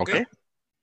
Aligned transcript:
Ok. 0.00 0.10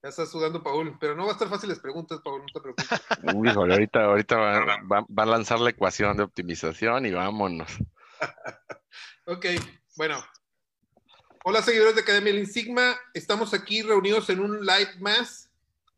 Ya 0.03 0.09
está 0.09 0.27
sudando 0.27 0.61
Paul, 0.61 0.95
pero 0.99 1.15
no 1.15 1.23
va 1.23 1.29
a 1.29 1.33
estar 1.33 1.49
fácil 1.49 1.69
las 1.69 1.79
preguntas, 1.79 2.21
Paul, 2.23 2.41
no 2.41 2.47
te 2.53 2.61
preocupes. 2.61 2.87
Uy, 3.33 3.49
ahorita, 3.49 4.03
ahorita 4.03 4.37
va, 4.37 5.05
a 5.23 5.25
lanzar 5.25 5.59
la 5.59 5.71
ecuación 5.71 6.15
de 6.17 6.23
optimización 6.23 7.07
y 7.07 7.11
vámonos. 7.11 7.71
ok, 9.25 9.45
bueno. 9.95 10.23
Hola 11.43 11.63
seguidores 11.63 11.95
de 11.95 12.01
Academia 12.01 12.33
Lean 12.33 12.45
Sigma, 12.45 12.95
estamos 13.13 13.53
aquí 13.53 13.81
reunidos 13.81 14.29
en 14.29 14.41
un 14.41 14.65
live 14.65 14.99
más. 14.99 15.49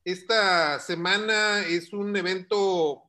Esta 0.06 0.80
semana 0.80 1.60
es 1.62 1.92
un 1.92 2.16
evento 2.16 3.04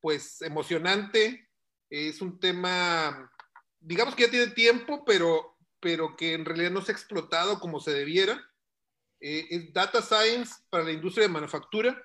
pues 0.00 0.42
emocionante, 0.42 1.48
es 1.88 2.20
un 2.20 2.38
tema, 2.38 3.32
digamos 3.80 4.14
que 4.14 4.24
ya 4.24 4.30
tiene 4.30 4.48
tiempo, 4.48 5.04
pero, 5.06 5.56
pero 5.80 6.16
que 6.16 6.34
en 6.34 6.44
realidad 6.44 6.70
no 6.70 6.82
se 6.82 6.92
ha 6.92 6.94
explotado 6.94 7.60
como 7.60 7.80
se 7.80 7.92
debiera 7.92 8.44
eh, 9.26 9.46
es 9.48 9.72
Data 9.72 10.02
Science 10.02 10.52
para 10.68 10.84
la 10.84 10.92
industria 10.92 11.26
de 11.26 11.32
manufactura. 11.32 11.98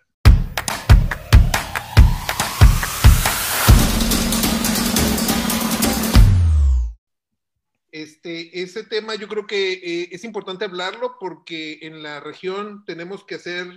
Este, 7.91 8.61
ese 8.61 8.85
tema 8.85 9.15
yo 9.15 9.27
creo 9.27 9.45
que 9.45 9.73
eh, 9.73 10.09
es 10.13 10.23
importante 10.23 10.63
hablarlo 10.63 11.17
porque 11.19 11.79
en 11.81 12.01
la 12.01 12.21
región 12.21 12.85
tenemos 12.85 13.25
que 13.25 13.35
hacer 13.35 13.67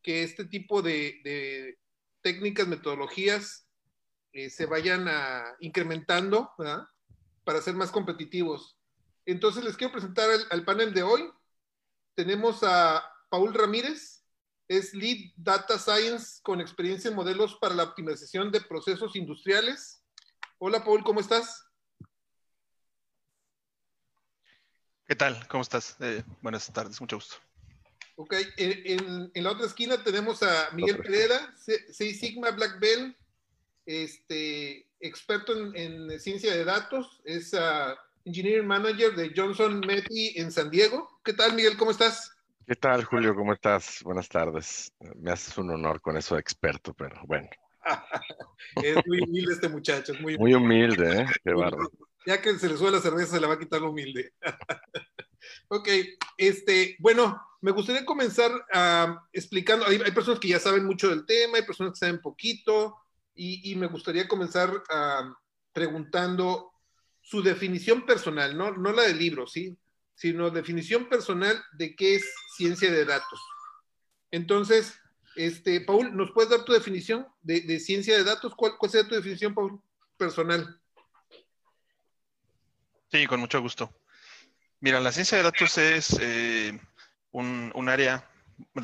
que 0.00 0.22
este 0.22 0.44
tipo 0.44 0.80
de, 0.80 1.76
técnicas, 2.22 2.68
metodologías 2.68 3.66
eh, 4.32 4.48
se 4.48 4.66
vayan 4.66 5.08
incrementando 5.58 6.52
para 7.42 7.62
ser 7.62 7.74
más 7.74 7.90
competitivos. 7.90 8.78
Entonces 9.24 9.64
les 9.64 9.76
quiero 9.76 9.92
presentar 9.92 10.30
al 10.50 10.64
panel 10.64 10.94
de 10.94 11.02
hoy 11.02 11.28
tenemos 12.16 12.62
a 12.62 13.04
Paul 13.28 13.54
Ramírez, 13.54 14.24
es 14.66 14.94
Lead 14.94 15.32
Data 15.36 15.78
Science 15.78 16.40
con 16.42 16.60
experiencia 16.60 17.08
en 17.10 17.14
modelos 17.14 17.54
para 17.60 17.74
la 17.74 17.84
optimización 17.84 18.50
de 18.50 18.62
procesos 18.62 19.14
industriales. 19.14 20.02
Hola 20.58 20.82
Paul, 20.82 21.04
¿cómo 21.04 21.20
estás? 21.20 21.64
¿Qué 25.06 25.14
tal? 25.14 25.46
¿Cómo 25.46 25.62
estás? 25.62 25.96
Eh, 26.00 26.24
buenas 26.42 26.72
tardes, 26.72 27.00
mucho 27.00 27.16
gusto. 27.16 27.36
Ok, 28.16 28.34
en, 28.56 29.30
la 29.34 29.50
otra 29.50 29.66
esquina 29.66 30.02
tenemos 30.02 30.42
a 30.42 30.70
Miguel 30.72 30.96
Pereira, 30.96 31.54
Seis 31.58 32.18
Sigma 32.18 32.50
Black 32.50 32.80
Belt, 32.80 33.14
este, 33.84 34.88
experto 35.00 35.52
en, 35.74 36.18
ciencia 36.18 36.50
de 36.56 36.64
datos, 36.64 37.20
es 37.24 37.52
uh, 37.52 37.94
Engineering 38.26 38.66
Manager 38.66 39.14
de 39.14 39.32
Johnson 39.34 39.80
Metty 39.86 40.32
en 40.34 40.50
San 40.50 40.68
Diego. 40.68 41.20
¿Qué 41.22 41.32
tal, 41.32 41.54
Miguel? 41.54 41.76
¿Cómo 41.76 41.92
estás? 41.92 42.36
¿Qué 42.66 42.74
tal, 42.74 43.04
Julio? 43.04 43.36
¿Cómo 43.36 43.52
estás? 43.52 44.00
Buenas 44.02 44.28
tardes. 44.28 44.92
Me 45.14 45.30
haces 45.30 45.56
un 45.58 45.70
honor 45.70 46.00
con 46.00 46.16
eso 46.16 46.34
de 46.34 46.40
experto, 46.40 46.92
pero 46.92 47.20
bueno. 47.24 47.48
es 48.82 48.96
muy 49.06 49.20
humilde 49.22 49.54
este 49.54 49.68
muchacho. 49.68 50.12
muy, 50.20 50.36
muy 50.38 50.54
humilde, 50.54 51.20
¿eh? 51.20 51.26
Qué 51.44 51.52
bárbaro. 51.52 51.88
Ya 52.26 52.42
que 52.42 52.58
se 52.58 52.68
le 52.68 52.76
sube 52.76 52.90
la 52.90 53.00
cerveza, 53.00 53.36
se 53.36 53.40
le 53.40 53.46
va 53.46 53.54
a 53.54 53.58
quitar 53.60 53.80
lo 53.80 53.90
humilde. 53.90 54.32
ok, 55.68 55.88
este, 56.36 56.96
bueno, 56.98 57.40
me 57.60 57.70
gustaría 57.70 58.04
comenzar 58.04 58.50
uh, 58.50 59.20
explicando. 59.32 59.86
Hay, 59.86 59.98
personas 60.10 60.40
que 60.40 60.48
ya 60.48 60.58
saben 60.58 60.84
mucho 60.84 61.10
del 61.10 61.24
tema, 61.26 61.58
hay 61.58 61.64
personas 61.64 61.92
que 61.92 62.04
saben 62.04 62.20
poquito, 62.20 62.96
y, 63.36 63.72
me 63.76 63.86
gustaría 63.86 64.26
comenzar 64.26 64.70
uh, 64.70 65.32
preguntando 65.72 66.72
su 67.26 67.42
definición 67.42 68.06
personal, 68.06 68.56
no, 68.56 68.70
no 68.70 68.92
la 68.92 69.02
del 69.02 69.18
libro, 69.18 69.48
¿sí? 69.48 69.76
Sino 70.14 70.48
definición 70.48 71.08
personal 71.08 71.60
de 71.72 71.96
qué 71.96 72.14
es 72.14 72.34
ciencia 72.56 72.88
de 72.88 73.04
datos. 73.04 73.40
Entonces, 74.30 74.94
este, 75.34 75.80
Paul, 75.80 76.16
¿nos 76.16 76.30
puedes 76.30 76.50
dar 76.50 76.64
tu 76.64 76.72
definición 76.72 77.26
de, 77.42 77.80
ciencia 77.80 78.16
de 78.16 78.22
datos? 78.22 78.54
¿Cuál, 78.54 78.74
¿Cuál 78.78 78.92
sería 78.92 79.08
tu 79.08 79.16
definición, 79.16 79.54
Paul, 79.54 79.80
personal? 80.16 80.80
Sí, 83.10 83.26
con 83.26 83.40
mucho 83.40 83.60
gusto. 83.60 83.92
Mira, 84.78 85.00
la 85.00 85.10
ciencia 85.10 85.36
de 85.36 85.44
datos 85.44 85.78
es 85.78 86.16
eh, 86.20 86.78
un, 87.32 87.88
área 87.88 88.30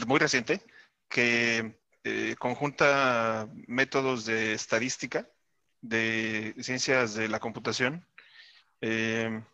muy 0.09 0.19
reciente 0.19 0.61
que 1.09 1.78
eh, 2.03 2.34
conjunta 2.41 3.49
métodos 3.69 4.25
de 4.25 4.55
estadística, 4.55 5.28
de 5.81 6.56
ciencias 6.59 7.15
de 7.15 7.28
la 7.28 7.39
computación 7.39 8.05
eh, 8.82 9.44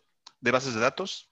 de 0.41 0.51
bases 0.51 0.73
de 0.73 0.79
datos 0.79 1.29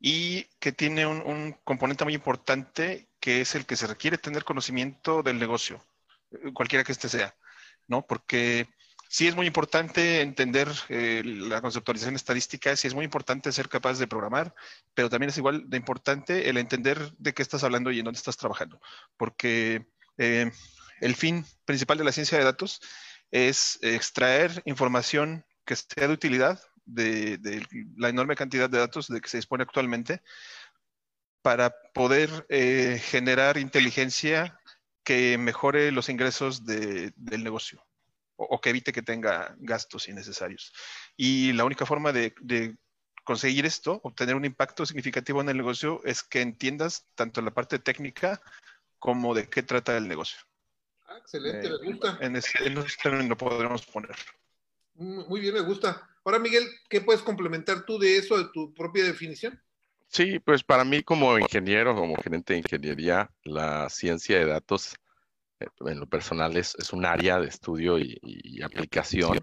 y 0.00 0.44
que 0.58 0.72
tiene 0.72 1.06
un, 1.06 1.54
componente 1.64 2.04
muy 2.04 2.14
importante 2.14 3.10
que 3.20 3.42
es 3.42 3.54
el 3.54 3.66
que 3.66 3.76
se 3.76 3.86
requiere 3.86 4.16
tener 4.16 4.42
conocimiento 4.42 5.22
del 5.22 5.38
negocio, 5.38 5.84
eh, 6.30 6.52
cualquiera 6.54 6.82
que 6.82 6.92
este 6.92 7.10
sea, 7.10 7.36
¿no? 7.88 8.06
Porque 8.06 8.68
sí 9.10 9.28
es 9.28 9.36
muy 9.36 9.46
importante 9.46 10.22
entender 10.22 10.68
eh, 10.88 11.22
la 11.24 11.60
conceptualización 11.60 12.16
estadística, 12.16 12.74
sí 12.74 12.88
es 12.88 12.94
muy 12.94 13.04
importante 13.04 13.52
ser 13.52 13.68
capaz 13.68 13.98
de 13.98 14.06
programar, 14.06 14.54
pero 14.94 15.10
también 15.10 15.28
es 15.28 15.36
igual 15.36 15.68
de 15.68 15.76
importante 15.76 16.48
el 16.48 16.56
entender 16.56 17.12
de 17.18 17.34
qué 17.34 17.42
estás 17.42 17.64
hablando 17.64 17.90
y 17.90 17.98
en 17.98 18.06
dónde 18.06 18.18
estás 18.18 18.38
trabajando, 18.38 18.80
porque 19.18 19.86
el 20.16 21.14
fin 21.14 21.44
principal 21.66 21.98
de 21.98 22.04
la 22.04 22.12
ciencia 22.12 22.38
de 22.38 22.44
datos 22.44 22.80
es 23.30 23.78
extraer 23.82 24.62
información 24.64 25.44
que 25.66 25.76
sea 25.76 26.08
de 26.08 26.14
utilidad 26.14 26.58
de, 26.86 27.66
la 27.96 28.08
enorme 28.08 28.36
cantidad 28.36 28.70
de 28.70 28.78
datos 28.78 29.08
de 29.08 29.20
que 29.20 29.28
se 29.28 29.38
dispone 29.38 29.64
actualmente 29.64 30.22
para 31.42 31.70
poder 31.92 32.46
eh, 32.48 33.00
generar 33.04 33.58
inteligencia 33.58 34.58
que 35.04 35.38
mejore 35.38 35.92
los 35.92 36.08
ingresos 36.08 36.64
del 36.64 37.44
negocio 37.44 37.84
o, 38.36 38.60
que 38.60 38.70
evite 38.70 38.92
que 38.92 39.02
tenga 39.02 39.54
gastos 39.58 40.08
innecesarios. 40.08 40.72
Y 41.16 41.52
la 41.52 41.64
única 41.64 41.86
forma 41.86 42.12
de, 42.12 42.34
conseguir 43.24 43.66
esto, 43.66 44.00
obtener 44.04 44.34
un 44.34 44.44
impacto 44.44 44.86
significativo 44.86 45.40
en 45.40 45.48
el 45.48 45.56
negocio, 45.56 46.00
es 46.04 46.22
que 46.22 46.40
entiendas 46.40 47.06
tanto 47.14 47.40
la 47.42 47.52
parte 47.52 47.78
técnica 47.78 48.40
como 48.98 49.34
de 49.34 49.48
qué 49.48 49.62
trata 49.62 49.96
el 49.96 50.06
negocio. 50.06 50.38
Ah, 51.06 51.18
excelente, 51.18 51.70
me 51.70 51.92
gusta. 51.92 52.18
En 52.20 52.36
ese, 52.36 52.66
en 52.66 52.78
ese 52.78 52.96
término 53.02 53.28
lo 53.28 53.36
podremos 53.36 53.86
poner. 53.86 54.16
Muy 54.94 55.40
bien, 55.40 55.54
me 55.54 55.60
gusta. 55.60 56.08
Ahora, 56.26 56.40
Miguel, 56.40 56.64
¿qué 56.90 57.00
puedes 57.00 57.22
complementar 57.22 57.84
tú 57.84 58.00
de 58.00 58.16
eso, 58.16 58.36
de 58.36 58.48
tu 58.52 58.74
propia 58.74 59.04
definición? 59.04 59.62
Sí, 60.08 60.40
pues 60.40 60.64
para 60.64 60.84
mí 60.84 61.04
como 61.04 61.38
ingeniero, 61.38 61.94
como 61.94 62.16
gerente 62.16 62.52
de 62.52 62.58
ingeniería, 62.58 63.30
la 63.44 63.88
ciencia 63.88 64.36
de 64.36 64.46
datos 64.46 64.96
eh, 65.60 65.68
en 65.86 66.00
lo 66.00 66.08
personal 66.08 66.56
es, 66.56 66.74
un 66.92 67.06
área 67.06 67.38
de 67.38 67.46
estudio 67.46 68.00
y, 68.00 68.60
aplicación 68.60 69.38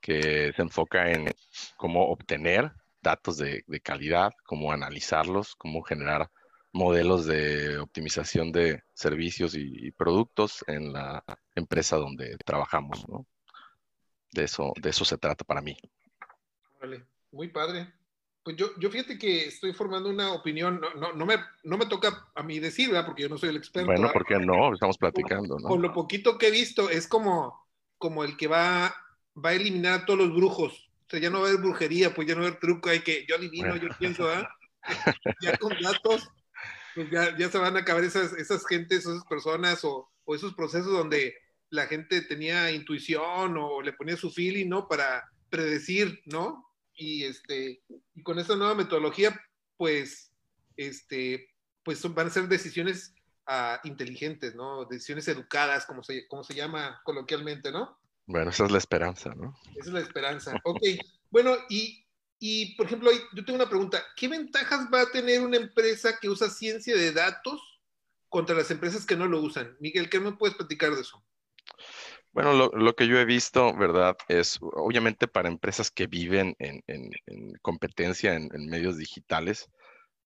que 0.00 0.50
se 0.56 0.62
enfoca 0.62 1.10
en 1.10 1.30
cómo 1.76 2.08
obtener 2.08 2.72
datos 3.02 3.36
de, 3.36 3.62
calidad, 3.82 4.32
cómo 4.46 4.72
analizarlos, 4.72 5.56
cómo 5.56 5.82
generar 5.82 6.30
modelos 6.72 7.26
de 7.26 7.76
optimización 7.76 8.50
de 8.50 8.82
servicios 8.94 9.54
y, 9.54 9.88
y 9.88 9.90
productos 9.90 10.64
en 10.68 10.90
la 10.90 11.22
empresa 11.54 11.96
donde 11.96 12.34
trabajamos, 12.46 13.06
¿no? 13.06 13.26
De 14.32 14.44
eso, 14.44 14.72
de 14.80 14.88
eso 14.88 15.04
se 15.04 15.18
trata 15.18 15.44
para 15.44 15.60
mí. 15.60 15.76
Vale, 16.80 17.04
muy 17.32 17.48
padre. 17.48 17.92
Pues 18.42 18.56
yo, 18.56 18.68
yo 18.78 18.90
fíjate 18.90 19.18
que 19.18 19.46
estoy 19.46 19.72
formando 19.72 20.08
una 20.08 20.32
opinión, 20.32 20.80
no, 20.80 20.94
no, 20.94 21.12
no, 21.12 21.26
me, 21.26 21.36
no 21.64 21.76
me 21.76 21.86
toca 21.86 22.30
a 22.34 22.42
mí 22.42 22.58
decir, 22.58 22.88
¿verdad? 22.88 23.06
Porque 23.06 23.22
yo 23.22 23.28
no 23.28 23.36
soy 23.36 23.50
el 23.50 23.56
experto. 23.56 23.90
Bueno, 23.90 24.10
¿por 24.12 24.24
qué 24.24 24.38
no? 24.38 24.72
Estamos 24.72 24.96
platicando, 24.96 25.58
¿no? 25.58 25.68
Con 25.68 25.82
lo 25.82 25.92
poquito 25.92 26.38
que 26.38 26.48
he 26.48 26.50
visto, 26.50 26.88
es 26.88 27.06
como, 27.06 27.68
como 27.98 28.24
el 28.24 28.36
que 28.36 28.46
va, 28.46 28.94
va 29.36 29.50
a 29.50 29.54
eliminar 29.54 30.00
a 30.00 30.06
todos 30.06 30.20
los 30.20 30.34
brujos. 30.34 30.90
O 31.06 31.10
sea, 31.10 31.20
ya 31.20 31.30
no 31.30 31.40
va 31.40 31.46
a 31.46 31.48
haber 31.50 31.60
brujería, 31.60 32.14
pues 32.14 32.26
ya 32.26 32.34
no 32.34 32.40
va 32.40 32.46
a 32.46 32.48
haber 32.50 32.60
truco, 32.60 32.88
hay 32.88 33.00
que, 33.00 33.26
yo 33.26 33.36
adivino, 33.36 33.76
yo 33.76 33.88
pienso, 33.98 34.28
¿ah? 34.28 34.48
ya 35.42 35.56
con 35.56 35.74
datos, 35.80 36.30
pues 36.94 37.10
ya, 37.10 37.36
ya, 37.36 37.50
se 37.50 37.58
van 37.58 37.76
a 37.76 37.80
acabar 37.80 38.04
esas, 38.04 38.32
esas 38.32 38.66
gentes, 38.66 39.00
esas 39.00 39.24
personas 39.24 39.84
o, 39.84 40.10
o 40.24 40.34
esos 40.34 40.54
procesos 40.54 40.92
donde 40.92 41.34
la 41.70 41.86
gente 41.86 42.22
tenía 42.22 42.70
intuición 42.70 43.56
o 43.58 43.82
le 43.82 43.92
ponía 43.92 44.16
su 44.16 44.30
feeling, 44.30 44.68
¿no? 44.68 44.88
Para 44.88 45.30
predecir, 45.50 46.22
¿no? 46.26 46.67
Y 46.98 47.24
este, 47.24 47.82
y 48.14 48.22
con 48.22 48.38
esta 48.38 48.56
nueva 48.56 48.74
metodología, 48.74 49.40
pues, 49.76 50.32
este, 50.76 51.48
pues 51.84 52.02
van 52.12 52.26
a 52.26 52.30
ser 52.30 52.48
decisiones 52.48 53.14
uh, 53.48 53.86
inteligentes, 53.86 54.54
¿no? 54.56 54.84
Decisiones 54.84 55.28
educadas, 55.28 55.86
como 55.86 56.02
se, 56.02 56.26
como 56.26 56.42
se 56.42 56.54
llama 56.54 57.00
coloquialmente, 57.04 57.70
¿no? 57.70 57.98
Bueno, 58.26 58.50
esa 58.50 58.66
es 58.66 58.72
la 58.72 58.78
esperanza, 58.78 59.34
¿no? 59.34 59.56
Esa 59.76 59.88
es 59.88 59.94
la 59.94 60.00
esperanza. 60.00 60.52
Ok. 60.64 60.82
bueno, 61.30 61.56
y, 61.70 62.04
y 62.40 62.74
por 62.74 62.86
ejemplo, 62.86 63.10
yo 63.32 63.44
tengo 63.44 63.56
una 63.56 63.70
pregunta. 63.70 64.02
¿Qué 64.16 64.28
ventajas 64.28 64.88
va 64.92 65.02
a 65.02 65.10
tener 65.10 65.40
una 65.40 65.56
empresa 65.56 66.18
que 66.20 66.28
usa 66.28 66.50
ciencia 66.50 66.96
de 66.96 67.12
datos 67.12 67.60
contra 68.28 68.56
las 68.56 68.70
empresas 68.70 69.06
que 69.06 69.16
no 69.16 69.26
lo 69.26 69.40
usan? 69.40 69.76
Miguel, 69.80 70.10
¿qué 70.10 70.20
me 70.20 70.32
puedes 70.32 70.56
platicar 70.56 70.94
de 70.94 71.02
eso? 71.02 71.24
Bueno, 72.32 72.52
lo, 72.52 72.94
que 72.94 73.08
yo 73.08 73.18
he 73.18 73.24
visto, 73.24 73.74
¿verdad? 73.74 74.16
Es 74.28 74.58
obviamente 74.60 75.26
para 75.26 75.48
empresas 75.48 75.90
que 75.90 76.06
viven 76.06 76.54
en, 76.58 76.82
competencia 77.62 78.34
en, 78.34 78.66
medios 78.66 78.96
digitales, 78.96 79.70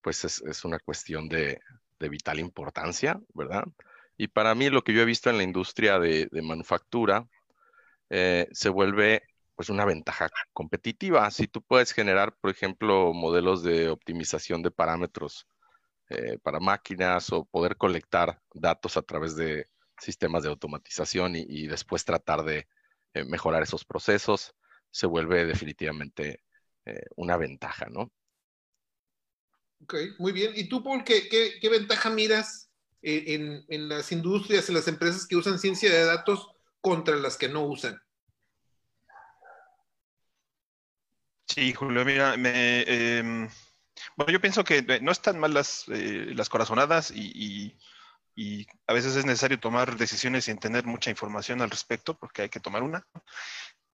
pues 0.03 0.25
es, 0.25 0.65
una 0.65 0.79
cuestión 0.79 1.29
de, 1.29 1.61
vital 1.99 2.41
importancia, 2.41 3.21
¿verdad? 3.35 3.65
Y 4.17 4.29
para 4.29 4.55
mí 4.55 4.69
lo 4.71 4.83
que 4.83 4.93
yo 4.93 5.03
he 5.03 5.05
visto 5.05 5.31
en 5.31 5.39
la 5.39 5.45
industria 5.45 5.99
de, 5.99 6.29
manufactura 6.43 7.27
eh, 8.11 8.49
se 8.53 8.69
vuelve 8.69 9.23
pues 9.55 9.71
una 9.71 9.85
ventaja 9.85 10.29
competitiva. 10.53 11.31
Si 11.31 11.47
tú 11.49 11.63
puedes 11.63 11.93
generar, 11.93 12.35
por 12.41 12.51
ejemplo, 12.51 13.13
modelos 13.15 13.63
de 13.63 13.89
optimización 13.91 14.63
de 14.63 14.71
parámetros 14.71 15.47
eh, 16.11 16.39
para 16.43 16.61
máquinas 16.61 17.33
o 17.33 17.45
poder 17.45 17.77
colectar 17.77 18.41
datos 18.55 18.97
a 18.97 19.03
través 19.03 19.37
de 19.37 19.69
sistemas 19.99 20.43
de 20.43 20.49
automatización 20.49 21.37
y, 21.37 21.67
después 21.67 22.05
tratar 22.05 22.45
de 22.45 22.69
eh, 23.15 23.25
mejorar 23.25 23.63
esos 23.63 23.85
procesos, 23.85 24.55
se 24.91 25.07
vuelve 25.07 25.47
definitivamente 25.47 26.43
una 27.15 27.37
ventaja, 27.37 27.87
¿no? 27.87 28.11
Ok, 29.85 29.95
muy 30.19 30.33
bien. 30.33 30.51
¿Y 30.57 30.69
tú, 30.69 30.83
Paul, 30.83 31.05
qué, 31.05 31.29
qué 31.29 31.69
ventaja 31.69 32.11
miras 32.11 32.73
en, 33.03 33.89
las 33.89 34.13
industrias, 34.13 34.69
en 34.69 34.77
las 34.77 34.89
empresas 34.89 35.27
que 35.27 35.37
usan 35.37 35.59
ciencia 35.59 35.91
de 35.91 36.05
datos 36.05 36.49
contra 36.81 37.17
las 37.17 37.37
que 37.37 37.49
no 37.49 37.67
usan. 37.67 38.01
Sí, 41.47 41.73
Julio, 41.75 42.05
mira, 42.05 42.35
em, 42.35 43.49
bueno, 44.17 44.33
yo 44.33 44.41
pienso 44.41 44.65
que 44.65 45.01
no 45.03 45.13
están 45.13 45.39
mal 45.39 45.53
las, 45.53 45.85
eh, 45.89 46.33
las 46.35 46.49
corazonadas 46.49 47.11
y, 47.15 47.77
a 48.87 48.93
veces 48.93 49.17
es 49.17 49.25
necesario 49.25 49.61
tomar 49.61 49.97
decisiones 49.97 50.45
sin 50.47 50.59
tener 50.59 50.85
mucha 50.87 51.11
información 51.11 51.61
al 51.63 51.71
respecto, 51.71 52.19
porque 52.19 52.43
hay 52.43 52.49
que 52.49 52.61
tomar 52.61 52.83
una, 52.83 53.07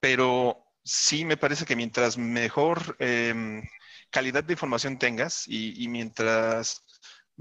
pero 0.01 0.65
sí 0.85 1.25
me 1.25 1.37
parece 1.37 1.65
que 1.65 1.77
mientras 1.77 2.19
mejor 2.19 2.97
em, 2.99 3.63
calidad 4.11 4.45
de 4.45 4.55
información 4.55 4.99
tengas 4.99 5.45
y 5.47 5.87
mientras 5.89 6.85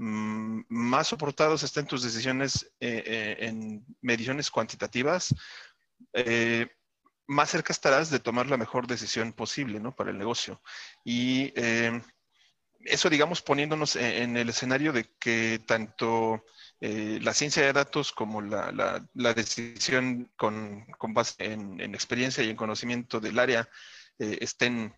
Mm, 0.00 0.62
más 0.68 1.08
soportados 1.08 1.64
estén 1.64 1.86
tus 1.86 2.04
decisiones 2.04 2.70
eh, 2.78 3.02
eh, 3.04 3.36
en 3.40 3.84
mediciones 4.00 4.48
cuantitativas, 4.48 5.34
eh, 6.12 6.68
más 7.26 7.50
cerca 7.50 7.72
estarás 7.72 8.08
de 8.08 8.20
tomar 8.20 8.46
la 8.46 8.56
mejor 8.56 8.86
decisión 8.86 9.32
posible 9.32 9.80
¿no? 9.80 9.94
para 9.96 10.12
el 10.12 10.18
negocio. 10.18 10.62
Y 11.04 11.52
eso, 12.90 13.10
digamos, 13.10 13.42
poniéndonos 13.42 13.96
en, 13.96 14.36
el 14.36 14.48
escenario 14.48 14.92
de 14.92 15.04
que 15.18 15.60
tanto 15.66 16.44
la 16.80 17.34
ciencia 17.34 17.64
de 17.64 17.72
datos 17.72 18.12
como 18.12 18.40
la, 18.40 19.04
decisión 19.34 20.30
con, 20.36 20.86
base 21.08 21.34
en, 21.44 21.80
en, 21.80 21.94
experiencia 21.94 22.44
y 22.44 22.50
en 22.50 22.56
conocimiento 22.56 23.18
del 23.18 23.38
área 23.38 23.68
estén 24.18 24.94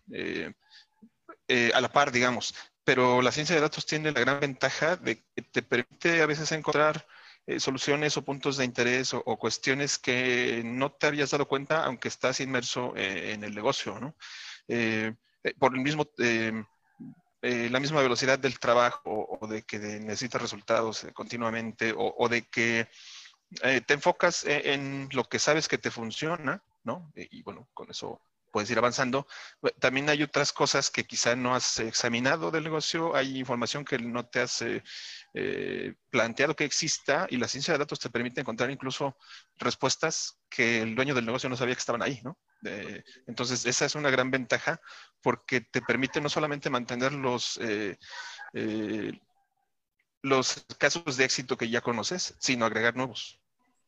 a 1.73 1.81
la 1.81 1.91
par, 1.91 2.11
digamos 2.11 2.53
pero 2.83 3.21
la 3.21 3.31
ciencia 3.31 3.55
de 3.55 3.61
datos 3.61 3.85
tiene 3.85 4.11
la 4.11 4.19
gran 4.19 4.39
ventaja 4.39 4.95
de 4.95 5.23
que 5.35 5.41
te 5.43 5.61
permite 5.61 6.21
a 6.21 6.25
veces 6.25 6.51
encontrar 6.51 7.05
eh, 7.47 7.59
soluciones 7.59 8.17
o 8.17 8.25
puntos 8.25 8.57
de 8.57 8.65
interés 8.65 9.13
o, 9.13 9.23
cuestiones 9.37 9.97
que 9.97 10.61
no 10.65 10.91
te 10.91 11.07
habías 11.07 11.31
dado 11.31 11.47
cuenta 11.47 11.85
aunque 11.85 12.07
estás 12.07 12.39
inmerso 12.39 12.93
eh, 12.95 13.33
en 13.33 13.43
el 13.43 13.53
negocio, 13.55 13.99
¿no? 13.99 14.15
Eh, 14.67 15.13
por 15.57 15.73
el 15.73 15.81
mismo, 15.81 16.07
la 17.41 17.79
misma 17.79 18.01
velocidad 18.01 18.37
del 18.37 18.59
trabajo 18.59 19.01
o, 19.39 19.47
de 19.47 19.63
que 19.63 19.79
necesitas 19.79 20.41
resultados 20.41 21.07
continuamente 21.13 21.93
o, 21.95 22.29
de 22.29 22.43
que 22.43 22.87
te 23.59 23.93
enfocas 23.93 24.45
en, 24.45 25.09
lo 25.11 25.23
que 25.23 25.39
sabes 25.39 25.67
que 25.67 25.77
te 25.77 25.91
funciona, 25.91 26.63
¿no? 26.83 27.11
y 27.15 27.41
bueno, 27.43 27.67
con 27.73 27.89
eso 27.89 28.21
puedes 28.51 28.69
ir 28.69 28.77
avanzando. 28.77 29.27
También 29.79 30.09
hay 30.09 30.23
otras 30.23 30.53
cosas 30.53 30.91
que 30.91 31.05
quizá 31.05 31.35
no 31.35 31.55
has 31.55 31.79
examinado 31.79 32.51
del 32.51 32.63
negocio, 32.63 33.15
hay 33.15 33.37
información 33.37 33.85
que 33.85 33.97
no 33.97 34.25
te 34.27 34.41
has 34.41 34.61
eh, 34.61 34.83
eh, 35.33 35.95
planteado 36.09 36.55
que 36.55 36.65
exista 36.65 37.27
y 37.29 37.37
la 37.37 37.47
ciencia 37.47 37.73
de 37.73 37.79
datos 37.79 37.99
te 37.99 38.09
permite 38.09 38.41
encontrar 38.41 38.69
incluso 38.69 39.17
respuestas 39.57 40.39
que 40.49 40.81
el 40.81 40.95
dueño 40.95 41.15
del 41.15 41.25
negocio 41.25 41.49
no 41.49 41.57
sabía 41.57 41.75
que 41.75 41.79
estaban 41.79 42.01
ahí, 42.03 42.19
¿no? 42.23 42.37
entonces, 43.25 43.65
esa 43.65 43.85
es 43.85 43.95
una 43.95 44.11
gran 44.11 44.29
ventaja 44.29 44.79
porque 45.19 45.61
te 45.61 45.81
permite 45.81 46.21
no 46.21 46.29
solamente 46.29 46.69
mantener 46.69 47.11
los, 47.11 47.59
eh, 47.59 47.97
los 50.21 50.63
casos 50.77 51.17
de 51.17 51.25
éxito 51.25 51.57
que 51.57 51.69
ya 51.69 51.81
conoces, 51.81 52.35
sino 52.39 52.65
agregar 52.65 52.95
nuevos. 52.95 53.41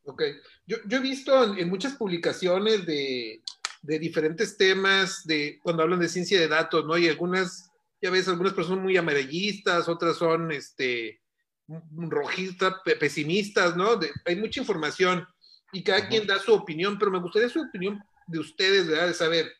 Ok, 0.05 0.21
yo, 0.65 0.77
he 0.89 0.99
visto 0.99 1.55
en 1.55 1.69
muchas 1.69 1.93
publicaciones 1.93 2.85
de, 2.85 3.41
de 3.83 3.99
diferentes 3.99 4.57
temas, 4.57 5.25
de 5.25 5.59
cuando 5.61 5.83
hablan 5.83 5.99
de 5.99 6.09
ciencia 6.09 6.39
de 6.39 6.47
datos, 6.47 6.85
¿no? 6.85 6.97
Y 6.97 7.09
algunas, 7.09 7.69
ya 8.01 8.09
ves, 8.09 8.27
algunas 8.27 8.53
personas 8.53 8.81
muy 8.81 8.95
amarillistas, 8.97 9.89
otras 9.89 10.15
son, 10.15 10.51
este, 10.53 11.21
rojistas, 11.67 12.75
pesimistas, 12.99 13.75
¿no? 13.77 13.99
hay 14.25 14.35
mucha 14.35 14.59
información 14.59 15.25
y 15.71 15.83
cada 15.83 16.07
quien 16.07 16.27
da 16.27 16.39
su 16.39 16.53
opinión, 16.53 16.97
pero 16.97 17.11
me 17.11 17.19
gustaría 17.19 17.49
su 17.49 17.61
opinión 17.61 18.03
de 18.27 18.39
ustedes, 18.39 18.87
¿verdad? 18.87 19.07
De 19.07 19.13
saber, 19.13 19.51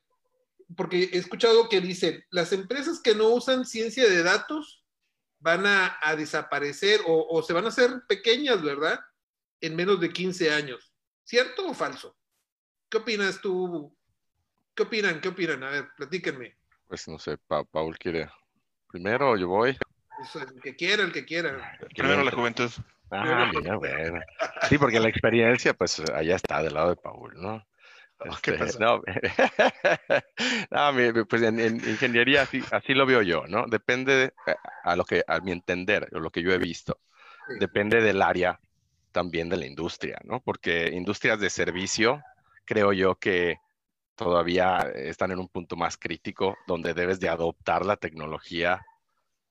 porque 0.76 1.10
he 1.12 1.18
escuchado 1.18 1.70
que 1.70 1.82
dicen, 1.82 2.24
las 2.30 2.54
empresas 2.54 3.02
que 3.02 3.16
no 3.16 3.30
usan 3.30 3.66
ciencia 3.66 4.08
de 4.08 4.22
datos 4.22 4.84
van 5.40 5.66
a, 5.66 5.98
desaparecer 6.16 7.02
o, 7.08 7.28
o, 7.30 7.42
se 7.42 7.54
van 7.54 7.66
a 7.66 7.70
hacer 7.70 8.04
pequeñas, 8.08 8.62
¿verdad? 8.62 9.00
En 9.60 9.76
menos 9.76 10.00
de 10.00 10.14
15 10.14 10.52
años. 10.52 10.94
¿Cierto 11.24 11.68
o 11.68 11.74
falso? 11.74 12.16
¿Qué 12.90 12.98
opinas 12.98 13.42
tú, 13.42 13.98
¿Qué 14.76 14.84
opinan? 14.84 15.22
¿Qué 15.22 15.30
opinan? 15.30 15.64
A 15.64 15.70
ver, 15.70 15.90
platíquenme. 15.96 16.56
Pues 16.88 17.08
no 17.08 17.20
sé, 17.20 17.38
Paul 17.48 17.98
quiere. 17.98 18.30
Primero 18.90 19.38
yo 19.38 19.48
voy. 19.48 19.78
el 20.36 20.62
que 20.62 20.76
quiera, 20.76 21.04
el 21.04 21.12
que 21.12 21.26
quiera. 21.26 21.78
Primero 21.96 22.24
la 22.24 22.32
juventud. 22.32 22.72
Ah, 23.12 23.52
mira, 23.54 23.76
bueno. 23.78 24.20
Sí, 24.68 24.78
porque 24.78 25.00
la 25.00 25.10
experiencia, 25.10 25.74
pues 25.74 26.00
allá 26.12 26.36
está 26.36 26.64
del 26.64 26.74
lado 26.74 26.90
de 26.90 26.96
Paul, 26.96 27.34
¿no? 27.36 27.66
Oh, 28.20 28.38
¿Qué 28.42 28.52
este, 28.52 28.80
no, 28.80 29.02
no, 30.72 31.26
pues 31.26 31.42
en, 31.42 31.60
ingeniería 31.60 32.44
así, 32.44 32.64
así, 32.72 32.94
lo 32.94 33.06
veo 33.06 33.22
yo, 33.22 33.44
¿no? 33.48 33.66
Depende 33.68 34.34
a 34.84 34.96
lo 34.96 35.04
que, 35.04 35.24
a 35.28 35.40
mi 35.40 35.52
entender, 35.52 36.08
o 36.14 36.20
lo 36.20 36.30
que 36.30 36.42
yo 36.42 36.54
he 36.54 36.58
visto, 36.58 37.00
depende 37.60 38.02
del 38.02 38.22
área 38.22 38.60
también 39.12 39.50
de 39.50 39.58
la 39.58 39.66
industria, 39.66 40.20
¿no? 40.24 40.40
Porque 40.40 40.90
industrias 40.94 41.40
de 41.40 41.50
servicio, 41.50 42.24
creo 42.66 42.94
yo 42.94 43.16
que 43.16 43.58
todavía 44.16 44.80
están 44.96 45.32
en 45.32 45.40
un 45.40 45.48
punto 45.48 45.76
más 45.76 45.98
crítico 45.98 46.58
donde 46.68 46.94
debes 46.94 47.20
de 47.20 47.30
adoptar 47.30 47.86
la 47.86 47.98
tecnología, 47.98 48.86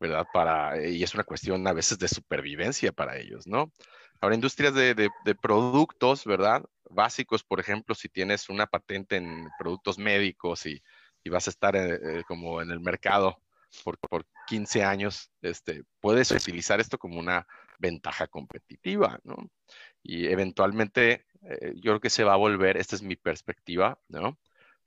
¿verdad? 0.01 0.27
Para, 0.33 0.85
y 0.87 1.03
es 1.03 1.15
una 1.15 1.25
cuestión 1.25 1.67
a 1.67 1.73
veces 1.73 1.99
de 1.99 2.09
supervivencia 2.09 2.93
para 2.93 3.17
ellos, 3.17 3.47
¿no? 3.47 3.73
Ahora, 4.21 4.37
industrias 4.37 4.75
de, 4.75 5.11
productos, 5.41 6.25
¿verdad? 6.25 6.63
Básicos, 6.89 7.43
por 7.43 7.59
ejemplo, 7.59 7.95
si 7.95 8.09
tienes 8.09 8.49
una 8.49 8.67
patente 8.67 9.17
en 9.17 9.49
productos 9.59 9.99
médicos 9.99 10.65
y, 10.67 10.81
y 11.25 11.31
vas 11.31 11.49
a 11.49 11.51
estar 11.51 11.75
eh, 11.75 11.99
eh, 12.03 12.23
como 12.29 12.63
en 12.63 12.71
el 12.71 12.81
mercado 12.81 13.43
por, 13.85 13.99
por 13.99 14.25
15 14.47 14.85
años, 14.85 15.31
este, 15.41 15.83
puedes 16.01 16.31
utilizar 16.31 16.81
esto 16.81 16.99
como 16.99 17.19
una 17.19 17.47
ventaja 17.79 18.29
competitiva, 18.29 19.19
¿no? 19.25 19.35
Y 20.03 20.27
eventualmente 20.27 21.27
eh, 21.43 21.73
yo 21.77 21.93
creo 21.93 22.01
que 22.01 22.11
se 22.11 22.25
va 22.25 22.35
a 22.35 22.37
volver, 22.37 22.77
esta 22.77 22.95
es 22.97 23.03
mi 23.03 23.17
perspectiva, 23.17 23.99
¿no? 24.09 24.39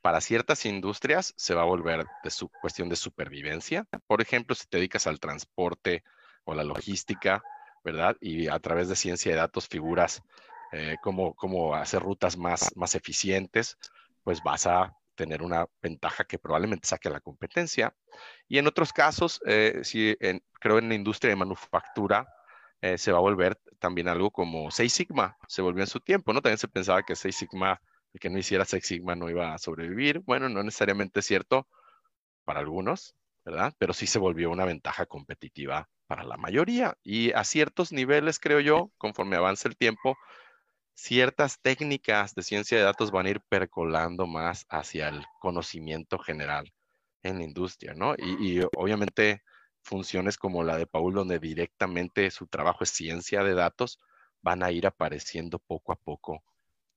Para 0.06 0.22
ciertas 0.22 0.68
industrias 0.68 1.34
se 1.36 1.56
va 1.56 1.64
a 1.64 1.66
volver 1.66 2.06
de 2.24 2.30
su 2.30 2.48
cuestión 2.62 2.90
de 2.90 2.96
supervivencia. 2.96 3.88
Por 4.06 4.22
ejemplo, 4.22 4.54
si 4.54 4.68
te 4.68 4.78
dedicas 4.78 5.08
al 5.08 5.20
transporte 5.20 6.04
o 6.44 6.54
la 6.54 6.64
logística, 6.64 7.42
¿verdad? 7.84 8.16
Y 8.22 8.48
a 8.48 8.60
través 8.60 8.88
de 8.88 8.96
ciencia 8.96 9.32
de 9.32 9.40
datos 9.40 9.68
figuras 9.68 10.22
eh, 10.74 10.98
cómo, 11.02 11.74
hacer 11.74 12.04
rutas 12.04 12.38
más, 12.38 12.72
más 12.76 12.94
eficientes, 12.94 13.80
pues 14.24 14.44
vas 14.44 14.68
a 14.68 14.96
tener 15.16 15.42
una 15.42 15.66
ventaja 15.82 16.24
que 16.24 16.38
probablemente 16.38 16.88
saque 16.88 17.08
a 17.08 17.14
la 17.14 17.20
competencia. 17.20 17.92
Y 18.48 18.60
en 18.60 18.68
otros 18.68 18.94
casos, 18.94 19.42
eh, 19.48 19.80
si 19.82 20.16
creo 20.60 20.78
en 20.78 20.90
la 20.90 20.94
industria 20.94 21.32
de 21.32 21.38
manufactura, 21.38 22.32
eh, 22.80 23.00
se 23.00 23.12
va 23.12 23.18
a 23.18 23.22
volver 23.22 23.60
también 23.80 24.08
algo 24.08 24.30
como 24.30 24.70
Seis 24.70 24.94
Sigma, 24.94 25.36
se 25.48 25.64
volvió 25.64 25.82
en 25.82 25.90
su 25.90 26.00
tiempo, 26.00 26.32
¿no? 26.32 26.44
También 26.44 26.60
se 26.60 26.68
pensaba 26.68 27.02
que 27.02 27.16
Seis 27.16 27.38
Sigma 27.38 27.82
el 28.16 28.20
que 28.22 28.30
no 28.30 28.40
hiciera 28.40 28.64
Sex 28.64 28.88
Sigma 28.88 29.14
no 29.14 29.30
iba 29.30 29.54
a 29.54 29.58
sobrevivir. 29.58 30.20
Bueno, 30.20 30.48
no 30.48 30.64
necesariamente 30.64 31.20
es 31.20 31.26
cierto 31.26 31.68
para 32.46 32.62
algunos, 32.62 33.14
¿verdad? 33.44 33.74
Pero 33.78 33.94
sí 33.94 34.08
se 34.08 34.20
volvió 34.20 34.50
una 34.52 34.64
ventaja 34.64 35.06
competitiva 35.06 35.90
para 36.08 36.24
la 36.24 36.38
mayoría. 36.38 36.98
Y 37.04 37.34
a 37.34 37.44
ciertos 37.44 37.92
niveles, 37.92 38.40
creo 38.40 38.62
yo, 38.62 38.90
conforme 38.98 39.36
avance 39.36 39.68
el 39.68 39.76
tiempo, 39.76 40.18
ciertas 40.94 41.60
técnicas 41.62 42.34
de 42.36 42.44
ciencia 42.44 42.78
de 42.78 42.86
datos 42.86 43.12
van 43.12 43.26
a 43.26 43.32
ir 43.32 43.42
percolando 43.50 44.28
más 44.28 44.66
hacia 44.70 45.10
el 45.10 45.26
conocimiento 45.42 46.18
general 46.18 46.72
en 47.22 47.40
la 47.40 47.44
industria, 47.44 47.96
¿no? 47.96 48.16
Y, 48.18 48.60
y, 48.60 48.62
obviamente 48.78 49.44
funciones 49.82 50.38
como 50.38 50.64
la 50.64 50.78
de 50.78 50.88
Paul, 50.88 51.16
donde 51.16 51.40
directamente 51.40 52.32
su 52.32 52.48
trabajo 52.48 52.86
es 52.86 52.92
ciencia 52.92 53.44
de 53.44 53.56
datos, 53.56 54.00
van 54.42 54.64
a 54.64 54.72
ir 54.72 54.88
apareciendo 54.88 55.60
poco 55.60 55.92
a 55.92 55.98
poco 55.98 56.44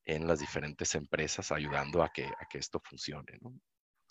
en 0.05 0.27
las 0.27 0.39
diferentes 0.39 0.95
empresas 0.95 1.51
ayudando 1.51 2.03
a 2.03 2.09
que, 2.09 2.25
a 2.25 2.45
que 2.49 2.57
esto 2.57 2.81
funcione. 2.83 3.37
¿no? 3.41 3.53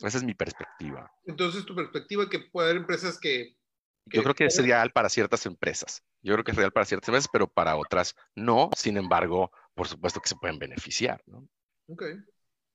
Esa 0.01 0.19
es 0.19 0.25
mi 0.25 0.35
perspectiva. 0.35 1.11
Entonces, 1.25 1.65
tu 1.65 1.75
perspectiva 1.75 2.25
es 2.25 2.29
que 2.29 2.39
puede 2.39 2.69
haber 2.69 2.83
empresas 2.83 3.19
que 3.19 3.57
Yo 4.07 4.23
creo 4.23 4.35
que 4.35 4.47
es 4.47 4.63
real 4.63 4.93
para 4.93 5.09
ciertas 5.09 5.45
empresas. 5.47 6.05
Yo 6.23 6.35
creo 6.35 6.45
que 6.45 6.53
es 6.53 6.57
real 6.57 6.73
para 6.73 6.87
ciertas 6.87 7.09
empresas, 7.09 7.29
pero 7.33 7.49
para 7.49 7.77
otras 7.77 8.15
no. 8.35 8.71
Sin 8.77 8.97
embargo, 8.97 9.51
por 9.75 9.89
supuesto 9.89 10.21
que 10.21 10.29
se 10.29 10.37
pueden 10.37 10.59
beneficiar, 10.59 11.23
¿no? 11.27 11.49
Ok. 11.89 12.05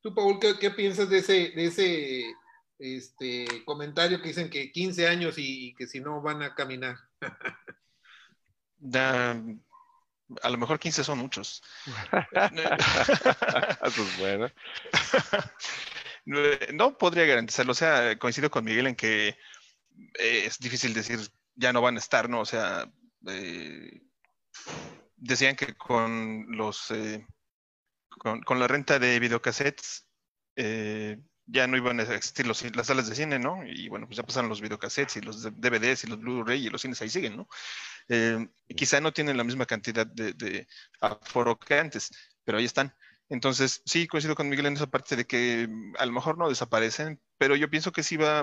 Tú, 0.01 0.13
Paul, 0.13 0.37
¿qué, 0.59 0.69
piensas 0.71 1.09
de 1.09 1.19
ese, 1.19 1.51
de 1.51 1.65
ese 1.65 2.33
este, 2.77 3.45
comentario 3.63 4.21
que 4.21 4.27
dicen 4.29 4.49
que 4.49 4.71
15 4.71 5.07
años 5.07 5.35
y, 5.37 5.73
que 5.75 5.87
si 5.87 6.01
no 6.01 6.21
van 6.21 6.41
a 6.41 6.53
caminar? 6.55 6.97
A 10.41 10.49
lo 10.49 10.57
mejor 10.57 10.79
15 10.79 11.03
son 11.03 11.19
muchos. 11.19 11.61
Eso 13.83 14.03
es 14.03 14.17
bueno. 14.17 14.49
No 16.25 16.97
podría 16.97 17.25
garantizarlo. 17.25 17.73
O 17.73 17.75
sea, 17.75 18.17
coincido 18.17 18.49
con 18.49 18.63
Miguel 18.63 18.87
en 18.87 18.95
que 18.95 19.27
eh, 19.27 20.43
es 20.45 20.57
difícil 20.57 20.93
decir 20.93 21.19
ya 21.55 21.73
no 21.73 21.81
van 21.81 21.95
a 21.95 21.99
estar, 21.99 22.29
¿no? 22.29 22.39
O 22.39 22.45
sea, 22.45 22.89
eh, 23.27 24.01
decían 25.17 25.55
que 25.55 25.75
con 25.75 26.45
los 26.49 26.91
eh, 26.91 27.25
con, 28.17 28.59
la 28.59 28.67
renta 28.67 28.99
de 28.99 29.19
videocassettes 29.19 30.05
eh, 30.55 31.19
ya 31.45 31.67
no 31.67 31.77
iban 31.77 31.99
a 31.99 32.03
existir 32.03 32.47
los, 32.47 32.63
las 32.75 32.87
salas 32.87 33.09
de 33.09 33.15
cine, 33.15 33.39
¿no? 33.39 33.63
Y 33.65 33.89
bueno, 33.89 34.05
pues 34.07 34.17
ya 34.17 34.23
pasaron 34.23 34.49
los 34.49 34.61
videocassettes 34.61 35.17
y 35.17 35.21
los 35.21 35.43
DVDs 35.43 36.03
y 36.03 36.07
los 36.07 36.19
Blu-ray 36.19 36.67
y 36.67 36.69
los 36.69 36.81
cines 36.81 37.01
ahí 37.01 37.09
siguen, 37.09 37.37
¿no? 37.37 37.47
Eh, 38.09 38.47
quizá 38.75 39.01
no 39.01 39.11
tienen 39.11 39.37
la 39.37 39.43
misma 39.43 39.65
cantidad 39.65 40.05
de, 40.05 40.67
aforo 41.01 41.59
que 41.59 41.77
antes, 41.79 42.11
pero 42.43 42.57
ahí 42.57 42.65
están. 42.65 42.93
Entonces, 43.29 43.81
sí, 43.85 44.07
coincido 44.07 44.35
con 44.35 44.49
Miguel 44.49 44.67
en 44.67 44.75
esa 44.75 44.87
parte 44.87 45.15
de 45.15 45.25
que 45.25 45.67
mm, 45.69 45.93
a 45.97 46.05
lo 46.05 46.11
mejor 46.13 46.37
no 46.37 46.49
desaparecen, 46.49 47.21
pero 47.37 47.55
yo 47.55 47.69
pienso 47.69 47.91
que 47.91 48.03
sí 48.03 48.17
va, 48.17 48.41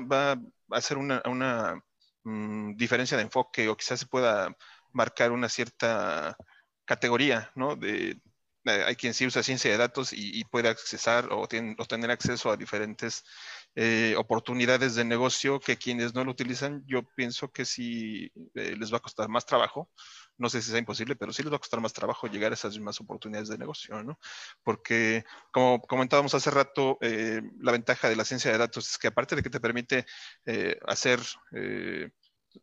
a 0.71 0.80
ser 0.80 0.99
una, 0.99 1.23
una 1.26 1.83
mm, 2.25 2.76
diferencia 2.76 3.16
de 3.16 3.25
enfoque 3.25 3.69
o 3.69 3.76
quizás 3.76 4.00
se 4.00 4.07
pueda 4.07 4.54
marcar 4.92 5.33
una 5.33 5.49
cierta 5.49 6.37
categoría, 6.85 7.52
¿no? 7.54 7.76
De, 7.76 8.21
hay 8.64 8.97
quien 8.97 9.14
sí 9.14 9.26
usa 9.26 9.43
ciencia 9.43 9.71
de 9.71 9.79
datos 9.79 10.12
y, 10.12 10.45
puede 10.45 10.69
accesar 10.69 11.29
o, 11.31 11.47
tener 11.49 12.11
acceso 12.11 12.50
a 12.50 12.57
diferentes 12.57 13.25
eh, 13.75 14.14
oportunidades 14.19 14.95
de 14.95 15.05
negocio 15.05 15.61
que 15.61 15.76
quienes 15.76 16.14
no 16.14 16.25
lo 16.25 16.31
utilizan, 16.33 16.83
yo 16.87 17.02
pienso 17.14 17.50
que 17.50 17.64
sí 17.64 18.31
eh, 18.55 18.76
les 18.76 18.93
va 18.93 18.99
a 18.99 19.00
costar 19.00 19.29
más 19.29 19.47
trabajo. 19.47 19.90
No 20.37 20.49
sé 20.49 20.62
si 20.62 20.71
sea 20.71 20.79
imposible, 20.79 21.17
pero 21.17 21.33
sí 21.33 21.43
les 21.43 21.52
va 21.52 21.57
a 21.57 21.61
costar 21.61 21.81
más 21.81 21.93
trabajo 21.93 22.26
llegar 22.26 22.50
a 22.50 22.55
esas 22.55 22.75
mismas 22.75 23.00
oportunidades 23.00 23.49
de 23.49 23.59
negocio, 23.59 24.02
¿no? 24.02 24.19
Porque, 24.62 25.25
como 25.52 25.81
comentábamos 25.83 26.35
hace 26.35 26.50
rato, 26.50 26.99
la 27.00 27.73
ventaja 27.73 28.09
de 28.09 28.17
la 28.17 28.25
ciencia 28.25 28.50
de 28.50 28.57
datos 28.59 28.88
es 28.90 28.99
que 28.99 29.09
aparte 29.09 29.37
de 29.37 29.43
que 29.43 29.50
te 29.50 29.61
permite 29.61 30.07
hacer 30.87 31.21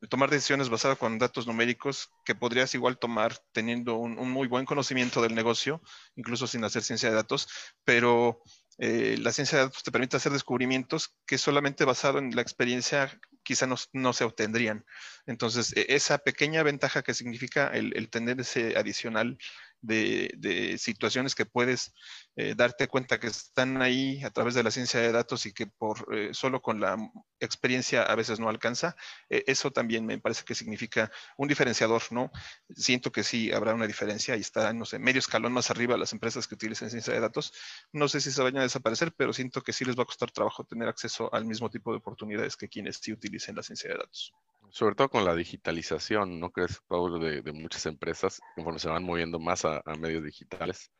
tomar 0.09 0.29
decisiones 0.29 0.69
basadas 0.69 0.97
con 0.97 1.17
datos 1.17 1.47
numéricos 1.47 2.09
que 2.25 2.35
podrías 2.35 2.73
igual 2.75 2.97
tomar 2.97 3.37
teniendo 3.51 3.95
un, 3.95 4.15
muy 4.29 4.47
buen 4.47 4.65
conocimiento 4.65 5.21
del 5.21 5.35
negocio, 5.35 5.81
incluso 6.15 6.47
sin 6.47 6.63
hacer 6.63 6.83
ciencia 6.83 7.09
de 7.09 7.15
datos, 7.15 7.47
pero 7.83 8.41
eh, 8.77 9.17
la 9.19 9.31
ciencia 9.31 9.57
de 9.57 9.65
datos 9.65 9.83
te 9.83 9.91
permite 9.91 10.17
hacer 10.17 10.31
descubrimientos 10.31 11.15
que 11.25 11.37
solamente 11.37 11.85
basado 11.85 12.19
en 12.19 12.35
la 12.35 12.41
experiencia 12.41 13.19
quizá 13.43 13.67
no, 13.93 14.13
se 14.13 14.23
obtendrían. 14.25 14.85
Entonces, 15.25 15.73
e, 15.75 15.85
esa 15.89 16.17
pequeña 16.17 16.63
ventaja 16.63 17.01
que 17.01 17.13
significa 17.13 17.67
el, 17.67 17.95
el 17.95 18.09
tener 18.09 18.41
ese 18.41 18.77
adicional 18.77 19.37
de, 19.81 20.75
situaciones 20.77 21.35
que 21.35 21.45
puedes 21.45 21.93
eh, 22.35 22.53
darte 22.55 22.87
cuenta 22.87 23.19
que 23.19 23.27
están 23.27 23.81
ahí 23.81 24.23
a 24.23 24.29
través 24.29 24.53
de 24.53 24.63
la 24.63 24.71
ciencia 24.71 24.99
de 24.99 25.11
datos 25.11 25.45
y 25.45 25.53
que 25.53 25.67
por 25.67 26.07
eh, 26.15 26.29
solo 26.33 26.61
con 26.61 26.79
la 26.79 26.97
experiencia 27.39 28.03
a 28.03 28.15
veces 28.15 28.39
no 28.39 28.49
alcanza, 28.49 28.95
eh, 29.29 29.43
eso 29.47 29.71
también 29.71 30.05
me 30.05 30.19
parece 30.19 30.43
que 30.43 30.55
significa 30.55 31.11
un 31.37 31.47
diferenciador, 31.47 32.01
¿no? 32.11 32.31
Siento 32.75 33.11
que 33.11 33.23
sí 33.23 33.51
habrá 33.51 33.73
una 33.73 33.87
diferencia 33.87 34.35
y 34.35 34.41
está, 34.41 34.73
no 34.73 34.85
sé, 34.85 34.99
medio 34.99 35.19
escalón 35.19 35.53
más 35.53 35.71
arriba 35.71 35.97
las 35.97 36.13
empresas 36.13 36.47
que 36.47 36.55
utilizan 36.55 36.89
ciencia 36.89 37.13
de 37.13 37.19
datos. 37.19 37.53
No 37.91 38.07
sé 38.07 38.21
si 38.21 38.31
se 38.31 38.41
vayan 38.41 38.59
a 38.59 38.63
desaparecer, 38.63 39.13
pero 39.15 39.33
siento 39.33 39.61
que 39.61 39.73
sí 39.73 39.85
les 39.85 39.97
va 39.97 40.03
a 40.03 40.05
costar 40.05 40.31
trabajo 40.31 40.63
tener 40.63 40.87
acceso 40.87 41.33
al 41.33 41.45
mismo 41.45 41.69
tipo 41.69 41.91
de 41.91 41.97
oportunidades 41.97 42.55
que 42.57 42.69
quienes 42.69 42.97
sí 42.97 43.11
utilicen 43.11 43.55
la 43.55 43.63
ciencia 43.63 43.91
de 43.91 43.97
datos. 43.97 44.33
Sobre 44.69 44.95
todo 44.95 45.09
con 45.09 45.25
la 45.25 45.35
digitalización, 45.35 46.39
¿no 46.39 46.51
crees, 46.51 46.81
Pablo, 46.87 47.19
de, 47.19 47.51
muchas 47.53 47.85
empresas, 47.85 48.39
conforme 48.55 48.79
se 48.79 48.89
van 48.89 49.03
moviendo 49.03 49.39
más 49.39 49.65
a, 49.65 49.81
medios 49.99 50.23
digitales, 50.23 50.91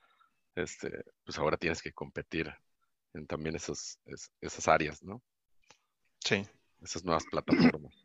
este, 0.55 1.03
pues 1.24 1.38
ahora 1.38 1.57
tienes 1.57 1.81
que 1.81 1.93
competir 1.93 2.53
en 3.13 3.27
también 3.27 3.55
esos, 3.55 4.00
esas 4.41 4.67
áreas, 4.67 5.03
¿no? 5.03 5.21
Sí. 6.19 6.45
Esas 6.81 7.03
nuevas 7.03 7.25
plataformas. 7.29 7.93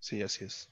Sí, 0.00 0.22
así 0.22 0.44
es. 0.44 0.70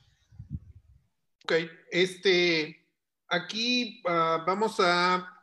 Ok, 1.42 1.54
este, 1.90 2.86
aquí 3.26 4.00
ah, 4.06 4.44
vamos 4.46 4.78
a, 4.78 5.42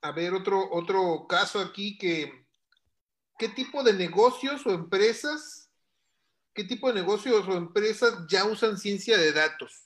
a, 0.00 0.12
ver 0.12 0.32
otro, 0.32 0.70
otro 0.70 1.26
caso 1.28 1.58
aquí 1.58 1.98
que, 1.98 2.46
¿qué 3.36 3.48
tipo 3.48 3.82
de 3.82 3.94
negocios 3.94 4.64
o 4.64 4.70
empresas 4.70 5.65
¿qué 6.56 6.64
tipo 6.64 6.88
de 6.88 6.94
negocios 6.94 7.46
o 7.46 7.56
empresas 7.56 8.26
ya 8.26 8.46
usan 8.46 8.78
ciencia 8.78 9.18
de 9.18 9.32
datos? 9.32 9.84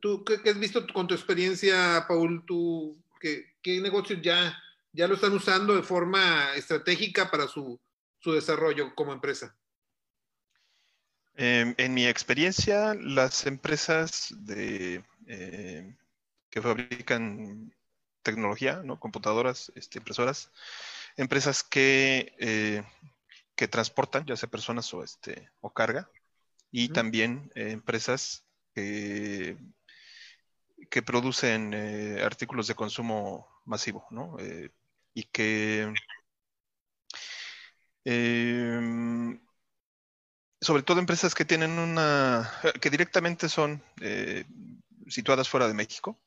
¿Tú, 0.00 0.24
qué, 0.24 0.50
has 0.50 0.58
visto 0.58 0.84
con 0.92 1.06
tu 1.06 1.14
experiencia, 1.14 2.04
Paul? 2.08 2.44
¿Tú, 2.44 3.00
qué, 3.20 3.80
negocios 3.80 4.20
ya, 4.20 4.60
lo 4.92 5.14
están 5.14 5.32
usando 5.32 5.76
de 5.76 5.84
forma 5.84 6.54
estratégica 6.56 7.30
para 7.30 7.46
su, 7.46 7.80
desarrollo 8.24 8.92
como 8.96 9.12
empresa? 9.12 9.56
Em, 11.36 11.74
en 11.78 11.94
mi 11.94 12.06
experiencia, 12.06 12.94
las 12.94 13.46
empresas 13.46 14.34
eh, 14.48 15.04
que 16.50 16.60
fabrican 16.60 17.72
tecnología, 18.22 18.82
¿no? 18.82 18.98
computadoras, 18.98 19.70
este, 19.76 19.98
impresoras, 19.98 20.50
empresas 21.16 21.62
que 21.62 22.34
eh, 22.40 22.82
que 23.56 23.68
transportan, 23.68 24.26
ya 24.26 24.36
sea 24.36 24.50
personas 24.50 24.92
o, 24.94 25.02
este, 25.02 25.50
o 25.60 25.72
carga, 25.72 26.10
y 26.70 26.90
también 26.90 27.50
eh, 27.54 27.70
empresas 27.70 28.44
que, 28.74 29.56
que 30.90 31.02
producen 31.02 31.72
eh, 31.74 32.22
artículos 32.22 32.66
de 32.66 32.74
consumo 32.74 33.48
masivo, 33.64 34.06
¿no? 34.10 34.36
Eh, 34.38 34.70
y 35.14 35.24
que 35.24 35.92
em, 38.04 39.40
sobre 40.60 40.82
todo 40.82 41.00
empresas 41.00 41.34
que 41.34 41.44
tienen 41.44 41.78
una, 41.78 42.50
que 42.80 42.90
directamente 42.90 43.48
son 43.48 43.82
situadas 45.08 45.48
fuera 45.48 45.68
de 45.68 45.74
México, 45.74 46.18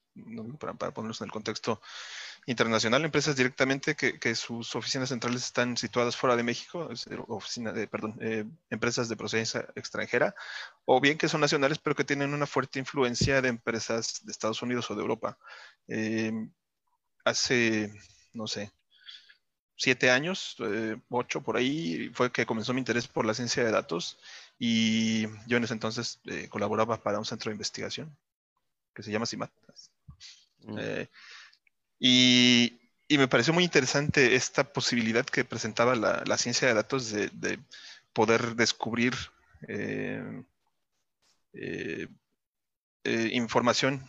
para, 0.60 0.74
para, 0.74 0.92
ponerlos 0.94 1.22
en 1.22 1.26
el 1.26 1.32
contexto 1.32 1.82
internacional, 2.50 3.06
empresas 3.06 3.36
directamente 3.36 3.96
que, 3.96 4.36
sus 4.36 4.76
oficinas 4.76 5.10
centrales 5.10 5.46
están 5.46 5.78
situadas 5.78 6.18
fuera 6.18 6.36
de 6.36 6.42
México, 6.42 6.90
oficina 7.28 7.72
de, 7.72 7.86
perdón, 7.86 8.18
eh, 8.22 8.44
empresas 8.72 9.08
de 9.08 9.16
procedencia 9.16 9.68
extranjera, 9.76 10.34
o 10.84 11.00
bien 11.00 11.20
que 11.20 11.30
son 11.30 11.42
nacionales, 11.42 11.78
pero 11.78 11.96
que 11.96 12.04
tienen 12.04 12.34
una 12.34 12.48
fuerte 12.48 12.80
influencia 12.80 13.44
de 13.44 13.50
empresas 13.50 14.26
de 14.26 14.32
Estados 14.32 14.64
Unidos 14.64 14.90
o 14.90 14.96
de 14.96 15.02
Europa. 15.02 15.38
Eh, 15.88 16.32
hace, 17.24 17.94
no 18.34 18.48
sé, 18.48 18.72
siete 19.76 20.10
años, 20.10 20.56
eh, 20.62 20.98
ocho 21.10 21.44
por 21.44 21.56
ahí, 21.56 22.10
fue 22.16 22.32
que 22.32 22.48
comenzó 22.48 22.74
mi 22.74 22.80
interés 22.80 23.08
por 23.08 23.26
la 23.26 23.36
ciencia 23.36 23.64
de 23.64 23.70
datos 23.70 24.18
y 24.58 25.28
yo 25.46 25.58
en 25.58 25.66
ese 25.66 25.74
entonces 25.74 26.20
colaboraba 26.50 26.98
para 27.04 27.20
un 27.20 27.26
centro 27.26 27.52
de 27.52 27.56
investigación 27.56 28.18
que 28.96 29.04
se 29.04 29.12
llama 29.12 29.28
CIMAT. 29.28 29.52
Mm. 30.64 30.78
Y, 32.00 32.80
me 33.10 33.28
pareció 33.28 33.54
muy 33.54 33.64
interesante 33.64 34.36
esta 34.36 34.72
posibilidad 34.72 35.26
que 35.26 35.44
presentaba 35.44 35.96
la, 35.96 36.38
ciencia 36.38 36.68
de 36.68 36.74
datos 36.74 37.12
de, 37.12 37.60
poder 38.14 38.56
descubrir 38.56 39.14
eh, 39.68 40.44
eh, 41.54 42.08
eh, 43.04 43.30
información 43.34 44.06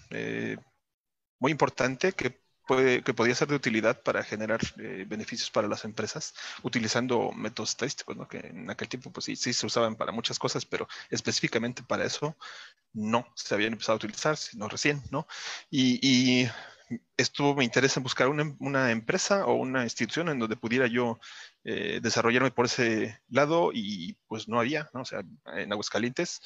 muy 1.39 1.53
importante 1.53 2.13
que, 2.13 2.39
puede, 2.67 3.03
que 3.03 3.15
podía 3.15 3.35
ser 3.35 3.49
de 3.49 3.57
utilidad 3.57 4.03
para 4.03 4.23
generar 4.23 4.61
beneficios 4.77 5.51
para 5.51 5.67
las 5.67 5.85
empresas 5.85 6.35
utilizando 6.63 7.33
métodos 7.33 7.71
estadísticos, 7.71 8.17
¿no? 8.17 8.29
que 8.29 8.39
en 8.39 8.71
aquel 8.71 8.89
tiempo 8.89 9.11
pues 9.11 9.25
sí, 9.25 9.35
sí 9.37 9.53
se 9.53 9.67
usaban 9.67 9.97
para 9.97 10.13
muchas 10.13 10.39
cosas, 10.39 10.67
pero 10.67 10.87
específicamente 11.09 11.83
para 11.83 12.05
eso 12.05 12.37
no 12.93 13.27
se 13.35 13.55
habían 13.55 13.73
empezado 13.73 13.95
a 13.95 13.97
utilizar, 13.97 14.37
sino 14.37 14.69
recién, 14.69 15.03
¿no? 15.11 15.27
y 15.71 16.47
estuvo 17.17 17.55
mi 17.55 17.65
interés 17.65 17.97
en 17.97 18.03
buscar 18.03 18.29
una, 18.29 18.91
empresa 18.91 19.47
o 19.47 19.55
una 19.55 19.85
institución 19.85 20.29
en 20.29 20.39
donde 20.39 20.57
pudiera 20.57 20.87
yo 20.87 21.21
eh, 21.65 22.01
desarrollarme 22.03 22.51
por 22.51 22.67
ese 22.67 23.21
lado 23.29 23.71
y 23.73 24.17
pues 24.27 24.49
no 24.49 24.59
había, 24.59 24.89
¿no? 24.93 25.03
O 25.03 25.05
sea, 25.05 25.23
en 25.55 25.73
Aguascalientes 25.73 26.41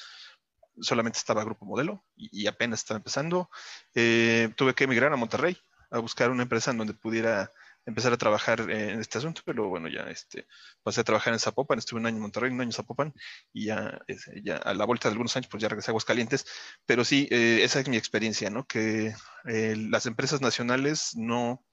solamente 0.80 1.18
estaba 1.18 1.44
Grupo 1.44 1.64
Modelo 1.64 2.04
y, 2.16 2.46
apenas 2.46 2.80
estaba 2.80 2.98
empezando. 2.98 3.50
Eh, 3.94 4.52
tuve 4.56 4.74
que 4.74 4.84
emigrar 4.84 5.12
a 5.12 5.16
Monterrey 5.16 5.56
a 5.90 5.98
buscar 5.98 6.30
una 6.30 6.42
empresa 6.42 6.70
en 6.72 6.78
donde 6.78 6.94
pudiera 6.94 7.52
empezar 7.86 8.12
a 8.12 8.16
trabajar 8.16 8.60
en 8.70 9.00
este 9.00 9.18
asunto, 9.18 9.42
pero 9.44 9.68
bueno, 9.68 9.88
ya 9.88 10.02
este, 10.10 10.46
pasé 10.82 11.00
a 11.00 11.04
trabajar 11.04 11.32
en 11.32 11.38
Zapopan, 11.38 11.78
estuve 11.78 12.00
un 12.00 12.06
año 12.06 12.16
en 12.16 12.22
Monterrey, 12.22 12.50
un 12.50 12.60
año 12.60 12.68
en 12.68 12.72
Zapopan, 12.72 13.12
y 13.52 13.66
ya, 13.66 14.00
ya 14.42 14.56
a 14.56 14.74
la 14.74 14.84
vuelta 14.86 15.08
de 15.08 15.12
algunos 15.12 15.36
años, 15.36 15.48
pues 15.48 15.62
ya 15.62 15.68
regresé 15.68 15.90
a 15.90 15.92
Aguascalientes, 15.92 16.46
pero 16.86 17.04
sí, 17.04 17.28
eh, 17.30 17.60
esa 17.62 17.80
es 17.80 17.88
mi 17.88 17.96
experiencia, 17.96 18.50
¿no? 18.50 18.66
Que 18.66 19.14
eh, 19.46 19.76
las 19.76 20.06
empresas 20.06 20.40
nacionales 20.40 21.12
no 21.16 21.64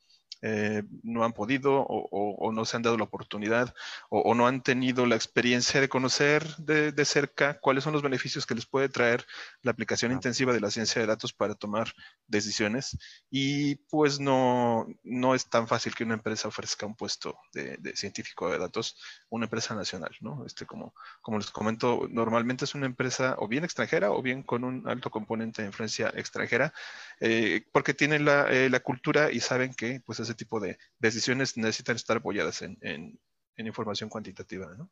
eh, 0.41 0.83
no 1.03 1.23
han 1.23 1.33
podido 1.33 1.85
o, 1.87 2.51
no 2.51 2.65
se 2.65 2.75
han 2.75 2.83
dado 2.83 2.97
la 2.97 3.03
oportunidad 3.03 3.73
o, 4.09 4.33
no 4.33 4.47
han 4.47 4.63
tenido 4.63 5.05
la 5.05 5.15
experiencia 5.15 5.79
de 5.79 5.89
conocer 5.89 6.55
de, 6.57 7.05
cerca 7.05 7.59
cuáles 7.59 7.83
son 7.83 7.93
los 7.93 8.01
beneficios 8.01 8.45
que 8.45 8.55
les 8.55 8.65
puede 8.65 8.89
traer 8.89 9.25
la 9.61 9.71
aplicación 9.71 10.11
intensiva 10.11 10.53
de 10.53 10.59
la 10.59 10.71
ciencia 10.71 11.01
de 11.01 11.07
datos 11.07 11.33
para 11.33 11.55
tomar 11.55 11.93
decisiones 12.27 12.97
y 13.29 13.75
pues 13.89 14.19
no, 14.19 14.87
no 15.03 15.35
es 15.35 15.47
tan 15.47 15.67
fácil 15.67 15.93
que 15.93 16.03
una 16.03 16.15
empresa 16.15 16.47
ofrezca 16.47 16.85
un 16.85 16.95
puesto 16.95 17.37
de, 17.53 17.77
científico 17.95 18.49
de 18.51 18.57
datos, 18.57 18.97
una 19.29 19.45
empresa 19.45 19.75
nacional, 19.75 20.15
¿no? 20.21 20.45
Este, 20.45 20.65
como, 20.65 20.93
como 21.21 21.37
les 21.37 21.51
comento, 21.51 22.07
normalmente 22.09 22.65
es 22.65 22.75
una 22.75 22.85
empresa 22.85 23.35
o 23.37 23.47
bien 23.47 23.63
extranjera 23.63 24.11
o 24.11 24.21
bien 24.21 24.43
con 24.43 24.63
un 24.63 24.87
alto 24.87 25.09
componente 25.09 25.61
de 25.61 25.67
influencia 25.67 26.11
extranjera, 26.15 26.73
eh, 27.19 27.65
porque 27.71 27.93
tienen 27.93 28.25
la, 28.25 28.49
eh, 28.49 28.69
la 28.69 28.79
cultura 28.79 29.31
y 29.31 29.39
saben 29.39 29.73
que 29.73 30.01
pues 30.05 30.19
es 30.19 30.30
tipo 30.35 30.59
de 30.59 30.77
decisiones 30.99 31.57
necesitan 31.57 31.95
estar 31.95 32.17
apoyadas 32.17 32.61
en, 32.61 33.19
información 33.57 34.09
cuantitativa. 34.09 34.73
¿no? 34.75 34.89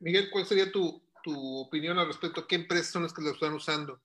Miguel, 0.00 0.30
¿cuál 0.30 0.46
sería 0.46 0.70
tu, 0.70 1.02
opinión 1.26 1.98
al 1.98 2.06
respecto? 2.06 2.46
¿Qué 2.46 2.54
empresas 2.54 2.92
son 2.92 3.02
las 3.02 3.12
que 3.12 3.22
lo 3.22 3.32
están 3.32 3.52
usando? 3.52 4.00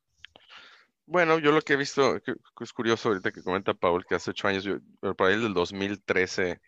Bueno, 1.05 1.37
yo 1.39 1.51
lo 1.51 1.61
que 1.61 1.73
he 1.73 1.77
visto, 1.77 2.21
que, 2.21 2.33
es 2.61 2.73
curioso 2.73 3.09
ahorita 3.09 3.31
que 3.31 3.43
comenta 3.43 3.73
Paul, 3.73 4.05
que 4.05 4.15
hace 4.15 4.31
ocho 4.31 4.47
años, 4.47 4.63
yo, 4.63 4.79
para 5.15 5.33
el 5.33 5.43
del 5.43 5.53
2013 5.53 6.59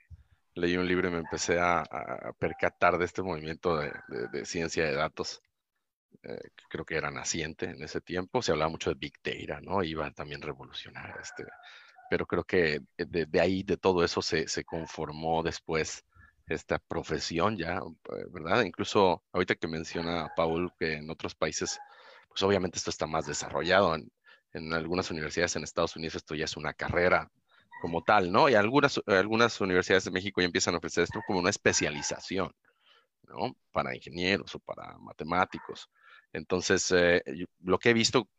leí 0.55 0.77
un 0.77 0.87
libro 0.87 1.09
y 1.09 1.11
me 1.11 1.17
empecé 1.19 1.59
a, 1.59 1.83
percatar 2.39 2.97
de 2.97 3.05
este 3.05 3.21
movimiento 3.21 3.77
de, 3.77 4.45
ciencia 4.45 4.85
de 4.85 4.93
datos. 4.93 5.41
Eh, 6.23 6.49
creo 6.69 6.85
que 6.85 6.95
era 6.95 7.11
naciente 7.11 7.65
en 7.65 7.83
ese 7.83 8.01
tiempo, 8.01 8.41
se 8.41 8.51
hablaba 8.51 8.71
mucho 8.71 8.89
de 8.89 8.95
Big 8.95 9.13
Data, 9.21 9.61
¿no? 9.61 9.83
Iba 9.83 10.09
también 10.11 10.41
a 10.41 10.47
revolucionar 10.47 11.19
este, 11.21 11.45
pero 12.09 12.25
creo 12.25 12.43
que 12.43 12.81
de, 12.97 13.39
ahí, 13.39 13.63
de 13.63 13.77
todo 13.77 14.03
eso, 14.03 14.21
se, 14.21 14.45
conformó 14.65 15.43
después 15.43 16.03
esta 16.47 16.79
profesión 16.79 17.57
ya, 17.57 17.77
eh, 17.77 18.25
¿verdad? 18.31 18.63
Incluso 18.63 19.23
ahorita 19.31 19.55
que 19.55 19.67
menciona 19.67 20.29
Paul 20.35 20.71
que 20.79 20.93
en 20.93 21.09
otros 21.09 21.35
países, 21.35 21.79
pues 22.27 22.43
obviamente 22.43 22.77
esto 22.77 22.89
está 22.89 23.07
más 23.07 23.25
desarrollado. 23.25 23.95
En, 23.95 24.11
algunas 24.73 25.11
universidades 25.11 25.57
en 25.57 25.63
Estados 25.63 25.97
Unidos 25.97 26.15
esto 26.15 26.33
ya 26.33 26.45
es 26.45 26.55
una 26.55 26.73
carrera 26.73 27.29
como 27.81 28.01
tal, 28.03 28.31
¿no? 28.31 28.47
Y 28.47 28.55
algunas, 28.55 29.01
algunas 29.05 29.59
universidades 29.59 30.05
de 30.05 30.11
México 30.11 30.39
ya 30.39 30.45
empiezan 30.45 30.75
a 30.75 30.77
ofrecer 30.77 31.03
esto 31.03 31.19
como 31.27 31.39
una 31.39 31.49
especialización, 31.49 32.55
¿no? 33.23 33.57
Para 33.73 33.93
ingenieros 33.93 34.55
o 34.55 34.59
para 34.59 34.97
matemáticos. 34.99 35.89
Entonces, 36.31 36.89
eh, 36.91 37.21
lo 37.59 37.79
que 37.79 37.89
he 37.89 37.93
visto 37.93 38.29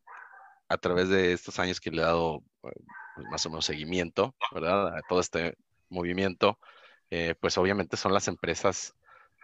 a 0.68 0.78
través 0.78 1.08
de 1.08 1.32
estos 1.32 1.58
años 1.58 1.80
que 1.80 1.90
le 1.90 2.02
he 2.02 2.04
dado 2.04 2.42
eh, 2.64 2.70
pues, 3.14 3.26
más 3.30 3.46
o 3.46 3.50
menos 3.50 3.64
seguimiento, 3.64 4.35
¿verdad? 4.52 4.96
A 4.96 5.00
todo 5.08 5.20
este 5.20 5.56
movimiento, 5.88 6.58
eh, 7.11 7.35
pues 7.40 7.56
obviamente 7.58 7.96
son 7.96 8.12
las 8.12 8.28
empresas 8.28 8.94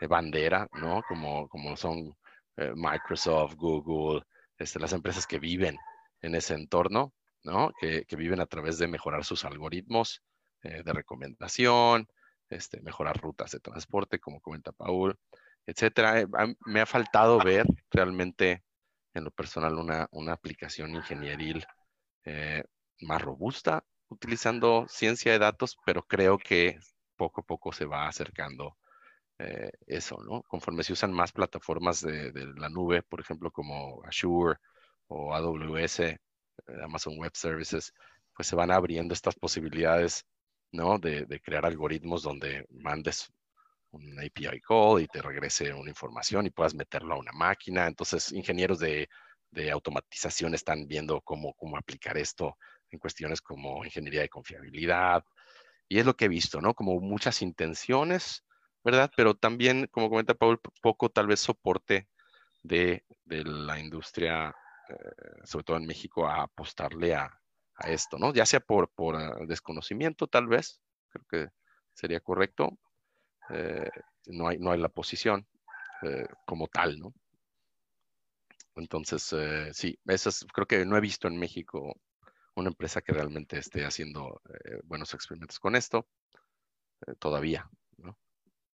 de 0.01 0.07
bandera, 0.07 0.69
¿no? 0.73 1.03
Como, 1.09 1.49
como 1.49 1.77
son 1.77 2.17
eh, 2.57 2.73
Microsoft, 2.75 3.55
Google, 3.55 4.23
este, 4.59 4.81
las 4.81 4.93
empresas 4.93 5.27
que 5.27 5.39
viven 5.39 5.77
en 6.21 6.35
ese 6.35 6.55
entorno, 6.55 7.13
¿no? 7.45 7.73
Que, 7.81 8.05
que 8.07 8.17
viven 8.17 8.41
a 8.41 8.47
través 8.47 8.79
de 8.79 8.89
mejorar 8.89 9.25
sus 9.25 9.45
algoritmos 9.45 10.23
de 10.63 10.93
recomendación, 10.93 12.07
este, 12.49 12.81
mejorar 12.83 13.21
rutas 13.21 13.51
de 13.51 13.59
transporte, 13.59 14.21
como 14.21 14.41
comenta 14.41 14.71
Paul, 14.71 15.19
etcétera. 15.67 16.25
me 16.67 16.81
ha 16.81 16.87
faltado 16.87 17.39
ver 17.39 17.67
realmente 17.91 18.63
en 19.15 19.25
lo 19.25 19.31
personal 19.31 19.75
una, 19.79 20.09
una 20.13 20.33
aplicación 20.33 20.95
ingenieril 20.95 21.65
eh, 22.25 22.65
más 23.01 23.21
robusta 23.23 23.85
utilizando 24.09 24.87
ciencia 24.89 25.33
de 25.33 25.39
datos, 25.39 25.77
pero 25.85 26.03
creo 26.07 26.39
que 26.39 26.79
poco 27.17 27.41
a 27.43 27.45
poco 27.45 27.73
se 27.73 27.85
va 27.87 28.09
acercando 28.09 28.77
eh, 29.39 29.71
eso, 29.87 30.19
¿no? 30.23 30.43
Conforme 30.45 30.85
se 30.85 30.93
usan 30.93 31.13
más 31.13 31.33
plataformas 31.33 32.03
de, 32.03 32.33
la 32.57 32.69
nube, 32.69 33.03
por 33.03 33.21
ejemplo, 33.21 33.51
como 33.51 34.03
Azure 34.05 34.59
o 35.09 35.35
AWS, 35.35 36.01
eh, 36.01 36.19
Amazon 36.83 37.19
Web 37.19 37.33
Services, 37.35 37.93
pues 38.35 38.49
se 38.49 38.57
van 38.57 38.71
abriendo 38.71 39.15
estas 39.15 39.35
posibilidades, 39.37 40.27
¿no? 40.73 40.99
De, 40.99 41.27
de 41.27 41.41
crear 41.41 41.67
algoritmos 41.67 42.23
donde 42.23 42.67
mandes 42.71 43.33
un 43.93 44.19
API 44.19 44.61
call 44.61 45.03
y 45.03 45.07
te 45.07 45.23
regrese 45.23 45.73
una 45.73 45.91
información 45.91 46.47
y 46.47 46.51
puedas 46.51 46.75
meterlo 46.75 47.15
a 47.15 47.19
una 47.19 47.33
máquina. 47.33 47.87
Entonces, 47.87 48.33
ingenieros 48.33 48.79
de, 48.79 49.09
automatización 49.71 50.55
están 50.55 50.89
viendo 50.89 51.21
cómo, 51.21 51.53
cómo 51.55 51.77
aplicar 51.77 52.17
esto 52.17 52.57
en 52.91 52.99
cuestiones 52.99 53.43
como 53.43 53.85
ingeniería 53.85 54.23
de 54.23 54.29
confiabilidad. 54.31 55.25
Y 55.89 55.99
es 55.99 56.07
lo 56.07 56.17
que 56.17 56.25
he 56.25 56.29
visto, 56.29 56.61
¿no? 56.61 56.75
Como 56.75 56.99
muchas 57.01 57.43
intenciones, 57.43 58.45
¿verdad? 58.83 59.11
Pero 59.15 59.35
también, 59.35 59.89
como 59.91 60.09
comenta 60.09 60.35
Paul, 60.35 60.59
poco 60.81 61.11
tal 61.11 61.27
vez 61.27 61.41
soporte 61.41 62.09
de, 62.63 63.05
la 63.27 63.79
industria, 63.79 64.55
eh, 64.89 64.95
sobre 65.45 65.65
todo 65.65 65.77
en 65.77 65.87
México, 65.87 66.27
a 66.27 66.43
apostarle 66.45 67.15
a, 67.15 67.39
esto, 67.85 68.17
¿no? 68.17 68.33
Ya 68.33 68.47
sea 68.47 68.61
por, 68.61 68.91
por 68.91 69.17
ah, 69.17 69.35
desconocimiento, 69.47 70.29
tal 70.29 70.47
vez, 70.47 70.81
creo 71.11 71.25
que 71.29 71.49
sería 71.95 72.21
correcto, 72.21 72.79
eh, 73.51 73.91
no, 74.27 74.49
hay, 74.49 74.59
no 74.59 74.73
hay 74.73 74.81
la 74.81 74.89
posición 74.89 75.47
eh, 76.03 76.27
como 76.47 76.69
tal, 76.69 76.99
¿no? 76.99 77.13
Entonces, 78.77 79.33
eh, 79.33 79.71
sí, 79.73 79.99
esas, 80.07 80.47
creo 80.53 80.67
que 80.67 80.85
no 80.87 80.97
he 80.97 81.01
visto 81.01 81.29
en 81.29 81.39
México 81.39 81.95
una 82.55 82.69
empresa 82.69 83.03
que 83.03 83.13
realmente 83.13 83.59
esté 83.59 83.85
haciendo 83.85 84.41
buenos 84.85 85.15
experimentos 85.15 85.59
con 85.59 85.75
esto 85.75 86.07
todavía, 87.19 87.69
¿no? 87.97 88.19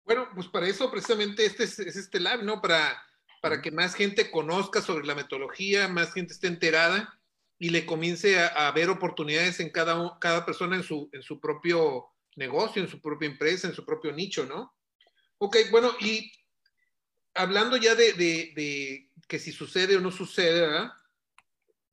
Bueno, 0.03 0.27
pues 0.33 0.47
para 0.47 0.67
eso 0.67 0.89
precisamente 0.89 1.45
este 1.45 1.63
es, 1.63 1.79
este 1.79 2.19
lab, 2.19 2.43
¿no? 2.43 2.59
Para, 2.59 3.01
para 3.41 3.61
que 3.61 3.71
más 3.71 3.93
gente 3.93 4.31
conozca 4.31 4.81
sobre 4.81 5.05
la 5.05 5.15
metodología, 5.15 5.87
más 5.87 6.13
gente 6.13 6.33
esté 6.33 6.47
enterada 6.47 7.19
y 7.59 7.69
le 7.69 7.85
comience 7.85 8.39
a, 8.39 8.67
a 8.67 8.71
ver 8.71 8.89
oportunidades 8.89 9.59
en 9.59 9.69
cada, 9.69 10.17
cada 10.19 10.45
persona 10.45 10.75
en 10.75 10.83
su, 10.83 11.09
en 11.11 11.21
su 11.21 11.39
propio 11.39 12.09
negocio, 12.37 12.81
en 12.81 12.87
su 12.87 13.01
propia 13.01 13.27
empresa, 13.27 13.67
en 13.67 13.73
su 13.73 13.85
propio 13.85 14.11
nicho, 14.13 14.45
¿no? 14.45 14.73
Ok, 15.39 15.57
bueno, 15.71 15.91
y 15.99 16.31
hablando 17.33 17.77
ya 17.77 17.95
de, 17.95 19.09
que 19.27 19.39
si 19.39 19.51
sucede 19.51 19.97
o 19.97 20.01
no 20.01 20.11
sucede, 20.11 20.61
¿verdad? 20.61 20.91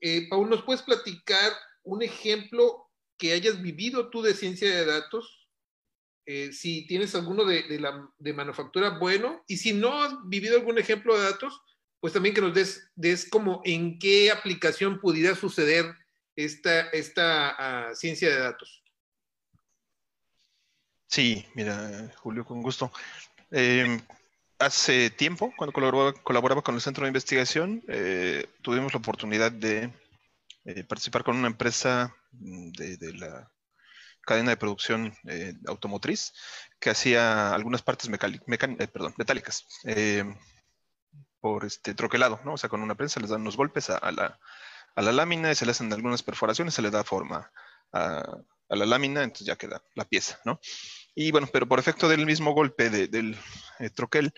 Eh, 0.00 0.28
Paul, 0.28 0.48
¿nos 0.48 0.62
puedes 0.62 0.82
platicar 0.82 1.52
un 1.82 2.02
ejemplo 2.02 2.90
que 3.18 3.32
hayas 3.32 3.60
vivido 3.60 4.10
tú 4.10 4.22
de 4.22 4.34
ciencia 4.34 4.70
de 4.70 4.84
datos? 4.84 5.48
Eh, 6.26 6.52
si 6.52 6.86
tienes 6.86 7.14
alguno 7.14 7.44
de, 7.44 7.78
la, 7.78 8.08
de 8.18 8.32
manufactura, 8.32 8.98
bueno, 8.98 9.42
y 9.46 9.58
si 9.58 9.72
no 9.72 10.02
has 10.02 10.14
vivido 10.26 10.56
algún 10.56 10.78
ejemplo 10.78 11.16
de 11.16 11.24
datos, 11.24 11.60
pues 12.00 12.12
también 12.12 12.34
que 12.34 12.40
nos 12.40 12.54
des, 12.54 12.90
des 12.94 13.28
como 13.28 13.62
en 13.64 13.98
qué 13.98 14.30
aplicación 14.30 15.00
pudiera 15.00 15.34
suceder 15.34 15.94
esta, 16.36 16.88
esta 16.90 17.88
ah, 17.88 17.94
ciencia 17.94 18.28
de 18.28 18.38
datos. 18.38 18.83
Sí, 21.14 21.46
mira, 21.54 22.10
Julio, 22.16 22.44
con 22.44 22.60
gusto. 22.60 22.90
Em, 23.52 24.02
hace 24.58 25.10
tiempo, 25.10 25.52
cuando 25.56 25.72
colaboraba, 25.72 26.62
con 26.62 26.74
el 26.74 26.80
Centro 26.80 27.04
de 27.04 27.10
Investigación, 27.10 27.84
eh, 27.86 28.48
tuvimos 28.62 28.92
la 28.92 28.98
oportunidad 28.98 29.52
de 29.52 29.92
eh, 30.64 30.82
participar 30.82 31.22
con 31.22 31.36
una 31.36 31.46
empresa 31.46 32.12
mm, 32.32 32.72
de, 32.72 33.12
la 33.14 33.48
cadena 34.22 34.50
de 34.50 34.56
producción 34.56 35.14
eh, 35.28 35.54
automotriz 35.68 36.32
que 36.80 36.90
hacía 36.90 37.54
algunas 37.54 37.82
partes 37.82 38.10
metálicas 38.10 39.66
em, 39.84 40.36
por 41.40 41.64
este 41.64 41.94
troquelado, 41.94 42.40
¿no? 42.44 42.54
O 42.54 42.58
sea, 42.58 42.68
con 42.68 42.82
una 42.82 42.96
prensa 42.96 43.20
les 43.20 43.30
dan 43.30 43.42
unos 43.42 43.56
golpes 43.56 43.88
a, 43.88 44.10
la, 44.10 44.40
a 44.96 45.02
la 45.02 45.12
lámina 45.12 45.52
y 45.52 45.54
se 45.54 45.64
le 45.64 45.70
hacen 45.70 45.92
algunas 45.92 46.24
perforaciones, 46.24 46.74
se 46.74 46.82
le 46.82 46.90
da 46.90 47.04
forma 47.04 47.52
a, 47.92 48.24
a 48.68 48.76
la 48.76 48.86
lámina, 48.86 49.22
entonces 49.22 49.46
ya 49.46 49.56
queda 49.56 49.82
la 49.94 50.04
pieza, 50.04 50.40
¿no? 50.44 50.60
Y 51.14 51.30
bueno, 51.30 51.48
pero 51.52 51.68
por 51.68 51.78
efecto 51.78 52.08
del 52.08 52.26
mismo 52.26 52.52
golpe 52.52 52.90
del 52.90 53.38
eh, 53.78 53.90
troquel, 53.90 54.32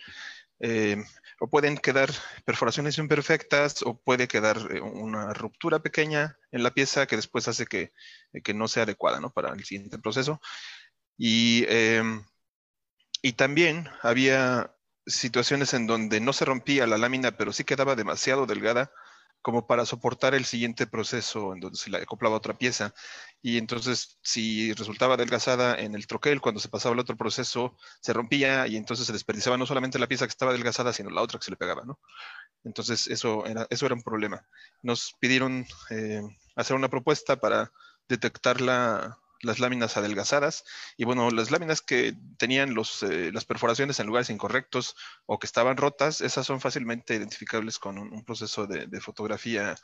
eh, 0.61 1.03
o 1.41 1.49
pueden 1.49 1.77
quedar 1.77 2.11
perforaciones 2.45 2.99
imperfectas 2.99 3.83
o 3.83 4.01
puede 4.01 4.27
quedar 4.27 4.57
eh, 4.71 4.81
una 4.81 5.33
ruptura 5.35 5.81
pequeña 5.81 6.39
en 6.51 6.63
la 6.63 6.71
pieza 6.73 7.07
que 7.07 7.17
después 7.17 7.47
hace 7.49 7.67
que, 7.67 7.93
que 8.43 8.55
no 8.55 8.69
sea 8.69 8.85
adecuada 8.85 9.21
¿no? 9.21 9.31
para 9.31 9.53
el 9.53 9.65
siguiente 9.65 9.99
proceso. 9.99 10.41
Y, 11.19 11.65
em, 11.69 12.25
y 13.23 13.33
también 13.33 13.89
había 14.03 14.75
situaciones 15.07 15.75
en 15.75 15.87
donde 15.87 16.21
no 16.21 16.33
se 16.33 16.45
rompía 16.45 16.87
la 16.87 16.99
lámina, 16.99 17.37
pero 17.37 17.53
sí 17.53 17.65
quedaba 17.65 17.97
demasiado 17.97 18.47
delgada 18.47 18.93
como 19.47 19.65
para 19.65 19.87
soportar 19.87 20.35
el 20.35 20.45
siguiente 20.45 20.89
proceso 20.89 21.55
en 21.55 21.61
donde 21.61 21.79
se 21.79 21.89
le 21.89 21.99
acoplaba 21.99 22.35
otra 22.35 22.59
pieza. 22.59 22.93
Y 23.41 23.59
entonces, 23.59 24.19
si 24.21 24.73
resultaba 24.73 25.15
adelgazada 25.15 25.77
en 25.79 25.95
el 25.95 26.09
troquel, 26.09 26.41
cuando 26.41 26.61
se 26.61 26.69
pasaba 26.69 26.95
el 26.95 26.99
otro 26.99 27.17
proceso, 27.17 27.77
se 28.01 28.13
rompía 28.13 28.67
y 28.67 28.75
entonces 28.75 29.07
se 29.07 29.13
desperdiciaba 29.13 29.57
no 29.57 29.65
solamente 29.65 30.01
la 30.01 30.09
pieza 30.09 30.27
que 30.27 30.33
estaba 30.33 30.51
adelgazada, 30.51 30.93
sino 30.93 31.11
la 31.11 31.23
otra 31.23 31.39
que 31.39 31.45
se 31.45 31.53
le 31.53 31.57
pegaba, 31.57 31.85
¿no? 31.85 32.01
Entonces, 32.65 33.07
eso 33.07 33.47
era, 33.47 33.69
eso 33.71 33.87
era 33.87 33.95
un 33.95 34.03
problema. 34.03 34.45
Nos 34.83 35.15
pidieron 35.21 35.65
eh, 35.91 36.23
hacer 36.57 36.75
una 36.75 36.89
propuesta 36.89 37.37
para 37.37 37.71
detectar 38.09 38.61
la, 38.61 39.17
las 39.43 39.61
láminas 39.61 39.97
adelgazadas 39.97 40.65
y 40.97 41.05
bueno, 41.05 41.31
las 41.31 41.51
láminas 41.51 41.83
que 41.83 42.17
tenían 42.39 42.75
los, 42.75 43.03
eh, 43.03 43.31
las 43.33 43.45
perforaciones 43.45 44.01
en 44.01 44.07
lugares 44.07 44.31
incorrectos 44.31 44.97
o 45.27 45.39
que 45.39 45.47
estaban 45.47 45.77
rotas, 45.77 46.21
esas 46.21 46.47
son 46.47 46.61
fácilmente 46.61 47.15
identificables 47.15 47.79
con 47.79 47.99
un, 47.99 48.25
proceso 48.25 48.67
de, 48.67 49.01
fotografía 49.01 49.77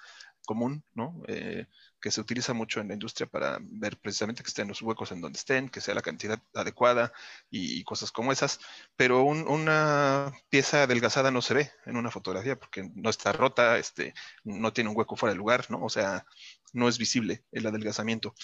común, 0.46 0.84
¿no? 0.94 1.22
Eh, 1.28 1.66
que 2.02 2.10
se 2.10 2.20
utiliza 2.20 2.52
mucho 2.52 2.80
en 2.80 2.88
la 2.88 2.94
industria 2.94 3.26
para 3.28 3.58
ver 3.62 3.96
precisamente 3.96 4.42
que 4.42 4.48
estén 4.48 4.68
los 4.68 4.82
huecos 4.82 5.12
en 5.12 5.20
donde 5.20 5.38
estén, 5.38 5.68
que 5.68 5.80
sea 5.80 5.94
la 5.94 6.02
cantidad 6.02 6.42
adecuada 6.52 7.12
y, 7.50 7.84
cosas 7.84 8.10
como 8.12 8.32
esas. 8.32 8.60
Pero 8.96 9.22
una 9.24 10.32
pieza 10.50 10.82
adelgazada 10.82 11.30
no 11.30 11.40
se 11.42 11.54
ve 11.54 11.70
en 11.86 11.96
una 11.96 12.10
fotografía 12.10 12.58
porque 12.58 12.90
no 12.94 13.08
está 13.08 13.32
rota, 13.32 13.78
este, 13.78 14.14
no 14.44 14.72
tiene 14.72 14.90
un 14.90 14.96
hueco 14.96 15.16
fuera 15.16 15.32
de 15.32 15.38
lugar, 15.38 15.70
¿no? 15.70 15.82
O 15.84 15.88
sea, 15.88 16.26
no 16.72 16.88
es 16.88 16.98
visible 16.98 17.44
el 17.52 17.66
adelgazamiento, 17.66 18.34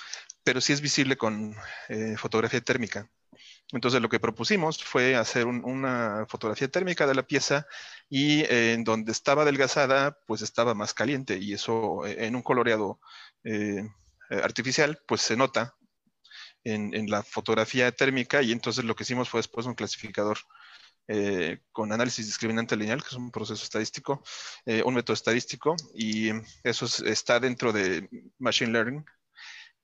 pero 0.45 0.61
sí 0.61 0.73
es 0.73 0.81
visible 0.81 1.17
con 1.17 1.57
eh, 1.89 2.17
fotografía 2.17 2.61
térmica. 2.61 3.11
Entonces 3.73 4.01
lo 4.01 4.09
que 4.09 4.21
propusimos 4.21 4.83
fue 4.83 5.15
hacer 5.17 5.47
una 5.47 6.25
fotografía 6.29 6.69
térmica 6.69 7.07
de 7.07 7.15
la 7.15 7.27
pieza 7.27 7.67
y 8.09 8.41
eh, 8.45 8.73
en 8.73 8.85
donde 8.85 9.13
estaba 9.13 9.43
adelgazada, 9.43 10.19
pues 10.27 10.43
estaba 10.43 10.75
más 10.75 10.95
caliente 10.95 11.39
y 11.39 11.53
eso 11.53 12.07
eh, 12.07 12.27
en 12.27 12.37
un 12.37 12.43
coloreado 12.43 13.01
artificial, 14.31 14.99
pues 15.07 15.23
se 15.23 15.37
nota 15.37 15.75
en, 16.65 16.95
en, 16.95 17.09
la 17.11 17.23
fotografía 17.23 17.91
térmica 17.93 18.43
y 18.43 18.53
entonces 18.53 18.85
lo 18.85 18.95
que 18.95 19.05
hicimos 19.05 19.29
fue 19.31 19.39
después 19.39 19.67
un 19.67 19.75
clasificador 19.75 20.39
eh, 21.11 21.61
con 21.73 21.91
análisis 21.91 22.27
discriminante 22.27 22.77
lineal, 22.77 23.01
que 23.01 23.09
es 23.09 23.15
un 23.15 23.31
proceso 23.31 23.65
estadístico, 23.65 24.23
eh, 24.67 24.83
un 24.85 24.93
método 24.93 25.15
estadístico, 25.15 25.75
y 25.95 26.29
eso 26.63 26.85
está 27.07 27.41
dentro 27.41 27.73
de 27.73 28.11
Machine 28.39 28.73
Learning. 28.73 29.07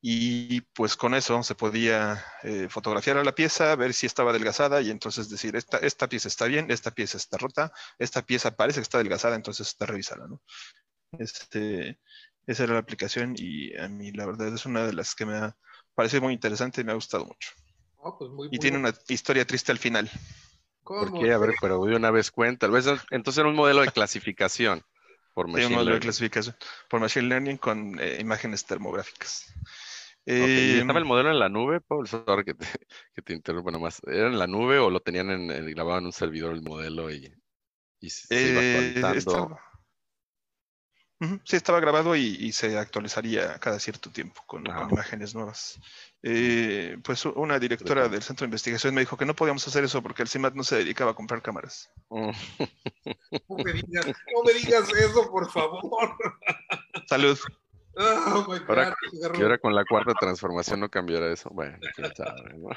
Y 0.06 0.60
pues 0.74 0.96
con 0.96 1.14
eso 1.14 1.42
se 1.42 1.54
podía 1.54 2.22
eh, 2.42 2.68
fotografiar 2.68 3.16
a 3.16 3.24
la 3.24 3.34
pieza, 3.34 3.74
ver 3.74 3.94
si 3.94 4.04
estaba 4.04 4.32
adelgazada 4.32 4.82
y 4.82 4.90
entonces 4.90 5.30
decir, 5.30 5.56
esta, 5.56 5.78
esta 5.78 6.10
pieza 6.10 6.28
está 6.28 6.44
bien, 6.44 6.70
esta 6.70 6.90
pieza 6.90 7.16
está 7.16 7.38
rota, 7.38 7.72
esta 7.98 8.20
pieza 8.20 8.54
parece 8.54 8.80
que 8.80 8.82
está 8.82 8.98
adelgazada, 8.98 9.34
entonces 9.34 9.66
está 9.66 9.86
revisada. 9.86 10.28
¿no? 10.28 10.42
Este, 11.18 11.98
esa 12.46 12.64
era 12.64 12.74
la 12.74 12.80
aplicación 12.80 13.34
y 13.38 13.74
a 13.78 13.88
mí 13.88 14.12
la 14.12 14.26
verdad 14.26 14.52
es 14.52 14.66
una 14.66 14.86
de 14.86 14.92
las 14.92 15.14
que 15.14 15.24
me 15.24 15.36
ha 15.36 15.56
parecido 15.94 16.20
muy 16.20 16.34
interesante 16.34 16.82
y 16.82 16.84
me 16.84 16.92
ha 16.92 16.96
gustado 16.96 17.24
mucho. 17.24 17.52
Oh, 17.96 18.18
pues 18.18 18.30
y 18.52 18.58
tiene 18.58 18.76
una 18.76 18.92
historia 19.08 19.46
triste 19.46 19.72
al 19.72 19.78
final. 19.78 20.10
¿Por 20.82 21.18
qué? 21.18 21.32
A 21.32 21.38
ver, 21.38 21.54
pero 21.62 21.82
de 21.82 21.96
una 21.96 22.10
vez 22.10 22.30
cuenta. 22.30 22.66
Entonces 22.66 23.38
era 23.38 23.48
un 23.48 23.56
modelo 23.56 23.80
de 23.80 23.90
clasificación 23.90 24.84
por 25.32 25.48
Machine 25.48 25.68
sí, 25.68 25.72
un 25.72 25.78
modelo 25.78 25.94
de 25.94 26.00
clasificación 26.00 26.56
por 26.90 27.00
Machine 27.00 27.26
Learning 27.26 27.56
con 27.56 27.98
eh, 27.98 28.18
imágenes 28.20 28.66
termográficas. 28.66 29.46
Eh, 30.26 30.78
¿Estaba 30.80 30.98
el 30.98 31.04
modelo 31.04 31.30
en 31.30 31.38
la 31.38 31.48
nube, 31.48 31.80
Paul? 31.80 32.06
Sorry 32.08 32.44
que 32.44 32.54
te, 32.54 32.66
que 33.14 33.22
te 33.22 33.32
interrumpa 33.34 33.70
nomás. 33.70 34.00
¿Era 34.06 34.28
en 34.28 34.38
la 34.38 34.46
nube 34.46 34.78
o 34.78 34.90
lo 34.90 35.00
tenían 35.00 35.30
en, 35.30 35.66
grabado 35.74 35.98
en 35.98 36.06
un 36.06 36.12
servidor 36.12 36.54
el 36.54 36.62
modelo 36.62 37.10
y, 37.10 37.32
se 38.08 38.50
iba 38.50 38.62
eh, 38.62 38.92
actualizando? 38.96 39.58
Sí, 41.44 41.56
estaba 41.56 41.80
grabado 41.80 42.16
y, 42.16 42.52
se 42.52 42.76
actualizaría 42.76 43.58
cada 43.58 43.78
cierto 43.78 44.10
tiempo 44.10 44.42
con, 44.46 44.68
ah, 44.70 44.88
imágenes 44.90 45.34
nuevas. 45.34 45.80
Eh, 46.22 46.98
pues 47.02 47.24
una 47.24 47.58
directora 47.58 48.08
del 48.08 48.22
centro 48.22 48.44
de 48.44 48.48
investigación 48.48 48.94
me 48.94 49.00
dijo 49.00 49.16
que 49.16 49.24
no 49.24 49.34
podíamos 49.34 49.66
hacer 49.66 49.84
eso 49.84 50.02
porque 50.02 50.22
el 50.22 50.28
CIMAT 50.28 50.54
no 50.54 50.64
se 50.64 50.76
dedicaba 50.76 51.12
a 51.12 51.14
comprar 51.14 51.42
cámaras. 51.42 51.90
No 53.48 53.56
me 53.56 53.72
digas, 53.72 54.06
no 54.06 54.42
me 54.44 54.52
digas 54.52 54.88
eso, 54.92 55.30
por 55.30 55.50
favor. 55.50 56.16
Salud. 57.08 57.38
Oh 57.96 58.46
ahora, 58.68 58.94
que 59.32 59.42
ahora 59.42 59.58
con 59.58 59.74
la 59.74 59.84
cuarta 59.84 60.14
transformación 60.14 60.80
no 60.80 60.88
cambiará 60.88 61.32
eso. 61.32 61.50
Bueno, 61.50 61.78
quién 61.94 62.14
sabe, 62.14 62.54
¿no? 62.54 62.70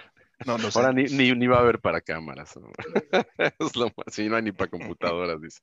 No, 0.45 0.57
Ahora 0.75 0.93
ni, 0.93 1.05
ni, 1.05 1.33
ni, 1.33 1.47
va 1.47 1.57
a 1.57 1.61
haber 1.61 1.79
para 1.79 2.01
cámaras. 2.01 2.59
es 3.59 3.75
lo 3.75 3.85
más, 3.85 4.13
sí, 4.13 4.29
no 4.29 4.35
hay 4.35 4.43
ni 4.43 4.51
para 4.51 4.69
computadoras, 4.69 5.41
dice. 5.41 5.61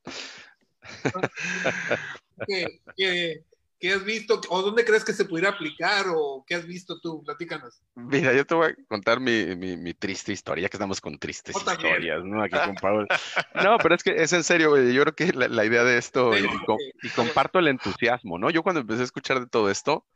¿Qué, 3.78 3.92
has 3.92 4.04
visto? 4.04 4.40
¿O 4.48 4.62
dónde 4.62 4.84
crees 4.84 5.04
que 5.04 5.12
se 5.12 5.24
pudiera 5.24 5.50
aplicar? 5.50 6.06
¿O 6.14 6.44
qué 6.46 6.54
has 6.54 6.66
visto 6.66 7.00
tú? 7.00 7.22
Platícanos. 7.24 7.82
Mira, 7.94 8.32
yo 8.32 8.46
te 8.46 8.54
voy 8.54 8.68
a 8.68 8.74
contar 8.88 9.20
mi, 9.20 9.94
triste 9.94 10.32
historia, 10.32 10.68
que 10.68 10.76
estamos 10.76 11.00
con 11.00 11.18
tristes 11.18 11.56
historias, 11.56 12.24
¿no? 12.24 12.42
Aquí 12.42 12.56
con 12.56 12.74
Pablo. 12.82 13.06
No, 13.62 13.78
pero 13.78 13.94
es 13.94 14.02
que 14.02 14.22
es 14.22 14.32
en 14.32 14.44
serio, 14.44 14.76
Yo 14.90 15.02
creo 15.02 15.14
que 15.14 15.32
la, 15.32 15.64
idea 15.64 15.84
de 15.84 15.98
esto, 15.98 16.32
y, 16.36 17.08
comparto 17.10 17.58
el 17.58 17.68
entusiasmo, 17.68 18.38
¿no? 18.38 18.50
Yo 18.50 18.62
cuando 18.62 18.80
empecé 18.80 19.02
a 19.02 19.04
escuchar 19.04 19.40
de 19.40 19.46
todo 19.46 19.70
esto, 19.70 20.06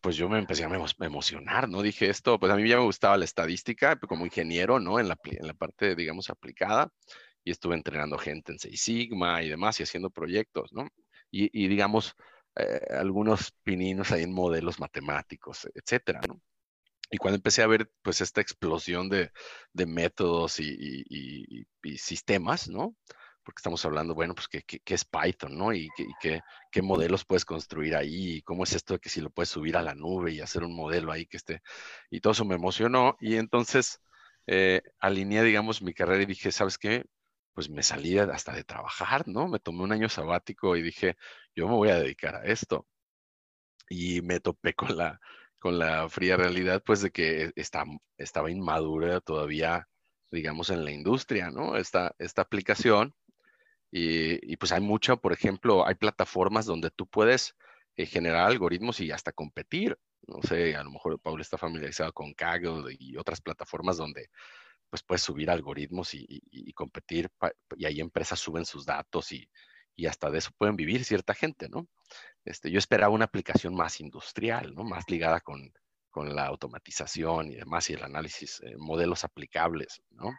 pues 0.00 0.16
yo 0.16 0.28
me 0.28 0.38
empecé 0.38 0.64
a 0.64 0.70
emocionar, 1.00 1.68
¿no? 1.68 1.80
Dije 1.82 2.10
esto, 2.10 2.38
pues 2.38 2.52
a 2.52 2.56
mí 2.56 2.68
ya 2.68 2.76
me 2.76 2.84
gustaba 2.84 3.16
la 3.16 3.24
estadística 3.24 3.96
como 3.96 4.26
ingeniero, 4.26 4.78
¿no? 4.78 5.00
En 5.00 5.08
la, 5.08 5.18
en 5.24 5.46
la 5.46 5.54
parte, 5.54 5.94
digamos, 5.94 6.28
aplicada 6.30 6.90
y 7.44 7.50
estuve 7.50 7.74
entrenando 7.74 8.18
gente 8.18 8.52
en 8.52 8.58
Seis 8.58 8.80
Sigma 8.80 9.42
y 9.42 9.50
demás 9.50 9.78
y 9.78 9.82
haciendo 9.82 10.10
proyectos, 10.10 10.72
¿no? 10.72 10.88
Y, 11.30 11.66
digamos, 11.66 12.14
eh, 12.56 12.80
algunos 12.90 13.52
pininos 13.62 14.12
ahí 14.12 14.22
en 14.22 14.32
modelos 14.32 14.78
matemáticos, 14.80 15.68
etcétera, 15.74 16.20
¿no? 16.28 16.40
Y 17.10 17.18
cuando 17.18 17.36
empecé 17.36 17.62
a 17.62 17.66
ver, 17.66 17.90
pues, 18.02 18.20
esta 18.20 18.40
explosión 18.40 19.08
de, 19.08 19.30
de 19.72 19.86
métodos 19.86 20.58
y, 20.60 21.04
sistemas, 21.96 22.68
¿no? 22.68 22.96
Porque 23.44 23.60
estamos 23.60 23.84
hablando, 23.84 24.14
bueno, 24.14 24.34
pues, 24.34 24.48
¿qué, 24.48 24.62
qué, 24.62 24.94
es 24.94 25.04
Python, 25.04 25.56
no? 25.56 25.72
Y, 25.72 25.88
qué, 26.20 26.40
qué, 26.70 26.82
modelos 26.82 27.24
puedes 27.24 27.44
construir 27.44 27.94
ahí, 27.94 28.38
y 28.38 28.42
cómo 28.42 28.64
es 28.64 28.72
esto 28.72 28.94
de 28.94 29.00
que 29.00 29.10
si 29.10 29.20
lo 29.20 29.30
puedes 29.30 29.50
subir 29.50 29.76
a 29.76 29.82
la 29.82 29.94
nube 29.94 30.32
y 30.32 30.40
hacer 30.40 30.64
un 30.64 30.74
modelo 30.74 31.12
ahí 31.12 31.26
que 31.26 31.36
esté... 31.36 31.62
Y 32.10 32.20
todo 32.20 32.32
eso 32.32 32.44
me 32.44 32.56
emocionó. 32.56 33.16
Y 33.20 33.36
entonces 33.36 34.00
eh, 34.46 34.82
alineé, 35.00 35.42
digamos, 35.44 35.82
mi 35.82 35.94
carrera 35.94 36.22
y 36.22 36.26
dije, 36.26 36.52
¿sabes 36.52 36.78
qué? 36.78 37.04
Pues 37.54 37.70
me 37.70 37.82
salí 37.82 38.18
hasta 38.18 38.52
de 38.52 38.64
trabajar, 38.64 39.28
¿no? 39.28 39.48
Me 39.48 39.60
tomé 39.60 39.82
un 39.84 39.92
año 39.92 40.08
sabático 40.08 40.76
y 40.76 40.82
dije, 40.82 41.16
yo 41.54 41.68
me 41.68 41.74
voy 41.74 41.90
a 41.90 42.00
dedicar 42.00 42.34
a 42.36 42.44
esto. 42.44 42.86
Y 43.88 44.22
me 44.22 44.40
topé 44.40 44.74
con 44.74 44.96
la, 44.96 45.20
con 45.60 45.78
la 45.78 46.08
fría 46.08 46.36
realidad, 46.36 46.82
pues, 46.84 47.00
de 47.02 47.10
que 47.10 47.52
está, 47.56 47.84
estaba 48.18 48.50
inmadura 48.50 49.20
todavía, 49.20 49.88
digamos, 50.30 50.70
en 50.70 50.84
la 50.84 50.90
industria, 50.92 51.50
¿no? 51.50 51.76
Esta, 51.76 52.14
esta 52.18 52.42
aplicación. 52.42 53.14
Y, 53.90 54.56
pues 54.56 54.72
hay 54.72 54.80
mucho, 54.80 55.18
por 55.18 55.32
ejemplo, 55.32 55.86
hay 55.86 55.94
plataformas 55.94 56.66
donde 56.66 56.90
tú 56.90 57.06
puedes 57.06 57.54
eh, 57.96 58.06
generar 58.06 58.46
algoritmos 58.46 59.00
y 59.00 59.12
hasta 59.12 59.32
competir. 59.32 59.96
No 60.26 60.42
sé, 60.42 60.74
a 60.74 60.82
lo 60.82 60.90
mejor 60.90 61.20
Pablo 61.20 61.42
está 61.42 61.58
familiarizado 61.58 62.12
con 62.12 62.34
Kaggle 62.34 62.96
y 62.98 63.16
otras 63.16 63.40
plataformas 63.40 63.96
donde 63.96 64.30
pues 64.94 65.02
puedes 65.02 65.22
subir 65.22 65.50
algoritmos 65.50 66.14
y, 66.14 66.72
competir, 66.72 67.28
y 67.76 67.84
ahí 67.84 67.98
empresas 67.98 68.38
suben 68.38 68.64
sus 68.64 68.86
datos 68.86 69.32
y, 69.32 69.50
hasta 70.06 70.30
de 70.30 70.38
eso 70.38 70.52
pueden 70.56 70.76
vivir 70.76 71.04
cierta 71.04 71.34
gente, 71.34 71.68
¿no? 71.68 71.88
Este, 72.44 72.70
yo 72.70 72.78
esperaba 72.78 73.12
una 73.12 73.24
aplicación 73.24 73.74
más 73.74 73.98
industrial, 73.98 74.72
¿no? 74.72 74.84
Más 74.84 75.10
ligada 75.10 75.40
con, 75.40 75.72
la 76.14 76.46
automatización 76.46 77.50
y 77.50 77.56
demás 77.56 77.90
y 77.90 77.94
el 77.94 78.04
análisis, 78.04 78.60
eh, 78.60 78.76
modelos 78.76 79.24
aplicables, 79.24 80.00
¿no? 80.10 80.30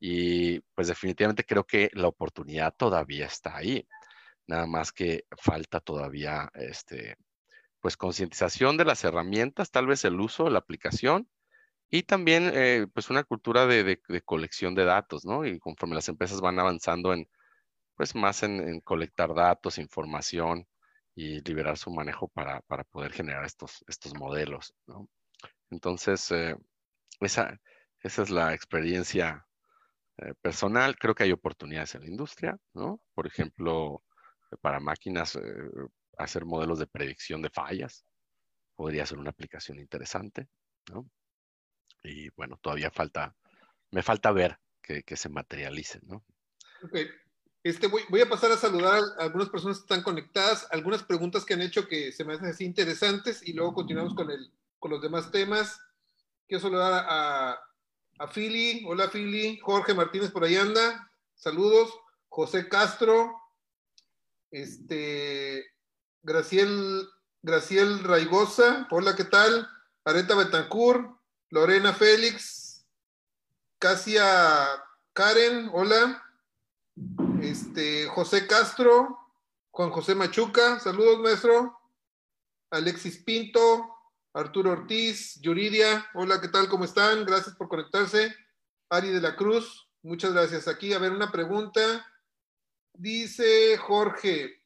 Y 0.00 0.60
pues 0.74 0.88
definitivamente 0.88 1.44
creo 1.44 1.64
que 1.64 1.90
la 1.92 2.08
oportunidad 2.08 2.74
todavía 2.74 3.26
está 3.26 3.58
ahí. 3.58 3.86
Nada 4.46 4.66
más 4.66 4.90
que 4.90 5.26
falta 5.36 5.80
todavía, 5.80 6.50
este, 6.54 7.16
pues 7.78 7.98
concientización 7.98 8.78
de 8.78 8.86
las 8.86 9.04
herramientas, 9.04 9.70
tal 9.70 9.86
vez 9.86 10.02
el 10.06 10.18
uso 10.18 10.48
la 10.48 10.60
aplicación 10.60 11.28
y 11.92 12.04
también, 12.04 12.50
eh, 12.54 12.86
pues, 12.94 13.10
una 13.10 13.22
cultura 13.24 13.66
de, 13.66 14.00
colección 14.24 14.74
de 14.74 14.86
datos, 14.86 15.26
¿no? 15.26 15.44
Y 15.46 15.58
conforme 15.60 15.94
las 15.94 16.08
empresas 16.08 16.40
van 16.40 16.58
avanzando 16.58 17.12
en, 17.12 17.28
pues, 17.96 18.14
más 18.14 18.42
en, 18.44 18.80
colectar 18.80 19.34
datos, 19.34 19.78
información 19.78 20.66
y 21.14 21.42
liberar 21.42 21.78
su 21.78 21.90
manejo 21.90 22.28
para, 22.28 22.62
poder 22.90 23.12
generar 23.12 23.44
estos, 23.44 23.84
estos 23.88 24.14
modelos, 24.14 24.74
¿no? 24.86 25.08
Entonces, 25.70 26.30
eh, 26.32 26.56
esa, 27.20 27.60
esa 28.00 28.22
es 28.22 28.30
la 28.30 28.54
experiencia 28.54 29.46
eh, 30.18 30.34
personal. 30.42 30.96
Creo 30.98 31.14
que 31.14 31.24
hay 31.24 31.32
oportunidades 31.32 31.94
en 31.96 32.02
la 32.02 32.08
industria, 32.08 32.58
¿no? 32.74 33.02
Por 33.14 33.26
ejemplo, 33.26 34.02
para 34.62 34.80
máquinas, 34.80 35.38
hacer 36.18 36.46
modelos 36.46 36.78
de 36.78 36.86
predicción 36.86 37.42
de 37.42 37.50
fallas 37.50 38.04
podría 38.76 39.06
ser 39.06 39.18
una 39.18 39.30
aplicación 39.30 39.78
interesante, 39.78 40.48
¿no? 40.90 41.06
Y 42.02 42.30
bueno, 42.30 42.58
todavía 42.60 42.90
falta, 42.90 43.34
me 43.90 44.02
falta 44.02 44.32
ver 44.32 44.58
que, 44.80 45.16
se 45.16 45.28
materialicen, 45.28 46.02
¿no? 46.06 46.24
Ok. 46.82 46.96
Este, 47.64 47.86
voy, 47.86 48.20
a 48.20 48.28
pasar 48.28 48.50
a 48.50 48.56
saludar 48.56 49.00
a 49.18 49.22
algunas 49.22 49.48
personas 49.48 49.78
que 49.78 49.82
están 49.82 50.02
conectadas, 50.02 50.66
algunas 50.72 51.04
preguntas 51.04 51.44
que 51.44 51.54
han 51.54 51.62
hecho 51.62 51.86
que 51.86 52.10
se 52.10 52.24
me 52.24 52.34
hacen 52.34 52.48
así 52.48 52.64
interesantes 52.64 53.46
y 53.46 53.52
luego 53.52 53.72
continuamos 53.72 54.14
con, 54.14 54.30
el, 54.30 54.50
con 54.80 54.90
los 54.90 55.00
demás 55.00 55.30
temas. 55.30 55.80
Quiero 56.48 56.60
saludar 56.60 57.06
a, 57.08 57.60
a 58.18 58.28
Fili. 58.28 58.84
Hola 58.86 59.08
Fili. 59.08 59.58
Jorge 59.58 59.94
Martínez 59.94 60.32
por 60.32 60.42
ahí 60.44 60.56
anda. 60.56 61.10
Saludos. 61.36 61.92
José 62.28 62.68
Castro. 62.68 63.32
Este, 64.50 65.64
Graciel, 66.22 67.08
Graciel 67.42 68.02
Raigosa. 68.04 68.86
Hola, 68.90 69.16
¿qué 69.16 69.24
tal? 69.24 69.68
Areta 70.04 70.34
Betancur. 70.34 71.18
Lorena 71.52 71.92
Félix. 71.92 72.84
Casia 73.78 74.66
Karen. 75.12 75.70
Hola 75.72 76.22
este, 77.42 78.06
José 78.06 78.46
Castro, 78.46 79.18
Juan 79.70 79.90
José 79.90 80.14
Machuca, 80.14 80.78
saludos 80.78 81.18
maestro, 81.20 81.78
Alexis 82.70 83.22
Pinto, 83.22 83.96
Arturo 84.32 84.70
Ortiz, 84.70 85.40
Yuridia, 85.40 86.06
hola, 86.14 86.40
¿qué 86.40 86.48
tal? 86.48 86.68
¿Cómo 86.68 86.84
están? 86.84 87.24
Gracias 87.24 87.56
por 87.56 87.68
conectarse. 87.68 88.34
Ari 88.90 89.10
de 89.10 89.20
la 89.20 89.36
Cruz, 89.36 89.88
muchas 90.02 90.32
gracias. 90.32 90.68
Aquí, 90.68 90.92
a 90.92 90.98
ver, 90.98 91.12
una 91.12 91.32
pregunta. 91.32 92.06
Dice 92.94 93.76
Jorge. 93.78 94.62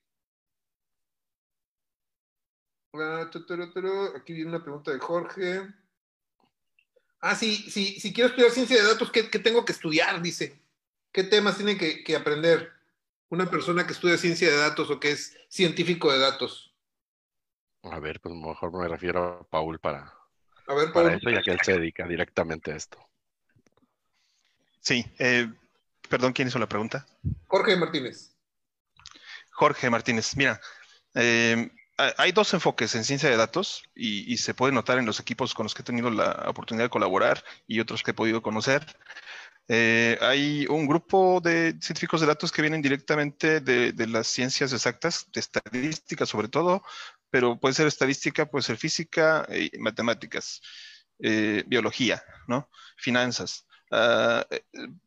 Ah, 2.95 3.31
aquí 4.17 4.33
viene 4.33 4.51
una 4.51 4.63
pregunta 4.63 4.91
de 4.91 4.99
Jorge. 4.99 5.75
Ah, 7.29 7.35
sí, 7.35 7.57
sí, 7.69 7.99
si 7.99 8.13
quiero 8.13 8.29
estudiar 8.29 8.53
ciencia 8.53 8.77
de 8.77 8.87
datos, 8.89 9.11
¿qué, 9.11 9.29
qué 9.29 9.41
tengo 9.41 9.65
que 9.65 9.73
estudiar? 9.73 10.23
Dice. 10.23 10.61
¿Qué 11.11 11.25
temas 11.25 11.57
tiene 11.57 11.77
que, 11.77 12.15
aprender 12.15 12.73
una 13.31 13.51
persona 13.51 13.87
que 13.87 13.95
estudia 13.95 14.19
ciencia 14.19 14.49
de 14.49 14.59
datos 14.59 14.91
o 14.91 15.01
que 15.01 15.13
es 15.13 15.37
científico 15.49 16.13
de 16.13 16.19
datos? 16.19 16.73
A 17.83 17.99
ver, 17.99 18.21
pues 18.21 18.35
mejor 18.35 18.73
me 18.73 18.87
refiero 18.87 19.25
a 19.25 19.45
Paul 19.45 19.81
para, 19.81 20.15
a 20.69 20.75
ver, 20.75 20.93
Paul. 20.93 21.11
eso, 21.11 21.31
ya 21.31 21.43
que 21.43 21.53
él 21.53 21.59
se 21.65 21.73
dedica 21.73 22.07
directamente 22.07 22.71
a 22.71 22.77
esto. 22.77 22.99
Sí, 24.79 25.05
eh, 25.19 25.51
perdón, 26.09 26.33
¿quién 26.33 26.49
hizo 26.49 26.59
la 26.59 26.69
pregunta? 26.69 27.07
Jorge 27.47 27.77
Martínez. 27.77 28.37
Jorge 29.51 29.89
Martínez, 29.91 30.37
mira, 30.37 30.61
eh, 31.15 31.71
hay 31.97 32.33
dos 32.33 32.53
enfoques 32.55 32.95
en 32.95 33.05
ciencia 33.05 33.31
de 33.31 33.37
datos 33.37 33.85
y, 33.95 34.37
se 34.37 34.55
puede 34.55 34.73
notar 34.73 34.99
en 34.99 35.07
los 35.07 35.21
equipos 35.21 35.55
con 35.55 35.65
los 35.65 35.75
que 35.75 35.83
he 35.83 35.85
tenido 35.85 36.11
la 36.11 36.45
oportunidad 36.47 36.85
de 36.85 36.91
colaborar 36.91 37.43
y 37.67 37.81
otros 37.81 38.03
que 38.03 38.11
he 38.11 38.15
podido 38.15 38.43
conocer. 38.43 38.87
Eh, 39.69 40.19
hay 40.21 40.67
un 40.69 40.87
grupo 40.87 41.41
de 41.43 41.77
científicos 41.81 42.21
de 42.21 42.29
datos 42.29 42.53
que 42.53 42.63
vienen 42.63 42.83
directamente 42.83 43.61
de, 43.61 44.07
las 44.07 44.29
ciencias 44.29 44.73
exactas, 44.73 45.29
de 45.33 45.41
estadística 45.41 46.27
sobre 46.27 46.49
todo, 46.49 46.83
pero 47.31 47.59
puede 47.59 47.75
ser 47.75 47.87
estadística, 47.87 48.47
puede 48.47 48.63
ser 48.63 48.77
física, 48.77 49.47
eh, 49.49 49.71
matemáticas, 49.79 50.61
eh, 51.19 51.65
biología, 51.67 52.23
¿no? 52.47 52.71
finanzas. 52.97 53.67
Ah, 53.91 54.47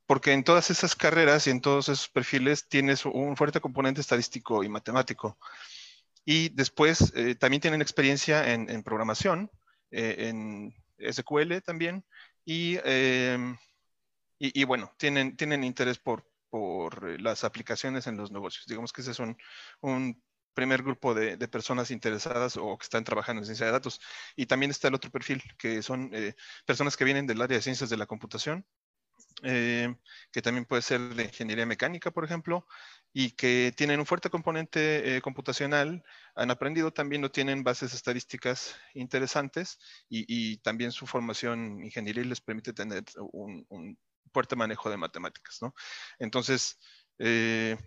porque 0.06 0.32
en 0.32 0.43
todas 0.43 0.71
esas 0.71 0.95
carreras 0.95 1.47
y 1.47 1.52
en 1.52 1.62
todos 1.62 1.89
esos 1.89 2.10
perfiles 2.10 2.67
tienes 2.67 3.06
un 3.06 3.36
fuerte 3.38 3.60
componente 3.60 4.02
estadístico 4.02 4.63
y 4.63 4.69
matemático. 4.69 5.38
Y 6.31 6.49
después 6.49 7.11
también 7.39 7.61
tienen 7.61 7.81
experiencia 7.81 8.53
en, 8.53 8.83
programación, 8.83 9.49
en 9.89 10.75
SQL 10.99 11.61
también, 11.65 12.05
y 12.45 12.77
em, 12.83 13.57
y, 14.39 14.63
bueno, 14.63 14.93
tienen, 14.97 15.35
tienen 15.35 15.65
interés 15.65 15.99
por, 15.99 16.25
por 16.49 17.09
eh, 17.09 17.19
las 17.19 17.43
aplicaciones 17.43 18.07
en 18.07 18.15
los 18.15 18.31
negocios. 18.31 18.65
Digamos 18.67 18.93
que 18.93 19.01
ese 19.01 19.11
es 19.11 19.19
un, 19.19 19.37
un 19.81 20.23
primer 20.53 20.81
grupo 20.81 21.13
de, 21.13 21.35
de, 21.35 21.47
personas 21.49 21.91
interesadas 21.91 22.55
o 22.55 22.77
que 22.77 22.83
están 22.83 23.03
trabajando 23.03 23.41
en 23.41 23.45
ciencia 23.45 23.65
de 23.65 23.73
datos. 23.73 23.99
Y 24.37 24.45
también 24.45 24.71
está 24.71 24.87
el 24.87 24.95
otro 24.95 25.11
perfil, 25.11 25.43
que 25.57 25.81
son 25.83 26.09
eh, 26.13 26.35
personas 26.65 26.95
que 26.95 27.03
vienen 27.03 27.27
del 27.27 27.41
área 27.41 27.57
de 27.57 27.61
ciencias 27.61 27.89
de 27.89 27.97
la 27.97 28.05
computación, 28.05 28.65
eh, 29.43 29.93
que 30.31 30.41
también 30.41 30.65
puede 30.65 30.83
ser 30.83 31.01
de 31.01 31.23
ingeniería 31.23 31.65
mecánica, 31.65 32.11
por 32.11 32.23
ejemplo, 32.23 32.65
y 33.13 33.31
que 33.31 33.73
tienen 33.75 33.99
un 33.99 34.05
fuerte 34.05 34.29
componente 34.29 35.19
computacional, 35.23 36.03
han 36.35 36.51
aprendido 36.51 36.91
también, 36.91 37.21
no 37.21 37.31
tienen 37.31 37.63
bases 37.63 37.93
estadísticas 37.93 38.75
interesantes 38.93 39.79
y, 40.09 40.25
y 40.27 40.57
también 40.57 40.91
su 40.91 41.07
formación 41.07 41.83
ingenieril 41.83 42.29
les 42.29 42.41
permite 42.41 42.73
tener 42.73 43.03
un, 43.31 43.65
un 43.69 43.97
fuerte 44.31 44.55
manejo 44.55 44.89
de 44.89 44.97
matemáticas, 44.97 45.57
¿no? 45.61 45.73
Entonces, 46.19 46.77
eh, 47.19 47.77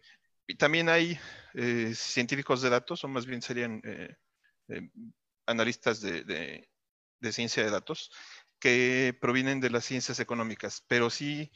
también 0.58 0.88
hay 0.88 1.18
eh, 1.54 1.92
científicos 1.94 2.62
de 2.62 2.70
datos, 2.70 3.04
o 3.04 3.08
más 3.08 3.26
bien 3.26 3.42
serían 3.42 3.80
eh, 3.84 4.16
analistas 5.46 6.00
de, 6.00 6.68
ciencia 7.30 7.64
de 7.64 7.70
datos, 7.70 8.10
que 8.58 9.16
provienen 9.20 9.60
de 9.60 9.70
las 9.70 9.84
ciencias 9.84 10.20
económicas, 10.20 10.84
pero 10.86 11.10
sí, 11.10 11.50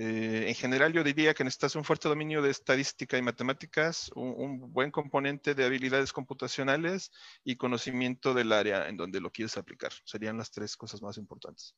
en 0.00 0.54
general 0.54 0.92
yo 0.92 1.02
diría 1.02 1.34
que 1.34 1.42
necesitas 1.42 1.74
un 1.74 1.82
fuerte 1.82 2.08
dominio 2.08 2.40
de 2.40 2.50
estadística 2.50 3.18
y 3.18 3.22
matemáticas, 3.22 4.10
un, 4.14 4.72
buen 4.72 4.92
componente 4.92 5.56
de 5.56 5.64
habilidades 5.64 6.12
computacionales 6.12 7.10
y 7.42 7.56
conocimiento 7.56 8.32
del 8.32 8.52
área 8.52 8.88
en 8.88 8.96
donde 8.96 9.20
lo 9.20 9.32
quieres 9.32 9.56
aplicar. 9.56 9.92
Serían 10.04 10.38
las 10.38 10.52
tres 10.52 10.76
cosas 10.76 11.02
más 11.02 11.18
importantes. 11.18 11.74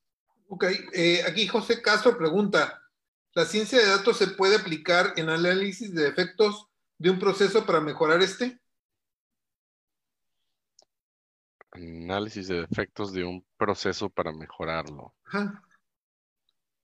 Ok, 0.47 0.65
eh, 0.93 1.23
aquí 1.27 1.47
José 1.47 1.81
Castro 1.81 2.15
pregunta, 2.15 2.79
¿la 3.33 3.45
ciencia 3.45 3.79
de 3.79 3.87
datos 3.87 4.17
se 4.17 4.27
puede 4.27 4.57
aplicar 4.57 5.13
en 5.15 5.29
análisis 5.29 5.91
de 5.95 6.07
efectos 6.07 6.67
de 6.99 7.09
un 7.09 7.17
proceso 7.17 7.65
para 7.65 7.81
mejorar 7.81 8.21
este? 8.21 8.59
Análisis 11.71 12.49
de 12.49 12.61
efectos 12.61 13.13
de 13.13 13.23
un 13.23 13.43
proceso 13.57 14.09
para 14.09 14.31
mejorarlo. 14.31 15.15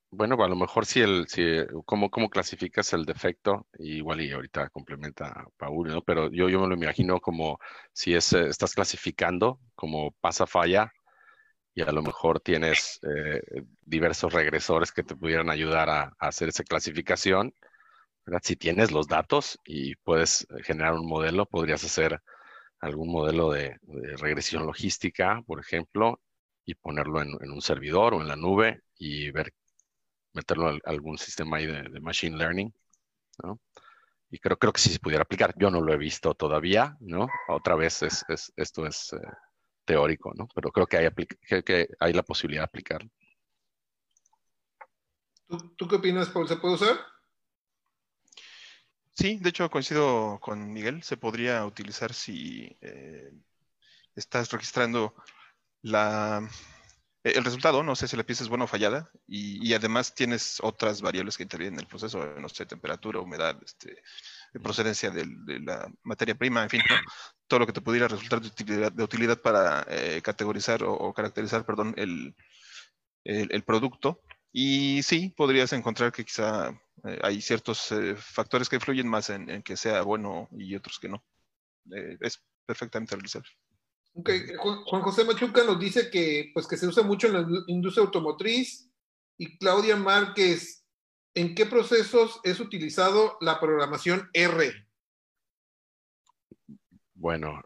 Bueno, 0.09 0.35
a 0.43 0.47
lo 0.47 0.55
mejor 0.55 0.85
si 0.85 1.01
el, 1.01 1.27
si, 1.27 1.43
¿cómo, 1.85 2.09
cómo 2.09 2.29
clasificas 2.29 2.93
el 2.93 3.05
defecto? 3.05 3.67
Igual 3.77 4.21
y 4.21 4.31
ahorita 4.31 4.69
complementa 4.69 5.27
a 5.27 5.47
Paul, 5.57 5.89
¿no? 5.89 6.01
Pero 6.01 6.31
yo, 6.31 6.47
yo 6.49 6.61
me 6.61 6.67
lo 6.67 6.75
imagino 6.75 7.19
como 7.19 7.59
si 7.91 8.15
es, 8.15 8.31
eh, 8.33 8.47
estás 8.47 8.73
clasificando 8.73 9.59
como 9.75 10.11
pasa 10.21 10.47
falla 10.47 10.91
y 11.77 11.81
a 11.83 11.91
lo 11.91 12.01
mejor 12.01 12.39
tienes 12.39 12.99
eh, 13.03 13.41
diversos 13.81 14.33
regresores 14.33 14.91
que 14.91 15.03
te 15.03 15.15
pudieran 15.15 15.49
ayudar 15.49 15.89
a, 15.89 16.13
hacer 16.19 16.49
esa 16.49 16.63
clasificación. 16.63 17.53
Si 18.43 18.55
tienes 18.55 18.91
los 18.91 19.07
datos 19.07 19.59
y 19.65 19.95
puedes 19.97 20.47
generar 20.63 20.93
un 20.93 21.07
modelo, 21.07 21.45
podrías 21.45 21.83
hacer 21.83 22.19
algún 22.79 23.11
modelo 23.11 23.51
de, 23.51 23.77
regresión 24.17 24.65
logística, 24.65 25.41
por 25.45 25.59
ejemplo, 25.59 26.21
y 26.65 26.75
ponerlo 26.75 27.21
en, 27.21 27.51
un 27.51 27.61
servidor 27.61 28.13
o 28.15 28.21
en 28.21 28.27
la 28.27 28.35
nube 28.35 28.81
y 28.97 29.31
ver, 29.31 29.53
meterlo 30.37 30.69
a 30.69 30.79
algún 30.85 31.17
sistema 31.17 31.57
ahí 31.57 31.65
de, 31.65 31.99
machine 31.99 32.37
learning, 32.37 32.73
¿no? 33.43 33.59
Y 34.29 34.39
creo, 34.39 34.57
creo 34.57 34.73
que 34.73 34.81
sí 34.81 34.89
se 34.89 34.99
pudiera 34.99 35.23
aplicar. 35.23 35.53
Yo 35.57 35.71
no 35.71 35.81
lo 35.81 35.93
he 35.93 35.97
visto 35.97 36.33
todavía, 36.35 36.97
¿no? 36.99 37.27
Otra 37.47 37.75
vez 37.75 38.03
es, 38.03 38.25
esto 38.55 38.85
es 38.85 39.13
eh, 39.13 39.17
teórico, 39.85 40.33
¿no? 40.35 40.47
Pero 40.53 40.71
creo 40.71 40.85
que 40.87 40.97
hay, 40.97 41.09
que 41.63 41.87
hay 41.99 42.13
la 42.13 42.23
posibilidad 42.23 42.61
de 42.61 42.65
aplicarlo. 42.65 43.09
¿Tú, 45.77 45.87
qué 45.87 45.95
opinas, 45.95 46.29
Paul? 46.29 46.47
¿Se 46.47 46.57
puede 46.57 46.75
usar? 46.75 46.97
Sí, 49.13 49.37
de 49.37 49.49
hecho 49.49 49.69
coincido 49.69 50.39
con 50.41 50.73
Miguel. 50.73 51.03
Se 51.03 51.15
podría 51.15 51.65
utilizar 51.65 52.13
si 52.13 52.77
eh, 52.81 53.31
estás 54.13 54.51
registrando 54.51 55.15
la, 55.81 56.47
el 57.35 57.43
resultado, 57.43 57.83
no 57.83 57.95
sé 57.95 58.07
si 58.07 58.15
la 58.17 58.23
pieza 58.23 58.43
es 58.43 58.49
buena 58.49 58.65
o 58.65 58.67
fallada, 58.67 59.09
y, 59.27 59.73
además 59.73 60.13
tienes 60.13 60.59
otras 60.61 61.01
variables 61.01 61.37
que 61.37 61.43
intervienen 61.43 61.75
en 61.75 61.79
el 61.81 61.87
proceso, 61.87 62.25
no 62.39 62.49
sé, 62.49 62.65
temperatura, 62.65 63.19
humedad, 63.19 63.57
este, 63.63 64.01
procedencia 64.61 65.09
de, 65.09 65.25
la 65.59 65.91
materia 66.03 66.35
prima, 66.35 66.63
en 66.63 66.69
fin, 66.69 66.81
todo 67.47 67.61
lo 67.61 67.67
que 67.67 67.73
te 67.73 67.81
pudiera 67.81 68.07
resultar 68.07 68.41
de 68.41 68.47
utilidad, 68.47 68.91
de 68.91 69.03
utilidad 69.03 69.41
para 69.41 69.85
eh, 69.89 70.21
categorizar 70.21 70.83
o, 70.83 71.13
caracterizar, 71.13 71.65
perdón, 71.65 71.93
el, 71.97 72.35
el, 73.23 73.63
producto. 73.63 74.21
Y 74.51 75.03
sí, 75.03 75.33
podrías 75.35 75.73
encontrar 75.73 76.11
que 76.11 76.25
quizá 76.25 76.69
eh, 77.05 77.19
hay 77.21 77.41
ciertos 77.41 77.91
eh, 77.91 78.15
factores 78.15 78.69
que 78.69 78.77
influyen 78.77 79.07
más 79.07 79.29
en, 79.29 79.61
que 79.61 79.77
sea 79.77 80.01
bueno 80.01 80.47
y 80.51 80.75
otros 80.75 80.99
que 80.99 81.09
no. 81.09 81.23
es 82.21 82.41
perfectamente 82.65 83.15
realizable. 83.15 83.49
Juan 84.25 85.01
José 85.01 85.23
Machuca 85.23 85.63
nos 85.63 85.79
dice 85.79 86.09
que, 86.09 86.51
pues, 86.53 86.67
que 86.67 86.77
se 86.77 86.87
usa 86.87 87.03
mucho 87.03 87.27
en 87.27 87.33
la 87.33 87.47
industria 87.67 88.05
automotriz 88.05 88.89
y 89.37 89.57
Claudia 89.57 89.95
Márquez, 89.95 90.85
¿en 91.35 91.53
qué 91.53 91.65
procesos 91.65 92.39
es 92.43 92.59
utilizado 92.59 93.37
la 93.41 93.59
programación 93.59 94.29
R? 94.33 94.73
Bueno, 97.13 97.61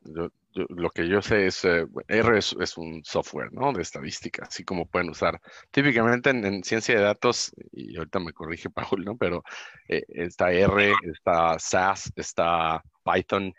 lo 0.54 0.90
que 0.90 1.08
yo 1.08 1.22
sé 1.22 1.48
es, 1.48 1.64
eh, 1.64 1.86
R 2.08 2.38
es, 2.38 2.78
un 2.78 3.04
software, 3.04 3.54
¿no? 3.54 3.72
De 3.72 3.82
estadística, 3.82 4.46
así 4.46 4.64
como 4.64 4.86
pueden 4.86 5.10
usar. 5.10 5.40
Típicamente 5.72 6.30
en, 6.30 6.64
ciencia 6.64 6.96
de 6.96 7.02
datos, 7.02 7.54
y 7.72 7.98
ahorita 7.98 8.20
me 8.20 8.34
corrige 8.34 8.70
Paul, 9.00 9.06
¿no? 9.06 9.18
Pero 9.18 9.44
eh, 9.88 10.04
está 10.10 10.52
R, 10.52 10.94
está 11.04 11.58
SAS, 11.60 12.12
está 12.16 12.84
Python, 13.04 13.54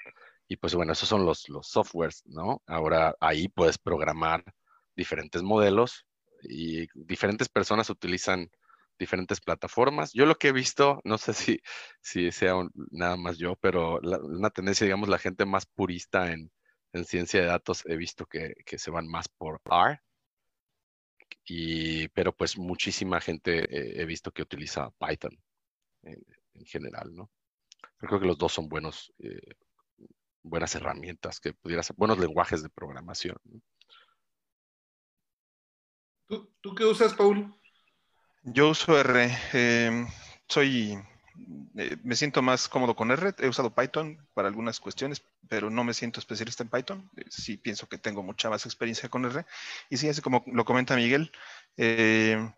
y 0.48 0.56
pues 0.56 0.74
bueno, 0.74 0.92
esos 0.92 1.08
son 1.08 1.24
los, 1.24 1.48
los 1.48 1.68
softwares, 1.68 2.22
¿no? 2.26 2.62
Ahora 2.66 3.14
ahí 3.20 3.48
puedes 3.48 3.78
programar 3.78 4.44
diferentes 4.96 5.42
modelos 5.42 6.06
y 6.42 6.86
diferentes 6.94 7.48
personas 7.48 7.90
utilizan 7.90 8.50
diferentes 8.98 9.40
plataformas. 9.40 10.12
Yo 10.12 10.26
lo 10.26 10.36
que 10.36 10.48
he 10.48 10.52
visto, 10.52 11.00
no 11.04 11.18
sé 11.18 11.32
si, 11.34 11.60
si 12.00 12.30
sea 12.32 12.54
nada 12.90 13.16
más 13.16 13.38
yo, 13.38 13.56
pero 13.56 13.98
una 14.00 14.50
tendencia, 14.50 14.84
digamos, 14.84 15.08
la 15.08 15.18
gente 15.18 15.44
más 15.44 15.66
purista 15.66 16.32
en, 16.32 16.50
ciencia 17.06 17.40
de 17.40 17.46
datos, 17.46 17.84
he 17.86 17.96
visto 17.96 18.26
que, 18.26 18.54
se 18.66 18.90
van 18.90 19.08
más 19.08 19.28
por 19.28 19.60
R. 19.64 19.98
Y, 21.44 22.08
pero 22.08 22.34
pues 22.34 22.58
muchísima 22.58 23.20
gente 23.20 24.00
he 24.00 24.04
visto 24.04 24.30
que 24.30 24.42
utiliza 24.42 24.90
Python 24.98 25.36
en, 26.02 26.22
general, 26.66 27.14
¿no? 27.14 27.30
creo 27.96 28.20
que 28.20 28.26
los 28.26 28.38
dos 28.38 28.52
son 28.52 28.68
buenos, 28.68 29.12
eh, 29.18 29.40
buenas 30.42 30.74
herramientas 30.74 31.40
que 31.40 31.52
pudieras, 31.52 31.92
buenos 31.96 32.18
lenguajes 32.18 32.62
de 32.62 32.68
programación. 32.68 33.36
¿Tú, 36.26 36.50
¿Tú 36.60 36.74
qué 36.74 36.84
usas, 36.84 37.14
Paul? 37.14 37.54
Yo 38.44 38.70
uso 38.70 38.98
R. 38.98 39.30
Em, 39.52 40.08
soy, 40.48 40.98
eh, 41.76 41.96
me 42.02 42.16
siento 42.16 42.42
más 42.42 42.68
cómodo 42.68 42.96
con 42.96 43.10
R. 43.10 43.34
He 43.38 43.48
usado 43.48 43.74
Python 43.74 44.18
para 44.34 44.48
algunas 44.48 44.80
cuestiones, 44.80 45.22
pero 45.48 45.70
no 45.70 45.84
me 45.84 45.94
siento 45.94 46.18
especialista 46.18 46.62
en 46.64 46.70
Python. 46.70 47.10
Eh, 47.16 47.24
sí 47.28 47.56
pienso 47.56 47.88
que 47.88 47.98
tengo 47.98 48.22
mucha 48.22 48.50
más 48.50 48.66
experiencia 48.66 49.08
con 49.08 49.24
R. 49.24 49.46
Y 49.90 49.96
sí, 49.96 50.08
así 50.08 50.20
como 50.22 50.42
lo 50.46 50.64
comenta 50.64 50.96
Miguel, 50.96 51.30
eh, 51.76 52.52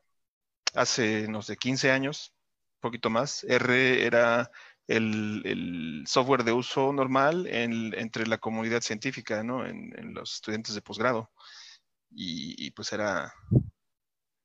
hace, 0.75 1.29
no 1.29 1.43
sé, 1.43 1.57
15 1.57 1.91
años, 1.91 2.35
un 2.77 2.81
poquito 2.81 3.11
más, 3.11 3.45
R 3.45 4.07
era 4.07 4.51
el, 4.89 6.05
software 6.07 6.45
de 6.45 6.53
uso 6.53 6.93
normal 6.93 7.47
entre 7.49 8.27
la 8.27 8.39
comunidad 8.39 8.83
científica, 8.83 9.43
¿no? 9.43 9.67
En, 9.67 10.15
los 10.15 10.35
estudiantes 10.35 10.75
de 10.75 10.83
posgrado. 10.83 11.31
y, 12.11 12.71
pues 12.73 12.93
era 12.93 13.33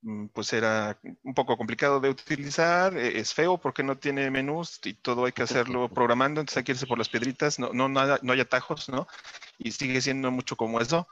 Mm, 0.02 0.28
pues 0.28 0.54
era 0.54 0.98
un 1.24 1.34
poco 1.34 1.58
complicado 1.58 2.00
de 2.00 2.10
utilizar, 2.10 2.96
e, 2.98 3.20
es 3.20 3.34
feo 3.34 3.58
porque 3.58 3.84
no 3.84 3.98
tiene 3.98 4.32
menús 4.32 4.80
y 4.86 4.94
todo 4.94 5.26
hay 5.26 5.34
que 5.34 5.44
hacerlo 5.44 5.90
programando, 5.90 6.40
entonces 6.40 6.58
hay 6.58 6.64
que 6.64 6.72
irse 6.72 6.88
por 6.88 6.98
las 6.98 7.10
piedritas, 7.10 7.60
no, 7.60 7.74
no, 7.74 7.90
no 7.90 8.34
hay 8.34 8.40
atajos, 8.40 8.88
¿no? 8.90 9.08
Y 9.58 9.72
sigue 9.74 10.02
siendo 10.02 10.32
mucho 10.32 10.56
como 10.56 10.80
eso, 10.80 11.08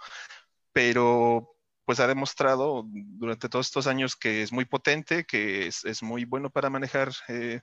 pero 0.73 1.55
pues 1.85 1.99
ha 1.99 2.07
demostrado 2.07 2.83
durante 2.87 3.49
todos 3.49 3.67
estos 3.67 3.87
años 3.87 4.15
que 4.15 4.43
es 4.43 4.51
muy 4.53 4.65
potente, 4.65 5.25
que 5.25 5.67
es, 5.67 6.03
muy 6.03 6.25
bueno 6.25 6.49
para 6.49 6.69
manejar 6.69 7.11
eh, 7.29 7.61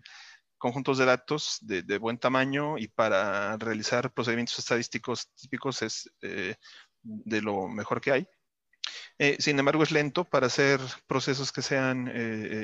conjuntos 0.65 0.97
de 0.97 1.05
datos 1.05 1.59
de, 1.61 1.99
buen 1.99 2.17
tamaño 2.17 2.79
y 2.79 2.89
para 2.89 3.59
realizar 3.59 4.11
procedimientos 4.15 4.59
estadísticos 4.59 5.31
típicos 5.35 5.83
es 5.83 6.11
eh, 6.23 6.55
de 7.03 7.43
lo 7.43 7.69
mejor 7.69 8.01
que 8.01 8.13
hay. 8.13 8.29
Eh, 9.19 9.37
sin 9.41 9.59
embargo, 9.59 9.83
es 9.83 9.93
lento 9.93 10.25
para 10.25 10.47
hacer 10.47 10.81
procesos 11.07 11.53
que 11.53 11.61
sean 11.61 12.09
eh, 12.09 12.13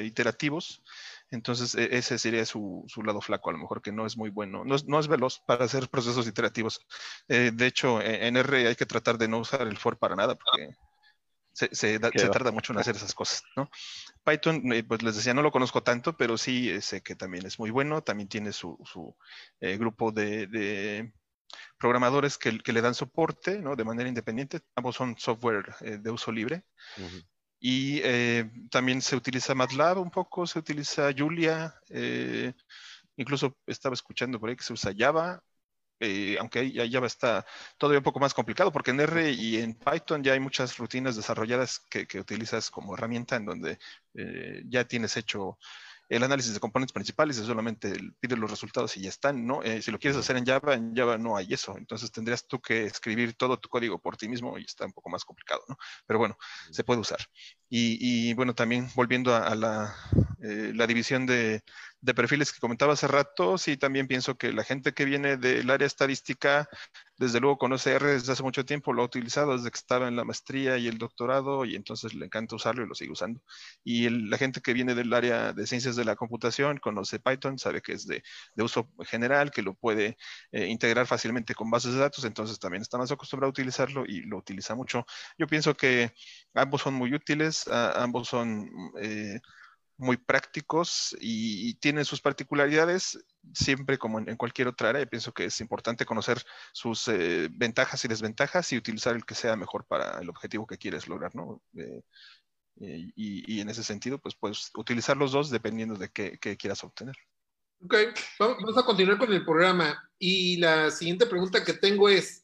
eh, 0.01 0.05
iterativos. 0.07 0.83
Entonces, 1.31 1.75
e, 1.75 1.95
ese 1.99 2.19
sería 2.19 2.47
su, 2.47 2.87
lado 3.05 3.21
flaco, 3.21 3.51
a 3.51 3.53
lo 3.53 3.59
mejor 3.59 3.83
que 3.83 3.93
no 3.93 4.07
es 4.07 4.17
muy 4.17 4.31
bueno. 4.31 4.65
No 4.65 4.99
es, 4.99 5.09
veloz 5.09 5.41
para 5.41 5.67
hacer 5.67 5.91
procesos 5.91 6.27
iterativos. 6.27 6.81
de 7.29 7.67
hecho, 7.67 8.01
e, 8.01 8.27
en 8.29 8.39
R 8.39 8.67
hay 8.67 8.77
que 8.77 8.87
tratar 8.87 9.19
de 9.19 9.29
no 9.29 9.41
usar 9.41 9.69
el 9.69 9.77
for 9.77 9.99
para 9.99 10.17
nada, 10.17 10.37
porque 10.37 10.75
se, 11.73 11.99
tarda 11.99 12.53
mucho 12.53 12.73
en 12.73 12.79
hacer 12.79 12.97
esas 12.97 13.15
cosas, 13.15 13.43
Python, 14.25 14.63
pues 14.87 15.03
les 15.03 15.17
decía, 15.17 15.35
no 15.35 15.43
lo 15.43 15.51
conozco 15.51 15.83
tanto, 15.83 16.17
pero 16.17 16.37
sí 16.37 16.81
sé 16.81 17.03
que 17.03 17.17
también 17.17 17.47
es 17.47 17.59
muy 17.59 17.71
bueno. 17.71 18.03
También 18.03 18.29
tiene 18.29 18.53
su, 18.53 18.79
grupo 19.61 20.13
de 20.13 21.13
programadores 21.79 22.39
que, 22.39 22.53
le 22.53 22.83
dan 22.83 22.95
soporte 22.95 23.59
¿no? 23.59 23.77
de 23.77 23.85
manera 23.85 24.09
independiente. 24.09 24.61
Ambos 24.77 24.97
son 24.97 25.17
software 25.19 25.75
eh, 25.81 25.99
de 25.99 26.11
uso 26.11 26.31
libre. 26.31 26.65
Y 27.59 28.01
eh, 28.03 28.51
también 28.71 29.03
se 29.03 29.17
utiliza 29.17 29.55
MATLAB 29.55 29.99
un 29.99 30.11
poco, 30.11 30.47
se 30.47 30.59
utiliza 30.59 31.11
Julia, 31.17 31.75
eh, 31.91 32.55
incluso 33.17 33.59
estaba 33.67 33.95
escuchando 33.95 34.41
por 34.41 34.49
ahí 34.49 34.57
que 34.57 34.65
se 34.65 34.73
usa 34.73 34.95
Java, 34.97 35.43
aunque 36.39 36.89
Java 36.91 37.07
está 37.07 37.45
todavía 37.79 37.99
un 37.99 38.05
poco 38.05 38.21
más 38.21 38.35
complicado, 38.35 38.73
porque 38.73 38.91
en 38.91 39.01
R 39.01 39.31
y 39.33 39.59
en 39.59 39.75
Python 39.75 40.23
ya 40.23 40.33
hay 40.33 40.41
muchas 40.41 40.77
rutinas 40.79 41.17
desarrolladas 41.17 41.81
que, 41.91 42.07
que 42.07 42.21
utilizas 42.21 42.71
como 42.71 42.95
herramienta 42.95 43.37
en 43.37 43.47
donde 43.47 43.79
ya 44.69 44.85
tienes 44.85 45.17
hecho 45.17 45.59
el 46.11 46.25
análisis 46.25 46.53
de 46.53 46.61
componentes 46.61 46.93
principales 46.93 47.39
es 47.39 47.47
solamente 47.47 47.93
pide 48.19 48.37
los 48.37 48.51
resultados 48.51 48.97
y 48.97 49.03
ya 49.03 49.09
están, 49.09 49.47
¿no? 49.47 49.63
Eh, 49.63 49.81
si 49.81 49.93
lo 49.93 49.99
quieres 49.99 50.19
hacer 50.19 50.37
en 50.37 50.45
Java, 50.45 50.75
en 50.75 50.95
Java 50.95 51.17
no 51.17 51.37
hay 51.37 51.47
eso. 51.53 51.79
Entonces 51.79 52.11
tendrías 52.11 52.47
tú 52.49 52.61
que 52.61 52.85
escribir 52.85 53.35
todo 53.35 53.57
tu 53.59 53.69
código 53.69 53.97
por 53.99 54.17
ti 54.17 54.29
mismo 54.29 54.59
y 54.59 54.65
está 54.65 54.85
un 54.85 54.93
poco 54.93 55.09
más 55.09 55.25
complicado, 55.25 55.63
¿no? 55.69 55.79
Pero 56.07 56.19
bueno, 56.19 56.37
se 56.73 56.83
puede 56.83 57.01
usar. 57.01 57.21
Y, 57.73 58.35
bueno, 58.35 58.55
también 58.55 58.89
volviendo 58.97 59.35
a, 59.35 59.55
la, 59.55 59.95
eh, 60.43 60.73
la, 60.75 60.89
división 60.89 61.25
de, 61.25 61.63
de 62.01 62.15
perfiles 62.15 62.53
que 62.53 62.59
comentaba 62.61 62.95
hace 62.95 63.07
rato, 63.07 63.59
sí, 63.59 63.77
también 63.77 64.09
pienso 64.09 64.37
que 64.37 64.53
la 64.53 64.65
gente 64.65 64.93
que 64.93 65.05
viene 65.05 65.37
del 65.37 65.71
área 65.71 65.87
estadística 65.87 66.69
desde 67.21 67.39
luego 67.39 67.59
conoce 67.59 67.93
R 67.93 68.07
desde 68.13 68.33
hace 68.33 68.43
mucho 68.43 68.65
tiempo, 68.65 68.95
lo 68.95 69.03
ha 69.03 69.05
utilizado 69.05 69.55
desde 69.55 69.71
que 69.71 69.77
estaba 69.77 70.09
en 70.09 70.17
la 70.17 70.25
maestría 70.25 70.79
y 70.79 70.89
el 70.89 70.97
doctorado 70.97 71.67
y 71.67 71.77
entonces 71.77 72.15
le 72.15 72.25
encanta 72.25 72.57
usarlo 72.57 72.83
y 72.83 72.89
lo 72.89 72.95
sigue 72.95 73.13
usando. 73.13 73.43
Y 73.85 74.09
la 74.09 74.39
gente 74.39 74.63
que 74.63 74.73
viene 74.73 74.95
del 74.95 75.13
área 75.13 75.53
de 75.53 75.67
ciencias 75.67 75.97
de 75.97 76.07
la 76.07 76.17
computación 76.17 76.79
conoce 76.79 77.21
Python, 77.21 77.59
sabe 77.59 77.83
que 77.83 77.93
es 77.93 78.07
de, 78.07 78.23
uso 78.57 78.91
general, 79.05 79.51
que 79.51 79.61
lo 79.61 79.75
puede 79.75 80.17
eh, 80.51 80.67
integrar 80.69 81.07
fácilmente 81.07 81.55
con 81.55 81.71
bases 81.71 81.93
de 81.93 82.01
datos, 82.01 82.25
entonces 82.25 82.59
también 82.59 82.81
está 82.81 82.97
más 82.97 83.13
acostumbrado 83.13 83.51
a 83.51 83.51
utilizarlo 83.51 84.07
y 84.07 84.23
lo 84.23 84.39
utiliza 84.39 84.75
mucho. 84.75 85.05
Yo 85.37 85.47
pienso 85.47 85.77
que 85.77 86.15
ambos 86.55 86.81
son 86.81 86.95
muy 86.95 87.13
útiles, 87.13 87.60
ambos 87.69 88.29
son... 88.29 88.71
Eh, 89.01 89.41
muy 90.01 90.17
prácticos 90.17 91.15
y, 91.21 91.75
tienen 91.75 92.05
sus 92.05 92.21
particularidades, 92.21 93.23
siempre 93.53 93.99
como 93.99 94.19
en, 94.19 94.37
cualquier 94.37 94.69
otra 94.69 94.89
área. 94.89 95.07
Pienso 95.07 95.33
que 95.33 95.45
es 95.45 95.61
importante 95.61 96.07
conocer 96.07 96.43
sus 96.73 97.07
eh, 97.09 97.49
ventajas 97.53 98.05
y 98.05 98.09
desventajas 98.09 98.73
y 98.73 98.79
utilizar 98.79 99.15
el 99.15 99.27
que 99.27 99.35
sea 99.35 99.57
mejor 99.57 99.85
para 99.85 100.19
el 100.21 100.31
objetivo 100.31 100.67
que 100.67 100.79
quieres 100.79 101.07
lograr, 101.07 101.35
¿no? 101.37 101.63
Eh, 101.77 102.01
eh, 102.81 103.13
y, 103.15 103.61
en 103.61 103.69
ese 103.69 103.85
sentido, 103.85 104.19
pues 104.19 104.35
puedes 104.35 104.71
utilizar 104.75 105.19
los 105.19 105.33
dos 105.33 105.51
dependiendo 105.51 105.95
de 105.97 106.09
qué, 106.09 106.39
quieras 106.57 106.83
obtener. 106.83 107.17
Ok, 107.83 107.95
vamos 108.39 108.79
a 108.79 108.83
continuar 108.83 109.19
con 109.19 109.33
el 109.33 109.45
programa. 109.45 110.11
Y 110.19 110.57
la 110.57 110.91
siguiente 110.91 111.27
pregunta 111.27 111.63
que 111.63 111.75
tengo 111.75 112.09
es, 112.09 112.40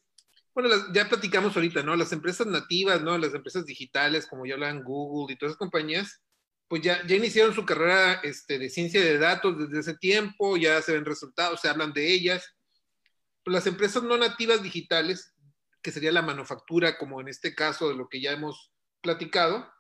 bueno, 0.57 0.71
ya 0.91 1.07
platicamos 1.07 1.55
ahorita, 1.55 1.83
¿no? 1.83 1.95
Las 1.97 2.13
empresas 2.13 2.47
nativas, 2.47 3.03
¿no? 3.03 3.19
Las 3.19 3.35
empresas 3.35 3.67
digitales, 3.67 4.27
como 4.27 4.47
ya 4.47 4.55
hablan 4.55 4.83
Google 4.83 5.35
y 5.35 5.37
todas 5.37 5.51
esas 5.51 5.59
compañías, 5.59 6.23
pues 6.67 6.81
ya, 6.81 7.07
ya 7.07 7.15
iniciaron 7.15 7.55
su 7.55 7.67
carrera 7.67 8.15
este, 8.23 8.59
de 8.59 8.71
ciencia 8.71 9.03
de 9.03 9.19
datos 9.19 9.59
desde 9.59 9.81
ese 9.81 9.99
tiempo, 9.99 10.57
ya 10.57 10.81
se 10.81 10.93
ven 10.95 11.05
resultados, 11.05 11.61
se 11.61 11.69
hablan 11.69 11.93
de 11.93 12.11
ellas. 12.11 12.55
Pues 13.45 13.53
las 13.53 13.67
empresas 13.67 14.03
no 14.03 14.17
nativas 14.17 14.63
digitales, 14.63 15.35
que 15.83 15.93
sería 15.93 16.11
la 16.11 16.23
manufactura, 16.23 16.97
como 16.97 17.21
en 17.21 17.29
este 17.29 17.55
caso 17.55 17.91
de 17.91 17.97
lo 17.97 18.09
que 18.09 18.23
ya 18.23 18.33
hemos 18.33 18.73
platicado, 19.03 19.71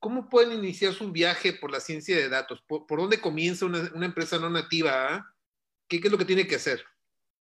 ¿cómo 0.00 0.28
pueden 0.28 0.58
iniciar 0.58 0.94
su 0.94 1.12
viaje 1.12 1.52
por 1.52 1.70
la 1.70 1.78
ciencia 1.78 2.16
de 2.16 2.28
datos? 2.28 2.60
¿Por, 2.66 2.88
dónde 2.88 3.20
comienza 3.20 3.66
una, 3.66 4.04
empresa 4.04 4.40
no 4.40 4.50
nativa? 4.50 5.14
Ah? 5.14 5.34
¿Qué, 5.86 6.00
¿Qué, 6.00 6.08
es 6.08 6.12
lo 6.12 6.18
que 6.18 6.24
tiene 6.24 6.48
que 6.48 6.56
hacer? 6.56 6.84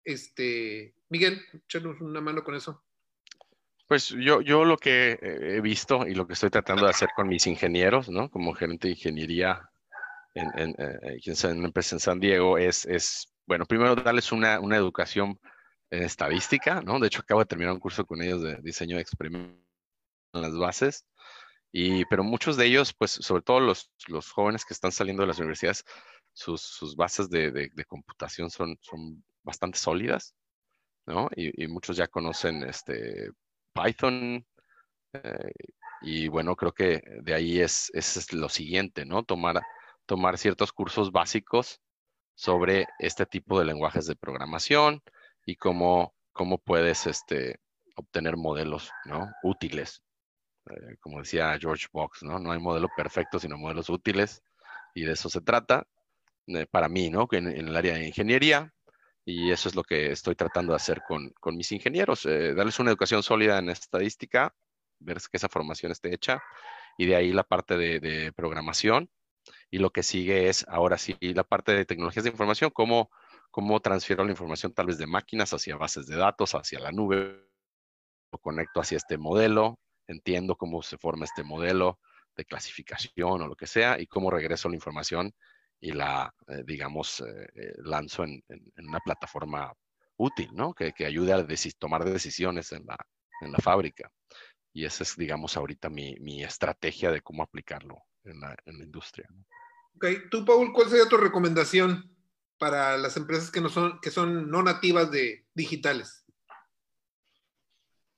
Este, 0.05 0.95
Miguel, 1.11 1.41
échanos 1.55 2.01
una 2.01 2.21
mano 2.21 2.45
con 2.45 2.55
eso. 2.55 2.83
Pues 3.87 4.09
yo, 4.11 4.43
yo 4.43 4.65
lo 4.65 4.77
que 4.77 5.19
he 5.23 5.61
visto 5.63 6.07
y 6.07 6.15
lo 6.15 6.27
que 6.27 6.35
estoy 6.35 6.51
tratando 6.51 6.85
de 6.85 6.91
hacer 6.91 7.09
con 7.17 7.27
mis 7.27 7.47
ingenieros, 7.47 8.11
¿no? 8.11 8.31
Como 8.31 8.53
gerente 8.53 8.89
de 8.89 8.93
ingeniería 8.93 9.71
en, 10.35 10.51
en, 10.59 10.71
eh, 10.79 11.21
en 11.25 11.59
una 11.59 11.69
empresa 11.69 11.97
en 11.97 12.01
San 12.01 12.21
Diego, 12.21 12.59
es, 12.59 12.85
es 12.85 13.33
bueno, 13.47 13.65
primero 13.65 13.97
darles 13.97 14.31
una, 14.31 14.61
una 14.61 14.77
educación 14.77 15.41
en 15.91 16.03
estadística, 16.03 16.83
¿no? 16.83 16.99
De 16.99 17.07
hecho, 17.07 17.21
acabo 17.23 17.41
de 17.41 17.47
terminar 17.47 17.73
un 17.73 17.81
curso 17.81 18.05
con 18.05 18.21
ellos 18.23 18.43
de 18.43 18.57
diseño 18.61 18.97
de 18.97 19.03
experimentos 19.03 19.65
en 20.35 20.43
las 20.43 20.57
bases. 20.57 21.07
Y, 21.73 22.05
pero 22.07 22.25
muchos 22.25 22.57
de 22.57 22.67
ellos, 22.67 22.93
pues, 22.93 23.11
sobre 23.11 23.43
todo 23.43 23.61
los, 23.61 23.91
los 24.07 24.31
jóvenes 24.31 24.65
que 24.65 24.75
están 24.75 24.93
saliendo 24.93 25.23
de 25.23 25.29
las 25.29 25.39
universidades, 25.39 25.85
sus, 26.33 26.61
sus 26.61 26.95
bases 26.95 27.31
de, 27.31 27.51
de, 27.51 27.71
de, 27.73 27.85
computación 27.85 28.51
son, 28.51 28.79
son 28.81 29.25
bastante 29.43 29.79
sólidas, 29.79 30.35
¿no? 31.09 31.29
Y, 31.35 31.67
muchos 31.69 31.97
ya 31.97 32.07
conocen 32.07 32.63
este, 32.65 33.31
Python. 33.73 34.47
Eh, 35.15 35.53
y 36.03 36.29
bueno, 36.29 36.55
creo 36.55 36.73
que 36.73 37.03
de 37.23 37.35
ahí 37.35 37.61
es, 37.61 37.91
es, 37.95 38.33
lo 38.33 38.49
siguiente, 38.49 39.05
¿no? 39.05 39.25
Tomar, 39.25 39.61
tomar 40.07 40.39
ciertos 40.39 40.73
cursos 40.73 41.11
básicos 41.11 41.81
sobre 42.35 42.87
este 42.99 43.27
tipo 43.27 43.59
de 43.59 43.67
lenguajes 43.67 44.07
de 44.07 44.17
programación 44.17 45.03
y 45.47 45.57
cómo, 45.57 46.15
cómo 46.33 46.59
puedes 46.59 47.07
este, 47.07 47.59
obtener 47.97 48.37
modelos, 48.37 48.93
¿no? 49.07 49.29
Útiles. 49.43 50.03
Eh, 50.71 50.97
como 51.01 51.21
decía 51.21 51.59
George 51.59 51.87
Box, 51.93 52.23
¿no? 52.23 52.39
No 52.39 52.53
hay 52.53 52.61
modelo 52.61 52.89
perfecto, 52.97 53.39
sino 53.39 53.57
modelos 53.57 53.89
útiles. 53.89 54.43
Y 54.95 55.05
de 55.05 55.13
eso 55.13 55.29
se 55.31 55.41
trata, 55.41 55.87
eh, 56.49 56.67
para 56.71 56.89
mí, 56.89 57.11
¿no? 57.11 57.27
En, 57.33 57.49
en, 57.49 57.69
el 57.69 57.77
área 57.77 57.95
de 57.95 58.09
ingeniería. 58.09 58.73
Y 59.31 59.53
eso 59.53 59.69
es 59.69 59.75
lo 59.75 59.85
que 59.85 60.11
estoy 60.11 60.35
tratando 60.37 60.73
de 60.73 60.77
hacer 60.77 61.03
con, 61.07 61.29
con 61.39 61.55
mis 61.55 61.71
ingenieros, 61.71 62.25
eh, 62.25 62.55
darles 62.55 62.79
una 62.79 62.89
educación 62.89 63.23
sólida 63.23 63.59
en 63.59 63.69
estadística, 63.69 64.55
ver 65.01 65.19
que 65.19 65.37
esa 65.37 65.51
formación 65.51 65.93
esté 65.93 66.15
hecha. 66.15 66.43
Y 66.97 67.05
de 67.05 67.15
ahí 67.15 67.35
la 67.35 67.43
parte 67.43 67.77
de, 67.77 68.33
programación. 68.33 69.11
Y 69.71 69.81
lo 69.81 69.91
que 69.91 70.03
sigue 70.03 70.49
es, 70.49 70.67
ahora 70.67 70.97
sí, 70.97 71.15
la 71.21 71.45
parte 71.45 71.73
de 71.73 71.85
tecnologías 71.85 72.25
de 72.25 72.31
información, 72.31 72.71
cómo, 72.71 73.11
cómo 73.51 73.81
transfiero 73.81 74.25
la 74.25 74.31
información 74.31 74.73
tal 74.73 74.87
vez 74.87 74.97
de 74.97 75.07
máquinas 75.07 75.53
hacia 75.53 75.77
bases 75.77 76.07
de 76.07 76.17
datos, 76.17 76.55
hacia 76.55 76.81
la 76.81 76.91
nube, 76.91 77.51
lo 78.33 78.39
conecto 78.39 78.81
hacia 78.81 78.97
este 78.97 79.19
modelo, 79.19 79.79
entiendo 80.07 80.57
cómo 80.57 80.83
se 80.83 80.97
forma 80.97 81.27
este 81.27 81.43
modelo 81.43 82.01
de 82.35 82.47
clasificación 82.47 83.43
o 83.43 83.47
lo 83.47 83.57
que 83.57 83.67
sea 83.67 84.01
y 84.01 84.07
cómo 84.07 84.31
regreso 84.31 84.71
la 84.71 84.77
información 84.77 85.35
y 85.81 85.93
la, 85.93 86.33
eh, 86.49 86.63
digamos, 86.67 87.21
eh, 87.21 87.49
eh, 87.55 87.73
lanzo 87.79 88.25
en, 88.25 88.43
en, 88.49 88.89
una 88.89 89.01
plataforma 89.01 89.73
útil, 90.17 90.51
¿no? 90.53 90.75
Que, 90.75 90.93
que 90.93 91.07
ayude 91.07 91.33
a 91.33 91.47
tomar 91.79 92.05
decisiones 92.05 92.73
en 92.73 92.85
la, 92.87 92.97
en 93.41 93.53
la 93.53 93.59
fábrica. 93.59 94.11
Y 94.73 94.85
esa 94.85 95.05
es, 95.05 95.17
digamos, 95.17 95.57
ahorita 95.57 95.89
mi, 95.89 96.17
mi 96.21 96.43
estrategia 96.43 97.11
de 97.11 97.21
cómo 97.21 97.43
aplicarlo 97.43 98.03
en 98.25 98.41
la, 98.41 98.57
en 98.65 98.79
la 98.79 98.85
industria. 98.85 99.29
¿no? 99.31 99.45
Ok, 99.95 100.31
tú, 100.31 100.45
Paul, 100.45 100.73
¿cuál 100.73 100.89
sería 100.89 101.09
tu 101.09 101.17
recomendación 101.17 102.15
para 102.59 102.97
las 102.97 103.17
empresas 103.17 103.51
que 103.51 103.61
no 103.61 103.69
son, 103.69 104.01
que 104.01 104.11
son 104.11 104.51
no 104.51 104.63
nativas 104.63 105.11
de 105.11 105.47
digitales? 105.55 106.25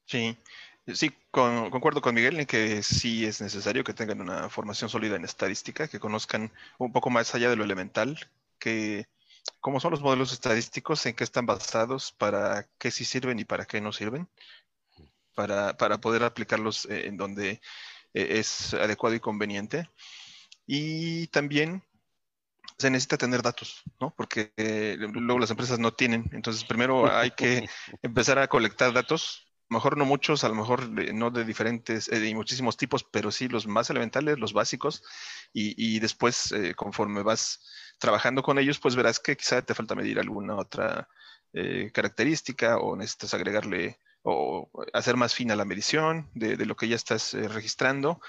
Sí, 0.06 0.36
Sí, 0.94 1.11
concuerdo 1.31 2.01
con 2.01 2.14
Miguel 2.14 2.41
en 2.41 2.47
que 2.47 2.83
sí 2.83 3.24
es 3.24 3.41
necesario 3.41 3.85
que 3.85 3.95
tengan 3.95 4.20
una 4.20 4.49
formación 4.49 4.91
sólida 4.91 5.16
en 5.16 5.24
estadística, 5.24 5.89
que 5.89 6.01
conozcan 6.01 6.53
un 6.78 6.93
poco 6.93 7.11
más 7.11 7.35
allá 7.35 7.51
de 7.51 7.57
lo 7.57 7.64
elemental, 7.64 8.18
que 8.59 9.07
cómo 9.61 9.81
son 9.81 9.93
los 9.93 10.01
modelos 10.01 10.33
estadísticos, 10.33 11.07
en 11.07 11.14
qué 11.14 11.24
están 11.24 11.47
basados, 11.47 12.12
para 12.12 12.68
qué 12.78 12.91
sí 12.91 13.05
sirven 13.05 13.39
y 13.39 13.45
para 13.45 13.64
qué 13.64 13.81
no 13.81 13.93
sirven, 13.93 14.28
para, 15.35 15.74
poder 16.01 16.24
aplicarlos 16.24 16.87
en 16.87 17.16
donde 17.16 17.61
eh, 18.14 18.39
es 18.39 18.74
adecuado 18.74 19.14
y 19.16 19.20
conveniente. 19.20 19.89
Y 20.66 21.28
también 21.28 21.83
se 22.78 22.91
necesita 22.91 23.18
tener 23.18 23.43
datos, 23.43 23.83
¿no? 24.01 24.14
Porque 24.16 24.53
eh, 24.57 24.97
luego 24.99 25.39
las 25.39 25.51
empresas 25.51 25.78
no 25.78 25.93
tienen. 25.93 26.28
Entonces, 26.33 26.64
primero 26.64 27.11
hay 27.12 27.31
que 27.33 27.68
empezar 28.03 28.39
a 28.39 28.49
colectar 28.49 28.93
datos 28.93 29.49
mejor 29.70 29.96
no 29.96 30.04
muchos, 30.04 30.44
a 30.44 30.48
lo 30.48 30.54
mejor 30.54 30.88
no 31.14 31.30
de 31.30 31.44
diferentes, 31.44 32.08
eh, 32.08 32.20
de 32.20 32.34
muchísimos 32.34 32.76
tipos, 32.76 33.04
pero 33.04 33.30
sí 33.30 33.48
los 33.48 33.66
más 33.66 33.88
elementales, 33.90 34.38
los 34.38 34.52
básicos, 34.52 35.02
y, 35.52 35.98
después, 36.00 36.52
eh, 36.52 36.74
conforme 36.74 37.22
vas 37.22 37.60
trabajando 37.98 38.42
con 38.42 38.58
ellos, 38.58 38.78
pues 38.78 38.94
verás 38.96 39.18
que 39.18 39.36
quizá 39.36 39.62
te 39.62 39.74
falta 39.74 39.94
medir 39.94 40.18
alguna 40.20 40.56
otra 40.56 41.08
eh, 41.52 41.90
característica 41.92 42.78
o 42.78 42.96
necesitas 42.96 43.34
agregarle 43.34 43.98
o 44.22 44.70
hacer 44.92 45.16
más 45.16 45.34
fina 45.34 45.56
la 45.56 45.64
medición 45.64 46.30
de, 46.34 46.56
de 46.56 46.66
lo 46.66 46.76
que 46.76 46.88
ya 46.88 46.96
estás 46.96 47.32
registrando, 47.32 48.20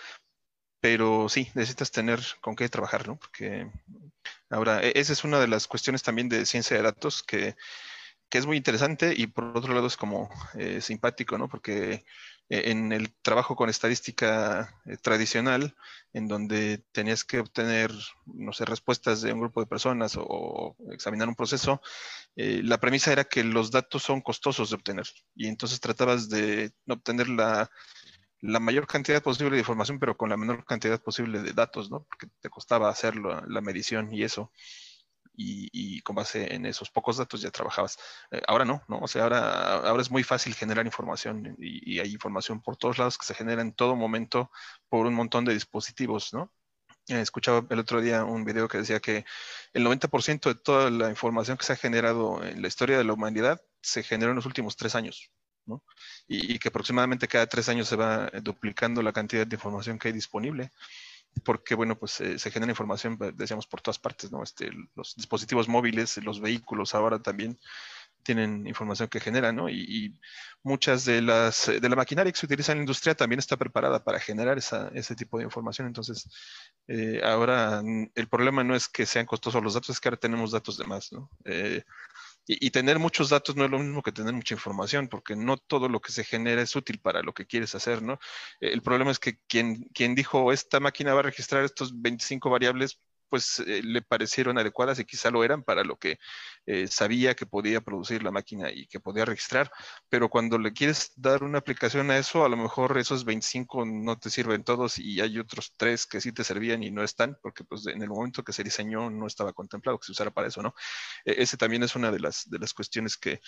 pero 0.82 1.30
sí, 1.30 1.50
necesitas 1.54 1.92
tener 1.92 2.20
con 2.42 2.56
qué 2.56 2.68
trabajar, 2.68 3.08
¿no? 3.08 3.18
Porque 3.18 3.70
ahora, 4.50 4.82
e, 4.82 4.94
esa 4.96 5.14
es 5.14 5.24
una 5.24 5.40
de 5.40 5.48
las 5.48 5.68
cuestiones 5.68 6.02
también 6.04 6.28
de 6.28 6.46
ciencia 6.46 6.76
de 6.76 6.84
datos 6.84 7.24
que 7.24 7.56
que 8.32 8.38
es 8.38 8.46
muy 8.48 8.56
interesante 8.56 9.14
y 9.16 9.28
por 9.28 9.56
otro 9.58 9.74
lado 9.74 9.88
es 9.88 9.98
como 9.98 10.30
eh, 10.56 10.80
simpático, 10.80 11.38
¿no? 11.38 11.50
Porque 11.50 12.06
eh, 12.50 12.72
en 12.72 12.94
el 12.94 13.14
trabajo 13.22 13.58
con 13.58 13.70
estadística 13.70 14.74
eh, 14.86 14.96
tradicional, 14.96 15.76
en 16.14 16.30
donde 16.30 16.78
tenías 16.94 17.26
que 17.26 17.40
obtener, 17.40 17.92
no 18.26 18.54
sé, 18.54 18.64
respuestas 18.64 19.22
de 19.22 19.34
un 19.34 19.42
grupo 19.42 19.60
de 19.60 19.68
personas 19.68 20.14
o, 20.18 20.78
examinar 20.94 21.28
un 21.28 21.36
proceso, 21.36 21.82
la 22.36 22.80
premisa 22.80 23.12
era 23.12 23.26
que 23.26 23.44
los 23.44 23.70
datos 23.72 24.04
son 24.04 24.22
costosos 24.22 24.70
de 24.70 24.78
obtener 24.78 25.06
y 25.36 25.48
entonces 25.48 25.82
tratabas 25.82 26.30
de 26.30 26.72
obtener 26.88 27.28
la, 27.28 27.70
mayor 28.42 28.88
cantidad 28.88 29.22
posible 29.22 29.56
de 29.56 29.60
información, 29.60 30.00
pero 30.00 30.16
con 30.16 30.30
la 30.30 30.38
menor 30.38 30.64
cantidad 30.64 31.02
posible 31.02 31.42
de 31.42 31.52
datos, 31.52 31.92
¿no? 31.92 32.06
Porque 32.06 32.28
te 32.40 32.50
costaba 32.50 32.90
hacer 32.90 33.16
la 33.18 33.62
medición 33.62 34.14
y 34.14 34.24
eso 34.24 34.52
y, 35.34 36.02
con 36.02 36.16
base 36.16 36.54
en 36.54 36.66
esos 36.66 36.90
pocos 36.90 37.18
datos 37.18 37.42
ya 37.42 37.52
trabajabas. 37.52 37.98
Eh, 38.32 38.42
ahora 38.48 38.66
no, 38.66 38.84
¿no? 38.88 39.00
O 39.00 39.08
sea, 39.08 39.24
ahora, 39.24 39.78
ahora 39.88 40.02
es 40.02 40.12
muy 40.12 40.24
fácil 40.24 40.54
generar 40.56 40.86
información 40.86 41.56
y, 41.60 42.00
hay 42.00 42.12
información 42.12 42.62
por 42.62 42.78
todos 42.78 42.98
lados 42.98 43.18
que 43.18 43.26
se 43.26 43.34
genera 43.34 43.62
en 43.62 43.74
todo 43.74 43.96
momento 43.96 44.52
por 44.90 45.06
un 45.06 45.14
montón 45.14 45.46
de 45.46 45.54
dispositivos, 45.54 46.34
¿no? 46.34 46.52
Eh, 47.08 47.22
escuchaba 47.22 47.66
el 47.70 47.80
otro 47.80 48.02
día 48.02 48.24
un 48.24 48.46
video 48.46 48.68
que 48.68 48.80
decía 48.80 49.00
que 49.00 49.26
el 49.74 49.86
90% 49.86 50.50
de 50.50 50.56
toda 50.56 50.90
la 50.90 51.10
información 51.10 51.58
que 51.58 51.66
se 51.66 51.74
ha 51.74 51.76
generado 51.76 52.44
en 52.44 52.62
la 52.62 52.68
historia 52.68 52.98
de 52.98 53.04
la 53.04 53.14
humanidad 53.14 53.62
se 53.82 54.04
generó 54.04 54.32
en 54.32 54.38
los 54.38 54.46
últimos 54.46 54.76
tres 54.76 54.96
años. 54.96 55.32
¿no? 55.66 55.84
Y, 56.28 56.56
y, 56.56 56.60
que 56.60 56.70
aproximadamente 56.70 57.28
cada 57.28 57.46
tres 57.48 57.70
años 57.70 57.88
se 57.88 57.96
va 57.96 58.32
duplicando 58.42 59.02
la 59.04 59.14
cantidad 59.14 59.46
de 59.46 59.56
información 59.56 60.00
que 60.00 60.08
hay 60.08 60.14
disponible 60.14 60.72
porque, 61.44 61.76
bueno, 61.76 61.98
pues 61.98 62.20
eh, 62.22 62.38
se 62.40 62.52
genera 62.52 62.72
información, 62.72 63.18
pues, 63.18 63.36
decíamos, 63.36 63.68
por 63.68 63.82
todas 63.82 64.00
partes, 64.00 64.32
¿no? 64.32 64.44
Este, 64.44 64.72
los 64.96 65.16
dispositivos 65.16 65.68
móviles, 65.68 66.18
los 66.18 66.40
vehículos 66.42 66.94
ahora 66.96 67.20
también 67.20 67.58
tienen 68.24 68.68
información 68.68 69.10
que 69.10 69.20
generan, 69.20 69.56
¿no? 69.56 69.70
Y, 69.70 70.18
muchas 70.64 71.06
de 71.06 71.24
las 71.24 71.66
de 71.66 71.90
la 71.90 71.96
maquinaria 71.96 72.32
que 72.32 72.38
se 72.38 72.46
utiliza 72.46 72.72
en 72.72 72.78
la 72.78 72.84
industria 72.84 73.16
también 73.16 73.40
está 73.40 73.58
preparada 73.58 74.04
para 74.04 74.20
generar 74.20 74.60
ese 74.60 75.16
tipo 75.16 75.40
de 75.40 75.44
información. 75.44 75.88
Entonces, 75.88 76.30
eh, 76.88 77.20
ahora 77.24 77.82
el 78.14 78.28
problema 78.28 78.64
no 78.64 78.76
es 78.76 78.88
que 78.88 79.08
sean 79.08 79.26
costosos 79.26 79.64
los 79.64 79.74
datos, 79.74 79.90
es 79.90 80.00
que 80.00 80.10
ahora 80.10 80.20
tenemos 80.20 80.52
datos 80.52 80.78
de 80.78 80.86
más, 80.86 81.12
¿no? 81.12 81.32
Eh, 81.46 81.84
y, 82.48 82.72
tener 82.72 83.00
muchos 83.00 83.30
datos 83.30 83.56
no 83.56 83.66
es 83.66 83.72
lo 83.72 83.80
mismo 83.80 84.02
que 84.02 84.12
tener 84.12 84.34
mucha 84.34 84.56
información, 84.56 85.08
porque 85.08 85.36
no 85.36 85.58
todo 85.58 85.90
lo 85.90 86.02
que 86.02 86.12
se 86.12 86.24
genera 86.24 86.62
es 86.62 86.76
útil 86.76 87.00
para 87.00 87.22
lo 87.22 87.34
que 87.34 87.46
quieres 87.46 87.76
hacer, 87.76 88.02
¿no? 88.02 88.20
El 88.60 88.82
problema 88.82 89.12
es 89.12 89.20
que 89.20 89.40
quien, 89.48 89.88
dijo, 90.16 90.52
esta 90.52 90.80
máquina 90.80 91.14
va 91.14 91.20
a 91.22 91.24
registrar 91.24 91.64
estos 91.64 92.02
25 92.02 92.50
variables, 92.50 93.00
pues 93.32 93.62
eh, 93.62 93.82
le 93.82 94.02
parecieron 94.02 94.58
adecuadas 94.58 95.00
y 95.00 95.06
quizá 95.06 95.32
lo 95.32 95.46
eran 95.46 95.64
para 95.64 95.86
lo 95.86 95.96
que 95.96 96.20
eh, 96.66 96.88
sabía 96.88 97.34
que 97.34 97.46
podía 97.46 97.80
producir 97.80 98.24
la 98.24 98.32
máquina 98.32 98.70
y 98.72 98.88
que 98.88 99.00
podía 99.00 99.24
registrar, 99.24 99.72
pero 100.10 100.30
cuando 100.30 100.60
le 100.60 100.74
quieres 100.74 101.14
dar 101.16 101.44
una 101.44 101.60
aplicación 101.60 102.12
a 102.12 102.18
eso, 102.18 102.44
a 102.44 102.50
lo 102.50 102.58
mejor 102.58 102.98
esos 102.98 103.24
25 103.24 103.86
no 103.86 104.20
te 104.20 104.30
sirven 104.30 104.66
todos 104.66 105.00
y 105.00 105.22
hay 105.22 105.40
otros 105.40 105.74
tres 105.78 106.06
que 106.06 106.20
sí 106.20 106.34
te 106.34 106.44
servían 106.44 106.84
y 106.84 106.92
no 106.92 107.04
están, 107.04 107.38
porque 107.42 107.64
pues 107.64 107.88
en 107.88 108.02
el 108.02 108.10
momento 108.10 108.44
que 108.44 108.52
se 108.52 108.66
diseñó 108.66 109.10
no 109.10 109.28
estaba 109.28 109.54
contemplado 109.54 109.98
que 109.98 110.08
se 110.08 110.12
usara 110.12 110.32
para 110.32 110.50
eso, 110.50 110.62
¿no? 110.62 110.76
E-, 111.26 111.42
ese 111.42 111.56
también 111.56 111.84
es 111.84 111.96
una 111.96 112.12
de 112.12 112.20
las, 112.20 112.50
de 112.50 112.60
las 112.60 112.74
cuestiones 112.74 113.16
que, 113.16 113.40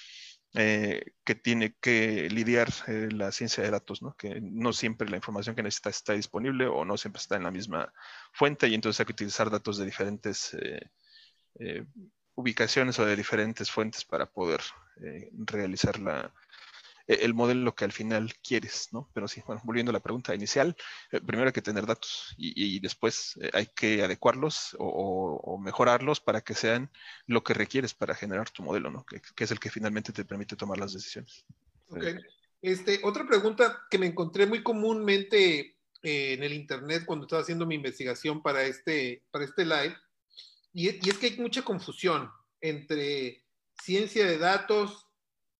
eh, 0.55 1.13
que 1.23 1.33
tiene 1.33 1.75
que 1.81 2.29
lidiar 2.29 2.69
eh, 2.87 3.09
la 3.11 3.31
ciencia 3.31 3.63
de 3.63 3.71
datos, 3.71 4.03
¿no? 4.03 4.15
que 4.15 4.39
no 4.39 4.71
siempre 4.71 5.09
la 5.09 5.15
información 5.15 5.55
que 5.55 5.63
necesita 5.63 5.89
está 5.89 6.13
disponible 6.13 6.67
o 6.67 6.85
no 6.85 6.95
siempre 6.97 7.19
está 7.19 7.37
en 7.37 7.43
la 7.43 7.51
misma 7.51 7.91
fuente 8.31 8.67
y 8.67 8.75
entonces 8.75 8.99
hay 8.99 9.07
que 9.07 9.13
utilizar 9.13 9.49
datos 9.49 9.77
de 9.77 9.85
diferentes 9.85 10.55
eh, 11.59 11.85
ubicaciones 12.35 12.99
o 12.99 13.05
de 13.05 13.15
diferentes 13.15 13.71
fuentes 13.71 14.05
para 14.05 14.27
poder 14.27 14.61
realizar 15.45 15.99
la, 15.99 16.31
el 17.07 17.33
modelo 17.33 17.75
que 17.75 17.85
al 17.85 17.91
final 17.91 18.33
quieres, 18.41 18.89
¿no? 18.91 19.09
Pero 19.13 19.27
sí, 19.27 19.41
bueno, 19.45 19.61
volviendo 19.65 19.89
a 19.89 19.93
la 19.93 19.99
pregunta 19.99 20.33
inicial, 20.33 20.75
eh, 21.11 21.19
primero 21.21 21.47
hay 21.47 21.53
que 21.53 21.61
tener 21.61 21.85
datos 21.85 22.33
y, 22.37 22.79
después 22.79 23.37
eh, 23.41 23.49
hay 23.53 23.67
que 23.67 24.03
adecuarlos 24.03 24.75
o, 24.79 25.59
mejorarlos 25.61 26.19
para 26.19 26.41
que 26.41 26.53
sean 26.53 26.91
lo 27.27 27.43
que 27.43 27.53
requieres 27.53 27.93
para 27.93 28.15
generar 28.15 28.49
tu 28.49 28.63
modelo, 28.63 28.89
¿no? 28.89 29.05
Que, 29.05 29.21
es 29.37 29.51
el 29.51 29.59
que 29.59 29.69
finalmente 29.69 30.13
te 30.13 30.25
permite 30.25 30.55
tomar 30.55 30.77
las 30.77 30.93
decisiones. 30.93 31.45
Ok. 31.89 32.03
Este, 32.61 33.01
otra 33.03 33.27
pregunta 33.27 33.85
que 33.89 33.97
me 33.97 34.07
encontré 34.07 34.45
muy 34.45 34.63
comúnmente 34.63 35.77
eh, 36.01 36.33
en 36.33 36.43
el 36.43 36.53
internet 36.53 37.03
cuando 37.05 37.25
estaba 37.25 37.41
haciendo 37.41 37.65
mi 37.65 37.75
investigación 37.75 38.41
para 38.41 38.63
este, 38.63 39.23
para 39.31 39.43
este 39.43 39.65
live, 39.65 39.95
y 40.75 40.87
es 40.87 41.17
que 41.19 41.27
hay 41.27 41.37
mucha 41.37 41.61
confusión 41.61 42.31
entre 42.59 43.43
ciencia 43.81 44.25
de 44.25 44.37
datos, 44.37 45.07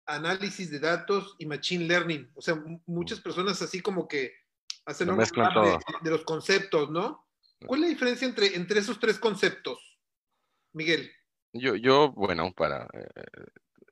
análisis 0.06 0.70
de 0.70 0.80
datos 0.80 1.36
y 1.38 1.46
machine 1.46 1.86
learning. 1.86 2.32
O 2.36 2.42
sea, 2.42 2.62
muchas 2.86 3.20
personas 3.20 3.62
así 3.62 3.82
como 3.82 4.08
que 4.08 4.34
hacen 4.86 5.10
un 5.10 5.18
de, 5.18 5.80
de, 6.02 6.10
los 6.10 6.24
conceptos, 6.24 6.90
¿no? 6.90 7.28
¿Cuál 7.66 7.82
es 7.82 7.88
la 7.88 7.94
diferencia 7.94 8.28
entre, 8.28 8.56
entre 8.56 8.80
esos 8.80 9.00
tres 9.00 9.18
conceptos, 9.20 9.80
Miguel? 10.74 11.10
Yo, 11.54 11.76
yo 11.76 12.12
bueno, 12.12 12.52
para, 12.54 12.88
eh, 12.94 13.08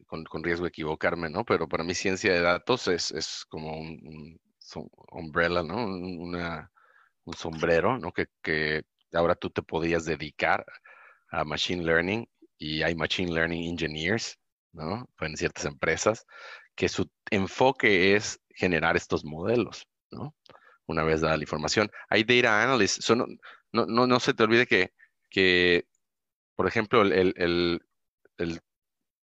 con, 0.06 0.26
con, 0.26 0.44
riesgo 0.44 0.64
de 0.64 0.70
equivocarme, 0.70 1.30
¿no? 1.30 1.46
Pero 1.46 1.68
para 1.68 1.84
mí 1.84 1.94
ciencia 1.94 2.34
de 2.34 2.42
datos 2.42 2.88
es, 2.88 3.12
es 3.12 3.46
como 3.48 3.80
un, 3.80 4.40
un, 4.76 4.90
umbrella, 5.12 5.64
¿no? 5.64 5.86
Una, 5.86 6.72
un 7.24 7.34
sombrero, 7.36 7.98
¿no? 7.98 8.12
Que, 8.12 8.28
que 8.42 8.84
ahora 9.14 9.36
tú 9.36 9.50
te 9.50 9.62
podías 9.62 10.06
dedicar 10.06 10.66
a 11.30 11.46
machine 11.46 11.84
learning 11.84 12.28
y 12.58 12.82
hay 12.84 12.96
machine 12.96 13.32
learning 13.32 13.70
engineers 13.70 14.41
¿no? 14.74 15.10
En 15.20 15.38
ciertas 15.38 15.66
empresas 15.66 16.26
que 16.76 16.90
su 16.90 17.10
enfoque 17.30 18.16
es 18.16 18.42
generar 18.50 18.96
estos 18.96 19.26
modelos, 19.26 19.88
¿no? 20.12 20.36
Una 20.86 21.04
vez 21.04 21.22
dada 21.22 21.38
la 21.38 21.44
información. 21.44 21.90
Hay 22.10 22.24
data 22.24 22.64
analysts, 22.64 23.10
no, 23.16 23.26
no, 23.72 24.08
no, 24.08 24.20
se 24.20 24.34
te 24.34 24.44
olvide 24.44 24.66
que, 24.66 24.92
que 25.30 25.86
por 26.56 26.68
ejemplo, 26.68 27.02
el, 27.02 27.34
el, 27.38 27.82
el 28.38 28.62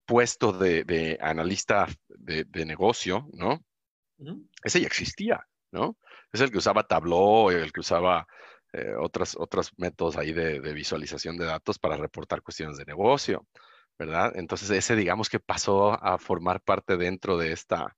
puesto 0.06 0.52
de, 0.52 0.84
de 0.84 1.18
analista 1.22 1.88
de, 2.08 2.44
de, 2.46 2.66
negocio, 2.66 3.28
¿no? 3.34 3.64
Ese 4.64 4.82
ya 4.82 4.88
existía, 4.88 5.48
¿no? 5.72 5.98
Es 6.32 6.42
el 6.42 6.52
que 6.52 6.58
usaba 6.58 6.88
Tableau, 6.88 7.52
el 7.52 7.72
que 7.72 7.82
usaba 7.82 8.28
eh, 8.74 8.94
otras, 9.00 9.36
otros 9.38 9.72
métodos 9.78 10.18
ahí 10.18 10.34
de, 10.34 10.60
de, 10.60 10.74
visualización 10.74 11.38
de 11.38 11.46
datos 11.46 11.78
para 11.78 11.98
reportar 11.98 12.42
cuestiones 12.42 12.78
de 12.78 12.86
negocio, 12.86 13.48
¿verdad? 14.00 14.32
Entonces 14.36 14.70
ese 14.72 14.96
digamos 14.96 15.30
que 15.30 15.42
pasó 15.42 15.92
a 16.04 16.18
formar 16.18 16.62
parte 16.62 16.96
dentro 16.96 17.38
de 17.38 17.52
esta, 17.52 17.98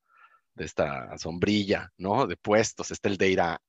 de 0.56 0.66
esta 0.66 1.16
sombrilla, 1.20 1.94
¿no? 1.98 2.26
De 2.26 2.36
puestos, 2.36 2.90
está 2.90 3.08
el 3.08 3.18
data 3.18 3.62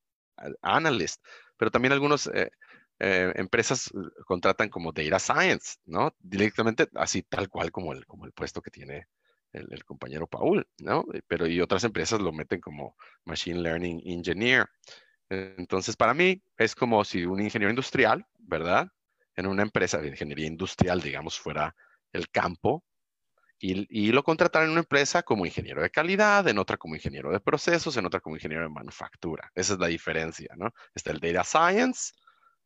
analyst, 0.63 1.23
pero 1.59 1.71
también 1.71 1.93
algunas 1.93 2.27
eh, 2.29 2.51
eh, 2.99 3.33
empresas 3.37 3.91
contratan 4.25 4.71
como 4.71 4.93
data 4.93 5.19
science, 5.19 5.77
¿no? 5.85 6.15
Directamente 6.19 6.89
así 6.95 7.23
tal 7.23 7.51
cual 7.51 7.71
como 7.71 7.93
el, 7.93 8.07
como 8.07 8.25
el 8.25 8.33
puesto 8.33 8.63
que 8.63 8.71
tiene 8.71 9.09
el, 9.53 9.85
compañero 9.85 10.27
Paul, 10.27 10.67
¿no? 10.79 11.05
Pero 11.29 11.47
y 11.47 11.61
otras 11.61 11.85
empresas 11.85 12.21
lo 12.21 12.33
meten 12.33 12.63
como 12.63 12.97
machine 13.27 13.61
learning 13.61 14.01
engineer. 14.07 14.67
Entonces, 15.29 15.97
para 15.97 16.15
mí 16.15 16.43
es 16.57 16.75
como 16.75 17.05
si 17.05 17.27
un 17.27 17.41
ingeniero 17.41 17.71
industrial, 17.71 18.27
¿verdad? 18.39 18.89
En 19.37 19.47
una 19.47 19.63
empresa 19.63 19.99
de 19.99 20.09
ingeniería 20.09 20.47
industrial, 20.47 21.01
digamos, 21.03 21.39
fuera 21.39 21.75
el 22.13 22.29
campo 22.31 22.85
y, 23.65 24.11
lo 24.11 24.25
contratar 24.25 24.65
en 24.65 24.71
una 24.71 24.81
empresa 24.81 25.23
como 25.23 25.47
ingeniero 25.47 25.83
de 25.83 25.91
calidad, 25.91 26.49
en 26.49 26.59
otra 26.59 26.77
como 26.77 26.97
ingeniero 26.97 27.31
de 27.31 27.39
procesos, 27.39 27.97
en 27.97 28.05
otra 28.07 28.19
como 28.21 28.35
ingeniero 28.35 28.65
de 28.65 28.71
manufactura. 28.71 29.53
Esa 29.55 29.75
es 29.75 29.79
la 29.79 29.87
diferencia, 29.87 30.53
¿no? 30.57 30.71
Está 30.95 31.13
el 31.13 31.21
data 31.21 31.45
science 31.45 32.13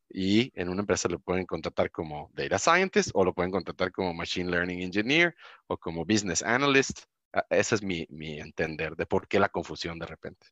y 0.09 0.51
en 0.59 0.71
una 0.71 0.81
empresa 0.81 1.09
lo 1.09 1.19
pueden 1.19 1.45
contratar 1.45 1.91
como 1.91 2.31
data 2.33 2.59
scientist 2.59 3.11
o 3.13 3.25
lo 3.25 3.35
pueden 3.35 3.53
contratar 3.53 3.93
como 3.93 4.15
machine 4.15 4.51
learning 4.51 4.81
engineer 4.81 5.37
o 5.67 5.77
como 5.77 6.07
business 6.07 6.43
analyst. 6.43 7.01
Ah, 7.35 7.45
ese 7.51 7.75
es 7.75 7.83
mi, 7.83 8.07
mi 8.09 8.41
entender 8.41 8.97
de 8.97 9.05
por 9.05 9.29
qué 9.29 9.39
la 9.39 9.51
confusión 9.51 9.99
de 9.99 10.07
repente. 10.07 10.47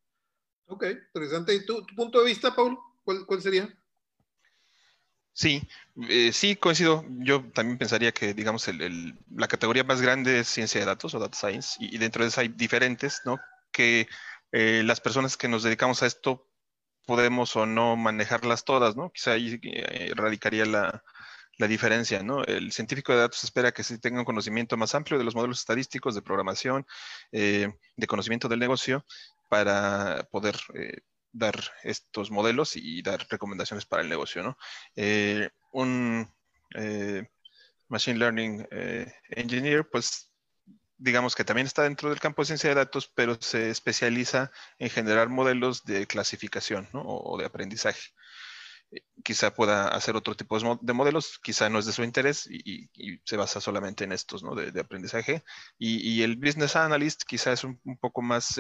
Ok, 0.67 0.85
interesante. 1.15 1.55
¿Y 1.55 1.65
tu, 1.65 1.87
punto 1.97 2.21
de 2.21 2.27
vista, 2.27 2.55
Paul? 2.55 2.79
¿Cuál, 3.03 3.25
cuál 3.25 3.41
sería? 3.41 3.75
Sí, 5.35 5.69
eh, 6.09 6.33
sí, 6.33 6.55
coincido. 6.57 7.05
Yo 7.19 7.45
también 7.53 7.77
pensaría 7.77 8.13
que, 8.13 8.35
digamos, 8.35 8.69
el, 8.69 9.19
la 9.35 9.49
categoría 9.49 9.83
más 9.83 10.01
grande 10.01 10.39
es 10.41 10.49
ciencia 10.49 10.81
de 10.81 10.87
datos 10.87 11.13
o 11.15 11.19
data 11.19 11.37
science, 11.37 11.77
y, 11.81 11.99
dentro 11.99 12.23
de 12.23 12.29
eso 12.29 12.41
hay 12.41 12.49
diferentes, 12.49 13.21
¿no? 13.25 13.39
Que 13.73 14.09
eh, 14.53 14.83
las 14.85 15.01
personas 15.01 15.37
que 15.37 15.49
nos 15.49 15.65
dedicamos 15.65 16.03
a 16.03 16.07
esto 16.07 16.49
podemos 17.07 17.57
o 17.57 17.67
no 17.67 17.97
manejarlas 17.97 18.65
todas, 18.65 18.97
¿no? 18.97 19.11
Quizá 19.13 19.33
ahí 19.33 19.61
eh, 19.65 20.13
radicaría 20.15 20.67
la, 20.67 21.03
la, 21.59 21.69
diferencia, 21.69 22.23
¿no? 22.23 22.45
El 22.45 22.73
científico 22.73 23.13
de 23.13 23.19
datos 23.21 23.45
espera 23.45 23.73
que 23.73 23.83
se 23.85 23.99
tenga 23.99 24.21
un 24.21 24.25
conocimiento 24.25 24.77
más 24.77 24.95
amplio 24.95 25.19
de 25.19 25.25
los 25.25 25.35
modelos 25.35 25.59
estadísticos, 25.61 26.15
de 26.15 26.23
programación, 26.23 26.87
de 27.33 28.07
conocimiento 28.07 28.49
del 28.49 28.61
negocio, 28.61 29.05
para 29.49 30.29
poder 30.31 30.57
dar 31.35 31.61
estos 31.83 32.31
modelos 32.31 32.77
y 32.77 33.03
dar 33.03 33.27
recomendaciones 33.29 33.85
para 33.85 34.03
el 34.03 34.09
negocio, 34.09 34.43
¿no? 34.43 34.57
Eh, 34.95 35.51
un 35.73 36.33
eh, 36.77 37.29
Machine 37.89 38.19
Learning 38.19 38.67
eh, 38.71 39.13
Engineer, 39.31 39.87
pues 39.91 40.31
digamos 40.97 41.35
que 41.35 41.45
también 41.45 41.67
está 41.67 41.83
dentro 41.83 42.09
del 42.09 42.21
campo 42.21 42.43
de 42.43 42.47
ciencia 42.47 42.71
de 42.71 42.77
datos, 42.77 43.11
pero 43.15 43.37
se 43.41 43.69
especializa 43.69 44.53
en 44.79 44.91
generar 44.91 45.29
modelos 45.29 45.85
de 45.85 46.07
clasificación 46.07 46.89
¿no? 46.93 47.03
o, 47.03 47.37
de 47.37 47.45
aprendizaje. 47.45 48.01
Quizá 49.25 49.53
pueda 49.53 49.89
hacer 49.89 50.15
otro 50.15 50.37
tipo 50.37 50.57
de 50.81 50.93
modelos, 50.93 51.41
quizá 51.43 51.69
no 51.69 51.81
es 51.81 51.87
de 51.87 51.93
su 51.93 52.05
interés 52.05 52.49
y, 52.49 52.89
se 53.25 53.37
basa 53.37 53.61
solamente 53.61 54.05
en 54.05 54.13
estos 54.13 54.45
¿no? 54.45 54.55
de, 54.55 54.81
aprendizaje. 54.81 55.43
Y, 55.79 56.23
el 56.23 56.37
Business 56.37 56.77
Analyst 56.77 57.25
quizá 57.27 57.53
es 57.53 57.65
un, 57.65 57.81
poco 58.01 58.23
más 58.23 58.57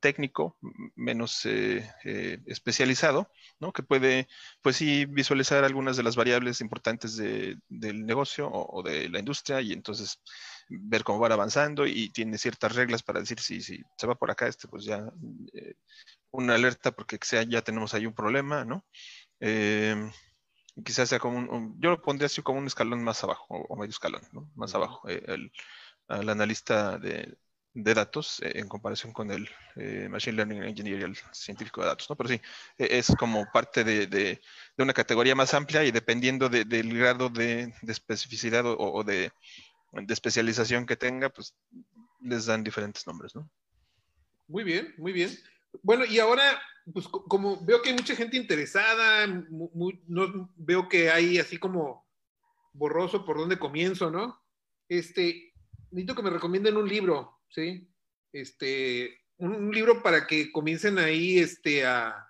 técnico, 0.00 0.56
menos 0.94 1.44
eh, 1.46 1.88
eh, 2.04 2.38
especializado, 2.46 3.30
¿no? 3.60 3.72
que 3.72 3.82
puede, 3.82 4.28
pues 4.62 4.76
sí, 4.76 5.06
visualizar 5.06 5.64
algunas 5.64 5.96
de 5.96 6.02
las 6.02 6.16
variables 6.16 6.60
importantes 6.60 7.16
del 7.16 8.06
negocio 8.06 8.48
o, 8.50 8.82
de 8.82 9.08
la 9.08 9.18
industria 9.18 9.60
y 9.60 9.72
entonces 9.72 10.20
ver 10.68 11.04
cómo 11.04 11.18
van 11.18 11.32
avanzando 11.32 11.86
y 11.86 12.10
tiene 12.10 12.38
ciertas 12.38 12.74
reglas 12.74 13.02
para 13.02 13.20
decir 13.20 13.40
si, 13.40 13.60
si 13.60 13.82
se 13.96 14.06
va 14.06 14.14
por 14.14 14.30
acá, 14.30 14.46
este, 14.48 14.68
pues 14.68 14.84
ya 14.84 15.04
eh, 15.52 15.74
una 16.30 16.54
alerta 16.54 16.92
porque 16.92 17.18
sea, 17.22 17.42
ya 17.44 17.62
tenemos 17.62 17.94
ahí 17.94 18.06
un 18.06 18.14
problema, 18.14 18.64
¿no? 18.64 18.84
quizás 20.84 21.08
sea 21.08 21.18
como 21.18 21.38
un, 21.38 21.80
yo 21.80 21.90
lo 21.90 22.02
pondría 22.02 22.26
así 22.26 22.42
como 22.42 22.58
un 22.58 22.66
escalón 22.66 23.02
más 23.02 23.22
abajo 23.24 23.46
o, 23.48 23.76
medio 23.76 23.90
escalón, 23.90 24.22
¿no? 24.32 24.50
Más 24.54 24.74
abajo, 24.74 25.08
el, 25.08 25.50
al 26.08 26.28
analista 26.28 26.98
de, 26.98 27.36
de 27.76 27.92
datos 27.92 28.40
eh, 28.40 28.52
en 28.54 28.68
comparación 28.68 29.12
con 29.12 29.30
el 29.30 29.46
eh, 29.76 30.08
Machine 30.10 30.36
Learning 30.36 30.62
Engineer 30.62 31.00
y 31.00 31.02
el 31.04 31.16
científico 31.32 31.82
de 31.82 31.88
datos, 31.88 32.08
¿no? 32.08 32.16
Pero 32.16 32.30
sí, 32.30 32.40
e, 32.78 32.98
es 32.98 33.14
como 33.18 33.46
parte 33.52 33.84
de, 33.84 34.06
de, 34.06 34.40
una 34.78 34.94
categoría 34.94 35.34
más 35.34 35.52
amplia 35.52 35.84
y 35.84 35.90
dependiendo 35.90 36.48
del 36.48 36.98
grado 36.98 37.28
de, 37.28 37.74
especificidad 37.86 38.64
o, 38.66 39.04
de, 39.04 39.30
especialización 40.08 40.86
que 40.86 40.96
tenga, 40.96 41.28
pues 41.28 41.54
les 42.20 42.46
dan 42.46 42.64
diferentes 42.64 43.06
nombres, 43.06 43.34
¿no? 43.34 43.48
Muy 44.48 44.64
bien, 44.64 44.94
muy 44.96 45.12
bien. 45.12 45.30
Bueno, 45.82 46.06
y 46.06 46.18
ahora, 46.18 46.58
pues 46.94 47.06
como 47.08 47.62
veo 47.62 47.82
que 47.82 47.90
hay 47.90 47.94
mucha 47.94 48.16
gente 48.16 48.38
interesada, 48.38 49.26
no, 49.26 50.50
veo 50.56 50.88
que 50.88 51.10
hay 51.10 51.38
así 51.38 51.58
como 51.58 52.06
borroso 52.72 53.26
por 53.26 53.36
dónde 53.36 53.58
comienzo, 53.58 54.10
¿no? 54.10 54.40
Este, 54.88 55.52
necesito 55.90 56.14
que 56.14 56.22
me 56.22 56.30
recomienden 56.30 56.78
un 56.78 56.88
libro 56.88 57.35
¿sí? 57.48 57.88
Este, 58.32 59.20
un, 59.38 59.70
libro 59.70 60.02
para 60.02 60.26
que 60.26 60.52
comiencen 60.52 60.98
ahí 60.98 61.38
este, 61.38 61.84
a, 61.86 62.22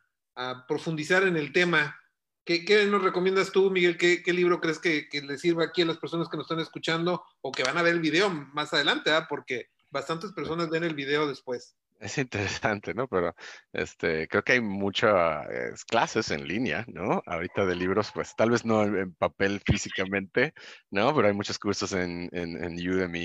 profundizar 0.68 1.22
en 1.22 1.36
el 1.36 1.52
tema. 1.52 1.98
¿Qué, 2.44 2.86
nos 2.90 3.02
recomiendas 3.02 3.50
tú, 3.50 3.70
Miguel? 3.70 3.96
¿Qué, 3.96 4.22
libro 4.32 4.60
crees 4.60 4.78
que, 4.78 5.08
que, 5.08 5.22
le 5.22 5.38
sirva 5.38 5.64
aquí 5.64 5.82
a 5.82 5.86
las 5.86 5.96
personas 5.96 6.28
que 6.28 6.36
nos 6.36 6.44
están 6.44 6.60
escuchando 6.60 7.24
o 7.40 7.50
que 7.50 7.62
van 7.62 7.78
a 7.78 7.82
ver 7.82 7.94
el 7.94 8.00
video 8.00 8.28
más 8.28 8.74
adelante? 8.74 9.10
¿ah? 9.10 9.26
Porque 9.28 9.70
bastantes 9.90 10.32
personas 10.32 10.68
ven 10.68 10.84
el 10.84 10.94
video 10.94 11.26
después. 11.26 11.74
Es 11.98 12.18
interesante, 12.18 12.92
¿no? 12.94 13.08
Pero 13.08 13.34
este, 13.72 14.28
creo 14.28 14.42
que 14.44 14.52
hay 14.52 14.60
muchas 14.60 15.84
clases 15.86 16.30
en 16.30 16.46
línea, 16.46 16.84
¿no? 16.88 17.22
Ahorita 17.26 17.64
de 17.64 17.74
libros, 17.74 18.10
pues 18.12 18.34
tal 18.36 18.50
vez 18.50 18.64
no 18.66 18.82
en, 18.82 19.14
papel 19.14 19.60
físicamente, 19.64 20.52
¿no? 20.90 21.14
Pero 21.14 21.28
hay 21.28 21.34
muchos 21.34 21.58
cursos 21.58 21.92
en, 21.92 22.28
en, 22.32 22.74
Udemy 22.76 23.18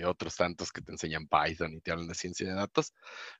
y 0.00 0.02
otros 0.02 0.34
tantos 0.36 0.72
que 0.72 0.82
te 0.82 0.90
enseñan 0.92 1.28
Python 1.28 1.74
y 1.74 1.80
te 1.80 1.92
hablan 1.92 2.08
de 2.08 2.14
ciencia 2.14 2.48
de 2.48 2.54
datos. 2.54 2.92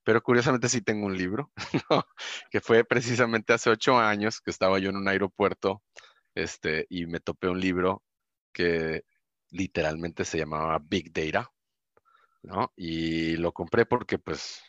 Pero 0.04 0.22
curiosamente 0.22 0.68
sí 0.68 0.80
tengo 0.80 1.06
un 1.06 1.16
libro, 1.18 1.52
¿no? 1.90 2.04
Que 2.50 2.60
fue 2.60 2.84
precisamente 2.84 3.52
hace 3.52 3.70
ocho 3.70 3.98
años 3.98 4.40
que 4.40 4.50
estaba 4.50 4.78
yo 4.78 4.90
en 4.90 4.96
un 4.96 5.08
aeropuerto 5.08 5.82
este, 6.34 6.86
y 6.88 7.06
me 7.06 7.20
topé 7.20 7.48
un 7.48 7.60
libro 7.60 8.04
que 8.52 9.04
literalmente 9.50 10.24
se 10.24 10.38
llamaba 10.38 10.78
Big 10.80 11.12
Data. 11.12 11.50
¿No? 12.42 12.72
Y 12.76 13.36
lo 13.36 13.52
compré 13.52 13.86
porque 13.86 14.18
pues 14.18 14.62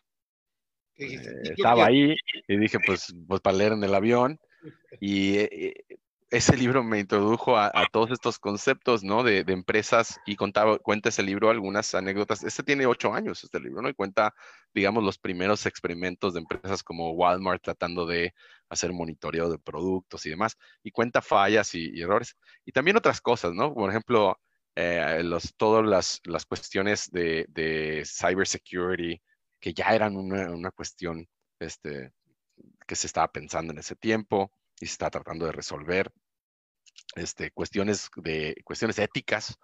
eh, 0.98 1.18
estaba 1.44 1.86
ahí 1.86 2.16
y 2.48 2.58
dije 2.58 2.78
pues, 2.86 3.14
pues 3.28 3.42
para 3.42 3.58
leer 3.58 3.74
en 3.74 3.84
el 3.84 3.96
avión 3.96 4.40
y 5.00 5.38
eh, 5.38 5.74
ese 6.32 6.56
libro 6.56 6.84
me 6.84 7.00
introdujo 7.00 7.58
a, 7.58 7.72
todos 7.92 8.12
estos 8.12 8.38
conceptos, 8.38 9.04
¿no? 9.04 9.24
De, 9.24 9.44
empresas 9.48 10.20
y 10.26 10.36
contaba, 10.36 10.78
cuenta 10.78 11.10
ese 11.10 11.24
libro 11.24 11.50
algunas 11.50 11.96
anécdotas. 11.96 12.44
Este 12.44 12.62
tiene 12.62 12.86
ocho 12.86 13.14
años, 13.14 13.44
este 13.44 13.60
libro, 13.60 13.82
¿no? 13.82 13.90
Y 13.90 13.94
cuenta, 13.94 14.36
digamos, 14.74 15.04
los 15.04 15.18
primeros 15.18 15.66
experimentos 15.66 16.34
de 16.34 16.42
empresas 16.42 16.84
como 16.84 17.12
Walmart 17.14 17.64
tratando 17.64 18.06
de 18.06 18.34
hacer 18.70 18.94
monitoreo 18.94 19.50
de 19.50 19.58
productos 19.58 20.26
y 20.26 20.30
demás. 20.30 20.58
Y 20.84 20.92
cuenta 20.92 21.22
fallas 21.22 21.74
y 21.74 22.00
errores. 22.00 22.38
Y 22.64 22.72
también 22.74 22.98
otras 22.98 23.22
cosas, 23.22 23.54
¿no? 23.54 23.74
Por 23.74 23.90
ejemplo, 23.90 24.40
eh, 24.82 25.24
los, 25.24 25.56
todas 25.58 25.86
las, 25.86 26.22
las 26.24 26.46
cuestiones 26.46 27.12
de, 27.12 27.46
de, 27.50 28.04
cybersecurity, 28.06 29.22
que 29.60 29.74
ya 29.74 29.94
eran 29.94 30.16
una, 30.16 30.50
una, 30.52 30.72
cuestión 30.72 31.28
este, 31.60 32.14
que 32.88 32.96
se 32.96 33.08
estaba 33.08 33.30
pensando 33.30 33.74
en 33.74 33.80
ese 33.80 33.98
tiempo 33.98 34.54
y 34.80 34.86
se 34.86 34.94
está 34.94 35.10
tratando 35.10 35.46
de 35.46 35.52
resolver. 35.52 36.14
Este, 37.16 37.52
cuestiones, 37.52 38.10
de, 38.16 38.56
cuestiones 38.64 39.00
éticas, 39.00 39.58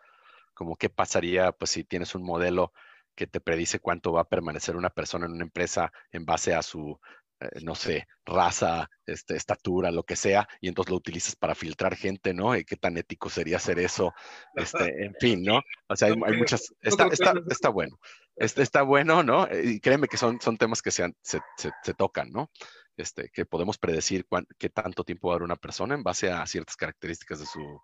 como 0.53 0.76
qué 0.76 0.89
pasaría 0.89 1.53
pues, 1.53 1.72
si 1.72 1.86
tienes 1.86 2.13
un 2.13 2.24
modelo 2.24 2.74
que 3.16 3.26
te 3.26 3.39
predice 3.39 3.80
cuánto 3.80 4.11
va 4.11 4.22
a 4.22 4.30
permanecer 4.30 4.76
una 4.76 4.89
persona 4.89 5.28
en 5.28 5.32
una 5.32 5.45
empresa 5.45 5.93
en 6.11 6.26
base 6.26 6.53
a 6.53 6.61
su 6.61 6.99
eh, 7.40 7.60
no 7.64 7.76
sé, 7.76 8.08
raza, 8.26 8.90
este, 9.06 9.36
estatura, 9.36 9.92
lo 9.92 10.04
que 10.04 10.16
sea, 10.16 10.48
y 10.62 10.70
entonces 10.70 10.92
lo 10.92 10.98
utilizas 10.98 11.36
para 11.36 11.54
filtrar 11.54 11.96
gente, 11.96 12.34
¿no? 12.34 12.54
¿Qué 12.66 12.78
tan 12.78 12.98
ético 12.98 13.30
sería 13.30 13.58
hacer 13.58 13.80
eso? 13.80 14.14
Este, 14.54 15.06
en 15.06 15.14
fin, 15.20 15.44
¿no? 15.44 15.62
O 15.90 15.96
sea, 15.96 16.08
hay, 16.10 16.38
muchas, 16.38 16.74
está, 16.82 17.08
está, 17.08 17.34
está 17.50 17.70
bueno, 17.70 18.00
está, 18.38 18.62
está, 18.62 18.82
bueno, 18.84 19.22
¿no? 19.22 19.48
Y 19.52 19.82
créeme 19.82 20.08
que 20.08 20.18
son, 20.18 20.40
son 20.40 20.58
temas 20.58 20.82
que 20.82 20.92
se, 20.92 21.14
se, 21.22 21.42
se, 21.58 21.94
tocan, 21.94 22.32
¿no? 22.32 22.50
Este, 22.96 23.30
que 23.34 23.46
podemos 23.46 23.78
predecir 23.78 24.26
qué 24.58 24.70
tanto 24.70 25.04
tiempo 25.04 25.28
va 25.28 25.34
a 25.34 25.38
dar 25.38 25.44
una 25.44 25.58
persona 25.58 25.94
en 25.96 26.04
base 26.04 26.32
a 26.32 26.46
ciertas 26.46 26.78
características 26.78 27.40
de 27.40 27.46
su, 27.46 27.82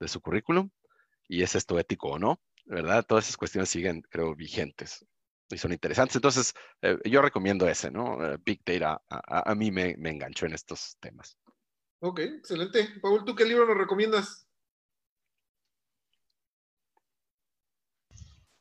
de 0.00 0.08
su 0.08 0.22
currículum, 0.22 0.70
y 1.28 1.42
es 1.42 1.54
esto 1.54 1.78
ético 1.78 2.12
o 2.12 2.18
no, 2.18 2.40
¿verdad? 2.64 3.04
Todas 3.06 3.24
esas 3.26 3.36
cuestiones 3.36 3.68
siguen, 3.68 4.00
creo, 4.08 4.34
vigentes 4.34 5.04
y 5.50 5.58
son 5.58 5.72
interesantes. 5.72 6.16
Entonces, 6.16 6.54
eh, 6.82 6.98
yo 7.04 7.22
recomiendo 7.22 7.68
ese, 7.68 7.90
¿no? 7.90 8.24
Eh, 8.24 8.38
Big 8.44 8.62
Data 8.64 9.00
a, 9.08 9.50
a 9.50 9.54
mí 9.54 9.70
me, 9.70 9.96
me, 9.98 10.10
enganchó 10.10 10.46
en 10.46 10.54
estos 10.54 10.96
temas. 11.00 11.36
Ok, 12.00 12.20
excelente. 12.20 12.88
Paul, 13.00 13.24
¿tú 13.24 13.34
qué 13.34 13.44
libro 13.44 13.66
nos 13.66 13.76
recomiendas? 13.76 14.46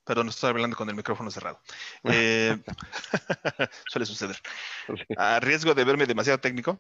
Perdón, 0.05 0.29
estoy 0.29 0.51
hablando 0.51 0.77
con 0.77 0.87
el 0.89 0.95
micrófono 0.95 1.31
cerrado. 1.31 1.59
Eh, 2.03 2.55
suele 3.89 4.05
suceder. 4.05 4.37
A 5.17 5.39
riesgo 5.39 5.73
de 5.73 5.83
verme 5.83 6.05
demasiado 6.05 6.39
técnico, 6.39 6.79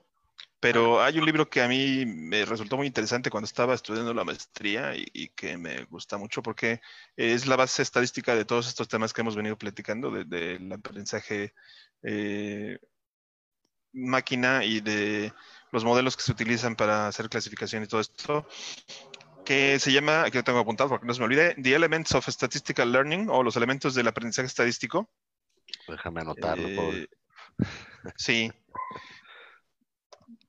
pero 0.59 1.01
hay 1.03 1.19
un 1.19 1.25
libro 1.25 1.49
que 1.49 1.61
a 1.61 1.67
mí 1.67 2.05
me 2.05 2.45
resultó 2.45 2.77
muy 2.77 2.87
interesante 2.87 3.29
cuando 3.29 3.45
estaba 3.45 3.75
estudiando 3.75 4.13
la 4.13 4.23
maestría 4.23 4.93
y, 4.95 5.29
que 5.29 5.57
me 5.57 5.83
gusta 5.85 6.17
mucho 6.17 6.41
porque 6.41 6.81
es 7.15 7.45
la 7.45 7.55
base 7.55 7.81
estadística 7.81 8.35
de 8.35 8.45
todos 8.45 8.67
estos 8.67 8.87
temas 8.87 9.13
que 9.13 9.21
hemos 9.21 9.35
venido 9.35 9.57
platicando, 9.57 10.11
del 10.11 10.71
aprendizaje 10.71 11.53
eh, 12.03 12.79
máquina 13.93 14.63
y 14.63 14.81
de 14.81 15.33
los 15.71 15.83
modelos 15.83 16.15
que 16.15 16.23
se 16.23 16.31
utilizan 16.31 16.75
para 16.75 17.07
hacer 17.07 17.29
clasificación 17.29 17.83
y 17.83 17.87
todo 17.87 18.01
esto, 18.01 18.47
que 19.45 19.79
se 19.79 19.91
llama, 19.91 20.23
aquí 20.23 20.37
lo 20.37 20.43
tengo 20.43 20.59
apuntado 20.59 20.89
porque 20.89 21.05
no 21.05 21.13
se 21.13 21.19
me 21.19 21.25
olvide, 21.25 21.55
The 21.61 21.75
Elements 21.75 22.15
of 22.15 22.27
Statistical 22.27 22.91
Learning 22.91 23.29
o 23.29 23.43
los 23.43 23.55
elementos 23.55 23.93
del 23.93 24.07
aprendizaje 24.07 24.47
estadístico. 24.47 25.09
Déjame 25.87 26.21
anotarlo. 26.21 26.67
Eh, 26.93 27.07
sí, 28.17 28.51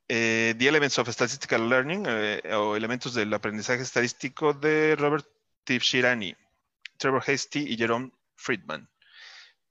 eh, 0.08 0.54
The 0.56 0.68
Elements 0.68 0.98
of 0.98 1.08
Statistical 1.08 1.68
Learning 1.68 2.04
eh, 2.06 2.54
o 2.54 2.76
Elementos 2.76 3.14
del 3.14 3.32
Aprendizaje 3.34 3.82
Estadístico 3.82 4.52
de 4.54 4.94
Robert 4.96 5.26
Tifshirani, 5.64 6.34
Trevor 6.96 7.22
Hasty 7.26 7.72
y 7.72 7.76
Jerome 7.76 8.12
Friedman. 8.36 8.88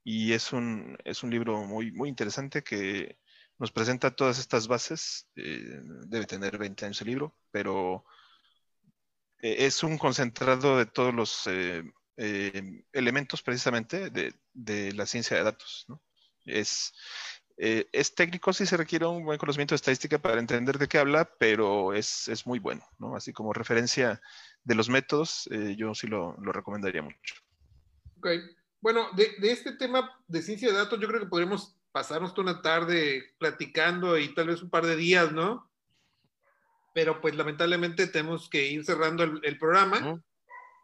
Y 0.04 0.32
es 0.32 0.52
un, 0.52 0.96
es 1.04 1.22
un 1.22 1.30
libro 1.30 1.64
muy, 1.64 1.90
muy 1.90 2.08
interesante 2.08 2.62
que 2.62 3.18
nos 3.58 3.72
presenta 3.72 4.14
todas 4.14 4.38
estas 4.38 4.68
bases. 4.68 5.26
Eh, 5.36 5.80
debe 6.06 6.26
tener 6.26 6.58
20 6.58 6.84
años 6.84 7.00
el 7.00 7.08
libro, 7.08 7.34
pero 7.50 8.04
es 9.38 9.82
un 9.82 9.98
concentrado 9.98 10.78
de 10.78 10.86
todos 10.86 11.14
los 11.14 11.48
elementos 12.16 13.42
precisamente 13.42 14.10
de, 14.10 14.34
de, 14.52 14.92
la 14.92 15.06
ciencia 15.06 15.36
de 15.36 15.44
datos. 15.44 15.84
¿no? 15.88 16.02
Es, 16.44 16.92
eh, 17.58 17.88
es 17.92 18.14
técnico, 18.14 18.52
sí 18.52 18.66
se 18.66 18.76
requiere 18.76 19.06
un 19.06 19.24
buen 19.24 19.38
conocimiento 19.38 19.74
de 19.74 19.76
estadística 19.76 20.18
para 20.18 20.38
entender 20.38 20.76
de 20.78 20.88
qué 20.88 20.98
habla, 20.98 21.24
pero 21.38 21.94
es, 21.94 22.28
es 22.28 22.46
muy 22.46 22.58
bueno, 22.58 22.86
¿no? 22.98 23.16
Así 23.16 23.32
como 23.32 23.54
referencia 23.54 24.20
de 24.62 24.74
los 24.74 24.90
métodos, 24.90 25.48
eh, 25.50 25.74
yo 25.76 25.94
sí 25.94 26.06
lo, 26.06 26.36
lo, 26.38 26.52
recomendaría 26.52 27.00
mucho. 27.00 27.34
Ok. 28.18 28.28
Bueno, 28.80 29.08
de, 29.16 29.30
de, 29.38 29.52
este 29.52 29.72
tema 29.72 30.10
de 30.28 30.42
ciencia 30.42 30.68
de 30.68 30.76
datos, 30.76 31.00
yo 31.00 31.08
creo 31.08 31.20
que 31.20 31.28
podríamos 31.28 31.76
pasarnos 31.92 32.34
toda 32.34 32.52
una 32.52 32.62
tarde 32.62 33.34
platicando 33.38 34.18
y 34.18 34.34
tal 34.34 34.48
vez 34.48 34.62
un 34.62 34.68
par 34.68 34.84
de 34.84 34.96
días, 34.96 35.32
¿no? 35.32 35.70
Pero 36.92 37.22
pues 37.22 37.34
lamentablemente 37.36 38.06
tenemos 38.06 38.50
que 38.50 38.66
ir 38.66 38.84
cerrando 38.84 39.24
el, 39.24 39.40
el 39.44 39.58
programa. 39.58 40.20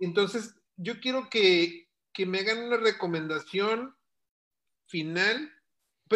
Entonces, 0.00 0.54
yo 0.76 1.00
quiero 1.00 1.28
que, 1.28 1.90
que 2.14 2.24
me 2.24 2.40
hagan 2.40 2.64
una 2.64 2.78
recomendación 2.78 3.94
final 4.86 5.52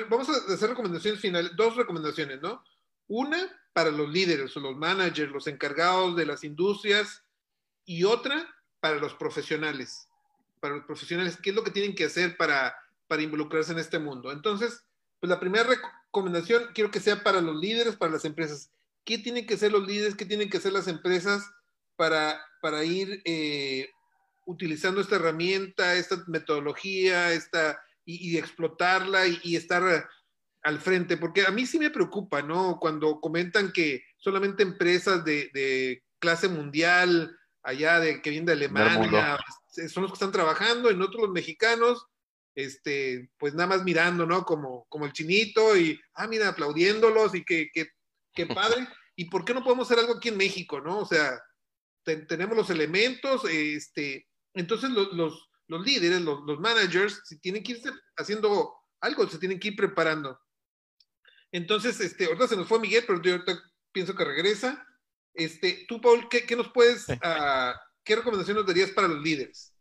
vamos 0.09 0.29
a 0.29 0.53
hacer 0.53 0.71
recomendaciones 0.71 1.21
finales, 1.21 1.53
dos 1.57 1.77
recomendaciones, 1.77 2.41
¿no? 2.41 2.63
Una 3.09 3.39
para 3.73 3.91
los 3.91 4.09
líderes 4.09 4.57
o 4.57 4.61
los 4.61 4.77
managers, 4.77 5.31
los 5.33 5.47
encargados 5.47 6.17
de 6.17 6.27
las 6.27 6.45
industrias, 6.45 7.23
y 7.87 8.05
otra 8.05 8.55
para 8.81 8.97
los 8.97 9.15
profesionales. 9.15 10.09
Para 10.61 10.77
los 10.77 10.85
profesionales, 10.85 11.39
¿qué 11.41 11.51
es 11.51 11.57
lo 11.57 11.65
que 11.65 11.71
tienen 11.71 11.95
que 11.95 12.05
hacer 12.05 12.37
para, 12.37 12.77
para 13.07 13.23
involucrarse 13.23 13.73
en 13.73 13.79
este 13.79 13.99
mundo? 13.99 14.33
Entonces, 14.33 14.85
pues 15.21 15.31
la 15.31 15.41
primera 15.41 15.65
recomendación 15.65 16.65
quiero 16.75 16.91
que 16.91 17.01
sea 17.01 17.23
para 17.23 17.41
los 17.41 17.57
líderes, 17.57 17.97
para 17.97 18.13
las 18.13 18.25
empresas. 18.25 18.71
¿Qué 19.05 19.19
tienen 19.19 19.47
que 19.47 19.57
ser 19.57 19.73
los 19.73 19.87
líderes? 19.87 20.17
¿Qué 20.17 20.27
tienen 20.27 20.51
que 20.51 20.59
hacer 20.59 20.73
las 20.73 20.89
empresas 20.89 21.49
para, 21.95 22.39
para 22.61 22.85
ir 22.85 23.23
eh, 23.25 23.89
utilizando 24.45 25.01
esta 25.01 25.17
herramienta, 25.17 25.95
esta 25.95 26.23
metodología, 26.27 27.33
esta 27.33 27.81
y, 28.07 28.39
explotarla 28.39 29.27
y, 29.27 29.57
estar 29.57 30.09
al 30.63 30.81
frente, 30.81 31.17
porque 31.17 31.43
a 31.43 31.51
mí 31.51 31.67
sí 31.67 31.79
me 31.79 31.91
preocupa, 31.91 32.41
¿no? 32.41 32.79
Cuando 32.81 33.21
comentan 33.21 33.73
que 33.73 34.05
solamente 34.17 34.63
empresas 34.63 35.25
de, 35.25 36.03
clase 36.19 36.49
mundial, 36.49 37.37
allá 37.63 38.01
de 38.01 38.23
que 38.23 38.31
vienen 38.31 38.47
de 38.47 38.53
Alemania, 38.53 39.39
son 39.89 40.05
los 40.05 40.13
que 40.13 40.17
están 40.17 40.33
trabajando, 40.33 40.91
y 40.91 40.97
nosotros 40.97 41.23
los 41.23 41.33
mexicanos, 41.33 42.07
este, 42.55 43.29
pues 43.39 43.53
nada 43.55 43.67
más 43.67 43.85
mirando, 43.85 44.25
¿no? 44.25 44.45
Como, 44.45 44.87
como 44.89 45.05
el 45.05 45.13
chinito 45.13 45.77
y, 45.77 46.01
ah, 46.15 46.27
mira, 46.27 46.49
aplaudiéndolos 46.49 47.35
y 47.35 47.45
que, 47.45 47.69
que, 47.73 48.47
padre. 48.55 48.89
¿Y 49.15 49.27
por 49.27 49.45
qué 49.45 49.53
no 49.53 49.65
podemos 49.65 49.91
hacer 49.91 49.99
algo 49.99 50.17
aquí 50.17 50.29
en 50.29 50.37
México, 50.37 50.81
no? 50.81 51.01
O 51.01 51.07
sea, 51.07 51.39
tenemos 52.05 52.57
los 52.57 52.71
elementos, 52.71 53.45
este, 53.51 54.29
entonces 54.55 54.91
los, 54.91 55.13
los 55.13 55.51
líderes, 55.69 56.21
los, 56.21 56.59
managers, 56.61 57.21
si 57.25 57.39
tienen 57.41 57.63
que 57.63 57.73
irse 57.73 57.91
haciendo 58.17 58.75
algo, 59.01 59.29
se 59.29 59.39
tienen 59.39 59.59
que 59.59 59.69
ir 59.69 59.77
preparando. 59.77 60.39
Entonces, 61.53 61.99
este, 62.01 62.27
ahorita 62.27 62.49
se 62.49 62.57
nos 62.57 62.69
fue 62.69 62.81
Miguel, 62.81 63.05
pero 63.07 63.21
yo 63.23 63.33
ahorita 63.33 63.59
pienso 63.93 64.15
que 64.15 64.25
regresa. 64.25 64.87
Este, 65.35 65.85
tú, 65.89 66.01
Paul, 66.01 66.29
¿qué, 66.29 66.57
nos 66.57 66.71
puedes, 66.73 67.09
uh, 67.09 67.73
qué 68.05 68.17
recomendaciones 68.17 68.67
darías 68.67 68.91
para 68.91 69.09
los 69.09 69.23
líderes? 69.23 69.73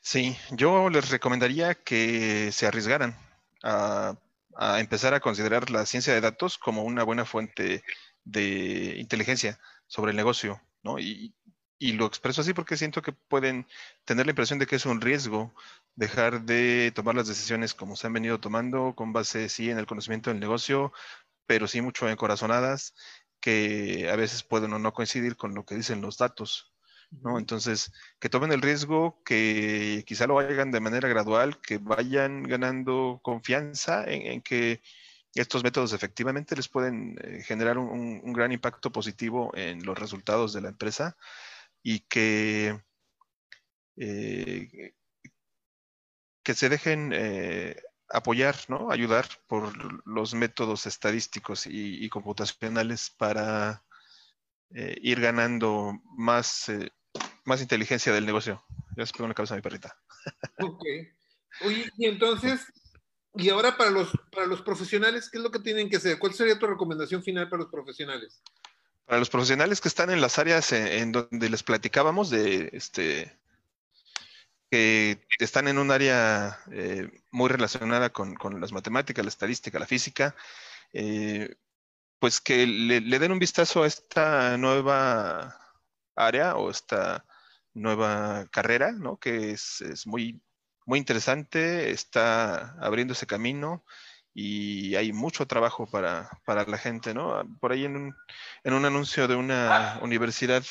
Sí, 0.00 0.36
yo 0.50 0.90
les 0.90 1.10
recomendaría 1.10 1.74
que 1.74 2.50
se 2.50 2.66
arriesgaran 2.66 3.16
a, 3.62 4.16
a, 4.56 4.80
empezar 4.80 5.14
a 5.14 5.20
considerar 5.20 5.70
la 5.70 5.86
ciencia 5.86 6.12
de 6.12 6.20
datos 6.20 6.58
como 6.58 6.82
una 6.82 7.04
buena 7.04 7.24
fuente 7.24 7.84
de 8.24 8.96
inteligencia 8.98 9.60
sobre 9.86 10.10
el 10.10 10.16
negocio, 10.16 10.60
¿no? 10.82 10.98
Y, 10.98 11.34
y 11.78 11.92
lo 11.92 12.06
expreso 12.06 12.42
así 12.42 12.54
porque 12.54 12.76
siento 12.76 13.02
que 13.02 13.12
pueden 13.12 13.66
tener 14.04 14.26
la 14.26 14.32
impresión 14.32 14.58
de 14.58 14.66
que 14.66 14.76
es 14.76 14.86
un 14.86 15.00
riesgo 15.00 15.54
dejar 15.94 16.42
de 16.42 16.92
tomar 16.94 17.14
las 17.14 17.28
decisiones 17.28 17.74
como 17.74 17.96
se 17.96 18.06
han 18.06 18.12
venido 18.12 18.40
tomando, 18.40 18.94
con 18.94 19.12
base 19.12 19.48
sí 19.48 19.70
en 19.70 19.78
el 19.78 19.86
conocimiento 19.86 20.30
del 20.30 20.40
negocio, 20.40 20.92
pero 21.46 21.66
sí 21.66 21.80
mucho 21.80 22.08
en 22.08 22.16
corazonadas, 22.16 22.94
que 23.40 24.08
a 24.10 24.16
veces 24.16 24.42
pueden 24.42 24.72
o 24.72 24.78
no 24.78 24.92
coincidir 24.94 25.36
con 25.36 25.54
lo 25.54 25.64
que 25.66 25.74
dicen 25.74 26.00
los 26.00 26.18
datos. 26.18 26.72
¿no? 27.10 27.38
Entonces, 27.38 27.92
que 28.18 28.28
tomen 28.30 28.52
el 28.52 28.62
riesgo, 28.62 29.22
que 29.24 30.04
quizá 30.06 30.26
lo 30.26 30.38
hagan 30.38 30.70
de 30.70 30.80
manera 30.80 31.08
gradual, 31.08 31.60
que 31.60 31.78
vayan 31.78 32.44
ganando 32.44 33.20
confianza 33.22 34.04
en, 34.06 34.40
que 34.40 34.80
estos 35.34 35.64
métodos 35.64 35.92
efectivamente 35.92 36.56
les 36.56 36.68
pueden 36.68 37.18
eh, 37.22 37.42
generar 37.42 37.78
un, 37.78 38.32
gran 38.32 38.52
impacto 38.52 38.92
positivo 38.92 39.50
en 39.54 39.84
los 39.84 39.98
resultados 39.98 40.52
de 40.52 40.62
la 40.62 40.68
empresa 40.68 41.16
y 41.82 42.00
que, 42.00 42.80
eh, 43.96 44.94
que 46.42 46.54
se 46.54 46.68
dejen 46.68 47.12
eh, 47.14 47.76
apoyar, 48.08 48.56
¿no? 48.68 48.90
ayudar 48.90 49.26
por 49.46 50.06
los 50.06 50.34
métodos 50.34 50.86
estadísticos 50.86 51.66
y, 51.66 52.08
computacionales 52.08 53.10
para 53.10 53.84
eh, 54.74 54.96
ir 55.02 55.20
ganando 55.20 56.00
más, 56.16 56.70
más 57.44 57.60
inteligencia 57.60 58.12
del 58.12 58.26
negocio. 58.26 58.64
Ya 58.96 59.06
se 59.06 59.12
pegó 59.12 59.24
en 59.24 59.30
la 59.30 59.34
cabeza 59.34 59.54
a 59.54 59.56
mi 59.56 59.62
perrita. 59.62 59.96
Ok. 60.58 60.84
Oye, 61.62 61.90
y 61.96 62.06
entonces, 62.06 62.60
y 63.34 63.48
ahora 63.50 63.76
para 63.76 63.90
los, 63.90 64.10
para 64.30 64.46
los 64.46 64.62
profesionales, 64.62 65.28
¿qué 65.30 65.38
es 65.38 65.44
lo 65.44 65.50
que 65.50 65.58
tienen 65.58 65.88
que 65.88 65.96
hacer? 65.96 66.18
¿Cuál 66.18 66.34
sería 66.34 66.58
tu 66.58 66.66
recomendación 66.66 67.22
final 67.22 67.48
para 67.48 67.62
los 67.62 67.70
profesionales? 67.70 68.42
Para 69.06 69.18
los 69.18 69.30
profesionales 69.30 69.80
que 69.80 69.88
están 69.88 70.10
en 70.10 70.20
las 70.20 70.38
áreas 70.38 70.72
en, 70.72 71.12
donde 71.12 71.50
les 71.50 71.62
platicábamos 71.62 72.30
de 72.30 72.70
este 72.72 73.36
que 74.70 75.20
están 75.38 75.68
en 75.68 75.76
un 75.76 75.90
área 75.90 76.58
eh, 76.70 77.10
muy 77.30 77.50
relacionada 77.50 78.10
con, 78.10 78.38
las 78.58 78.72
matemáticas, 78.72 79.22
la 79.22 79.28
estadística, 79.28 79.78
la 79.78 79.86
física, 79.86 80.34
eh, 80.94 81.56
pues 82.18 82.40
que 82.40 82.66
le, 82.66 83.00
den 83.18 83.32
un 83.32 83.38
vistazo 83.38 83.82
a 83.82 83.86
esta 83.86 84.56
nueva 84.56 85.58
área 86.16 86.56
o 86.56 86.70
esta 86.70 87.26
nueva 87.74 88.46
carrera, 88.50 88.92
¿no? 88.92 89.18
Que 89.18 89.50
es, 89.52 90.06
muy 90.06 90.40
muy 90.86 90.98
interesante, 90.98 91.90
está 91.90 92.74
abriendo 92.80 93.12
ese 93.12 93.26
camino 93.26 93.84
y 94.34 94.94
hay 94.94 95.12
mucho 95.12 95.46
trabajo 95.46 95.86
para, 95.86 96.30
la 96.46 96.78
gente, 96.78 97.14
¿no? 97.14 97.42
Por 97.60 97.72
ahí 97.72 97.84
en 97.84 97.96
un, 97.96 98.16
en 98.64 98.74
un 98.74 98.84
anuncio 98.84 99.28
de 99.28 99.36
una 99.36 99.98
universidad 100.02 100.64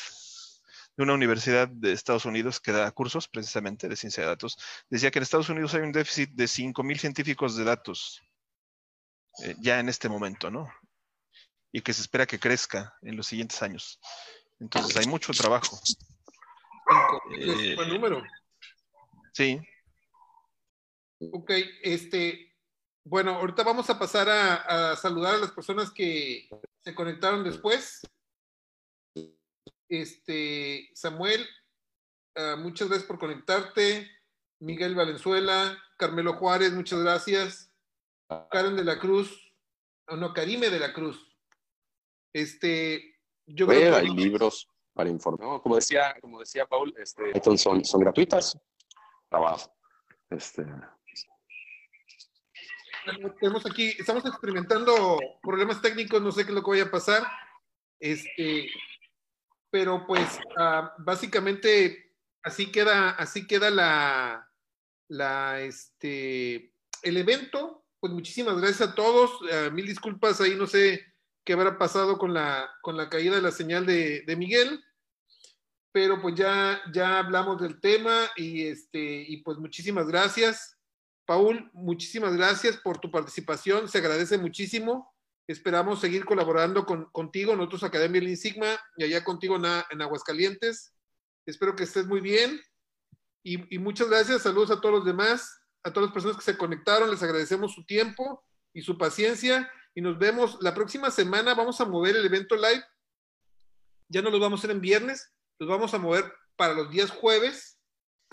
de 0.96 1.04
una 1.04 1.14
universidad 1.14 1.68
de 1.68 1.92
Estados 1.92 2.26
Unidos 2.26 2.60
que 2.60 2.70
da 2.70 2.90
cursos 2.90 3.26
precisamente 3.26 3.88
de 3.88 3.96
ciencia 3.96 4.24
de 4.24 4.28
datos, 4.28 4.58
decía 4.90 5.10
que 5.10 5.18
en 5.18 5.22
Estados 5.22 5.48
Unidos 5.48 5.72
hay 5.72 5.80
un 5.80 5.92
déficit 5.92 6.30
de 6.32 6.44
5.000 6.44 6.98
científicos 6.98 7.56
de 7.56 7.64
datos 7.64 8.22
eh, 9.42 9.54
ya 9.60 9.80
en 9.80 9.88
este 9.88 10.10
momento, 10.10 10.50
¿no? 10.50 10.70
Y 11.72 11.80
que 11.80 11.94
se 11.94 12.02
espera 12.02 12.26
que 12.26 12.38
crezca 12.38 12.94
en 13.00 13.16
los 13.16 13.26
siguientes 13.26 13.62
años. 13.62 13.98
Entonces 14.60 14.94
hay 14.98 15.06
mucho 15.06 15.32
trabajo. 15.32 15.80
Eh, 17.38 17.74
buen 17.74 17.88
número. 17.88 18.22
Sí. 19.32 19.58
Ok, 21.32 21.52
este, 21.82 22.51
bueno, 23.04 23.34
ahorita 23.36 23.62
vamos 23.64 23.90
a 23.90 23.98
pasar 23.98 24.28
a, 24.28 24.96
saludar 24.96 25.34
a 25.34 25.38
las 25.38 25.52
personas 25.52 25.90
que 25.90 26.48
se 26.84 26.94
conectaron 26.94 27.44
después. 27.44 28.02
Este, 29.88 30.90
Samuel, 30.94 31.46
ah, 32.36 32.56
muchas 32.58 32.88
gracias 32.88 33.06
por 33.06 33.18
conectarte. 33.18 34.08
Miguel 34.60 34.94
Valenzuela, 34.94 35.76
Carmelo 35.96 36.34
Juárez, 36.34 36.72
muchas 36.72 37.00
gracias. 37.00 37.72
Karen 38.50 38.76
de 38.76 38.84
la 38.84 38.98
Cruz, 38.98 39.52
no, 40.08 40.32
Karime 40.32 40.70
de 40.70 40.78
la 40.78 40.92
Cruz. 40.92 41.28
Este, 42.32 43.16
yo 43.46 43.66
creo 43.66 43.92
que... 43.92 43.98
hay 43.98 44.08
libros 44.08 44.68
para 44.94 45.10
informar. 45.10 45.60
como 45.62 45.76
decía, 45.76 46.14
como 46.20 46.38
decía 46.38 46.66
Paul, 46.66 46.94
este, 46.96 47.32
son, 47.56 47.84
son 47.84 48.00
gratuitas. 48.00 48.56
Trabajo. 49.28 49.74
Este, 50.30 50.64
tenemos 53.40 53.66
aquí, 53.66 53.94
estamos 53.98 54.24
experimentando 54.24 55.18
problemas 55.42 55.80
técnicos, 55.82 56.22
no 56.22 56.32
sé 56.32 56.44
qué 56.44 56.50
es 56.50 56.54
lo 56.54 56.62
que 56.62 56.70
vaya 56.70 56.84
a 56.84 56.90
pasar. 56.90 57.26
Este, 58.00 58.70
pero 59.70 60.06
pues 60.06 60.40
ah, 60.56 60.94
básicamente 60.98 62.14
así 62.42 62.70
queda, 62.70 63.10
así 63.10 63.46
queda 63.46 63.70
la, 63.70 64.50
la, 65.08 65.60
este, 65.60 66.74
el 67.02 67.16
evento. 67.16 67.84
Pues 68.00 68.12
muchísimas 68.12 68.56
gracias 68.60 68.90
a 68.90 68.94
todos. 68.94 69.30
Ah, 69.52 69.70
mil 69.70 69.86
disculpas 69.86 70.40
ahí, 70.40 70.54
no 70.54 70.66
sé 70.66 71.14
qué 71.44 71.54
habrá 71.54 71.78
pasado 71.78 72.18
con 72.18 72.34
la, 72.34 72.70
con 72.82 72.96
la 72.96 73.08
caída 73.08 73.36
de 73.36 73.42
la 73.42 73.52
señal 73.52 73.86
de, 73.86 74.22
de 74.22 74.36
Miguel. 74.36 74.84
Pero 75.92 76.22
pues 76.22 76.34
ya, 76.34 76.80
ya 76.92 77.18
hablamos 77.18 77.60
del 77.60 77.78
tema 77.80 78.30
y, 78.36 78.66
este, 78.66 79.24
y 79.28 79.38
pues 79.42 79.58
muchísimas 79.58 80.06
gracias. 80.06 80.71
Paul, 81.32 81.70
muchísimas 81.72 82.36
gracias 82.36 82.76
por 82.76 82.98
tu 82.98 83.10
participación, 83.10 83.88
se 83.88 83.96
agradece 83.96 84.36
muchísimo. 84.36 85.14
Esperamos 85.48 85.98
seguir 85.98 86.26
colaborando 86.26 86.84
con, 86.84 87.06
contigo, 87.06 87.56
nosotros 87.56 87.84
Academia 87.84 88.20
Lean 88.20 88.36
Sigma 88.36 88.78
y 88.98 89.04
allá 89.04 89.24
contigo 89.24 89.56
en, 89.56 90.02
Aguascalientes. 90.02 90.92
Espero 91.46 91.74
que 91.74 91.84
estés 91.84 92.06
muy 92.06 92.20
bien 92.20 92.60
y, 93.42 93.78
muchas 93.78 94.10
gracias. 94.10 94.42
Saludos 94.42 94.72
a 94.72 94.80
todos 94.82 94.96
los 94.96 95.04
demás, 95.06 95.62
a 95.82 95.90
todas 95.90 96.08
las 96.08 96.12
personas 96.12 96.36
que 96.36 96.42
se 96.42 96.58
conectaron. 96.58 97.10
Les 97.10 97.22
agradecemos 97.22 97.72
su 97.72 97.86
tiempo 97.86 98.44
y 98.74 98.82
su 98.82 98.98
paciencia 98.98 99.72
y 99.94 100.02
nos 100.02 100.18
vemos 100.18 100.58
la 100.60 100.74
próxima 100.74 101.10
semana. 101.10 101.54
Vamos 101.54 101.80
a 101.80 101.86
mover 101.86 102.14
el 102.14 102.26
evento 102.26 102.56
live. 102.56 102.84
Ya 104.10 104.20
no 104.20 104.28
lo 104.28 104.38
vamos 104.38 104.58
a 104.58 104.60
hacer 104.60 104.72
en 104.72 104.82
viernes, 104.82 105.32
los 105.58 105.66
vamos 105.66 105.94
a 105.94 105.98
mover 105.98 106.30
para 106.56 106.74
los 106.74 106.90
días 106.90 107.10
jueves 107.10 107.78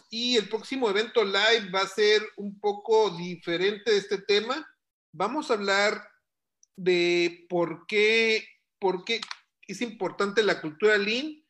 y 0.10 0.38
el 0.38 0.50
próximo 0.50 0.90
evento 0.90 1.24
live 1.24 1.70
va 1.74 1.82
a 1.82 1.88
ser 1.88 2.22
un 2.38 2.60
poco 2.60 3.12
diferente 3.12 3.92
de 3.92 3.98
este 3.98 4.20
tema. 4.20 4.68
Vamos 5.12 5.50
a 5.50 5.56
hablar 5.56 6.10
de 6.76 7.46
por 7.50 7.86
qué, 7.88 8.48
por 8.80 9.04
qué 9.04 9.22
es 9.68 9.82
importante 9.82 10.44
la 10.44 10.62
cultura 10.62 10.98
lean 10.98 11.44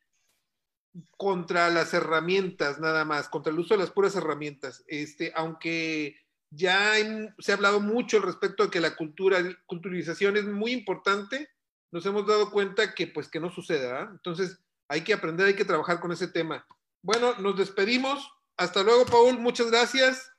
contra 1.17 1.69
las 1.69 1.93
herramientas, 1.93 2.79
nada 2.79 3.05
más, 3.05 3.29
contra 3.29 3.53
el 3.53 3.59
uso 3.59 3.75
de 3.75 3.81
las 3.81 3.91
puras 3.91 4.15
herramientas. 4.15 4.83
Este, 4.87 5.31
aunque 5.35 6.15
ya 6.49 6.93
se 7.37 7.51
ha 7.51 7.55
hablado 7.55 7.79
mucho 7.79 8.19
respecto 8.19 8.63
de 8.63 8.69
que 8.69 8.79
la 8.79 8.95
cultura, 8.95 9.37
culturización 9.65 10.37
es 10.37 10.45
muy 10.45 10.71
importante, 10.71 11.49
nos 11.91 12.05
hemos 12.05 12.25
dado 12.27 12.51
cuenta 12.51 12.93
que 12.93 13.07
pues 13.07 13.27
que 13.27 13.39
no 13.39 13.49
suceda. 13.49 14.09
Entonces 14.11 14.59
hay 14.87 15.03
que 15.03 15.13
aprender, 15.13 15.47
hay 15.47 15.55
que 15.55 15.65
trabajar 15.65 15.99
con 15.99 16.11
ese 16.11 16.27
tema. 16.27 16.65
Bueno, 17.01 17.35
nos 17.39 17.57
despedimos. 17.57 18.31
Hasta 18.60 18.84
luego, 18.84 19.05
Paul. 19.05 19.39
Muchas 19.39 19.72
gracias. 19.72 20.32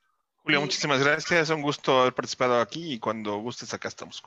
Julio, 0.45 0.61
muchísimas 0.61 1.01
gracias. 1.01 1.49
Un 1.49 1.63
gusto 1.63 2.03
haber 2.03 2.15
participado 2.15 2.61
aquí 2.61 2.93
y 2.93 2.99
cuando 2.99 3.39
gustes 3.39 3.73
acá 3.73 3.89
estamos. 3.89 4.23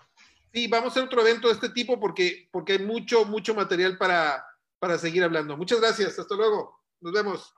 Sí, 0.52 0.68
vamos 0.68 0.88
a 0.88 0.91
hacer 0.91 1.04
otro 1.04 1.22
evento 1.22 1.48
de 1.48 1.54
este 1.54 1.70
tipo 1.70 2.00
porque, 2.00 2.50
porque 2.52 2.74
hay 2.74 2.80
mucho, 2.80 3.24
mucho 3.26 3.54
material 3.54 3.98
para, 4.00 4.44
para 4.80 4.98
seguir 4.98 5.24
hablando. 5.24 5.56
Muchas 5.56 5.80
gracias. 5.80 6.18
Hasta 6.18 6.36
luego. 6.36 6.80
Nos 7.02 7.14
vemos. 7.14 7.54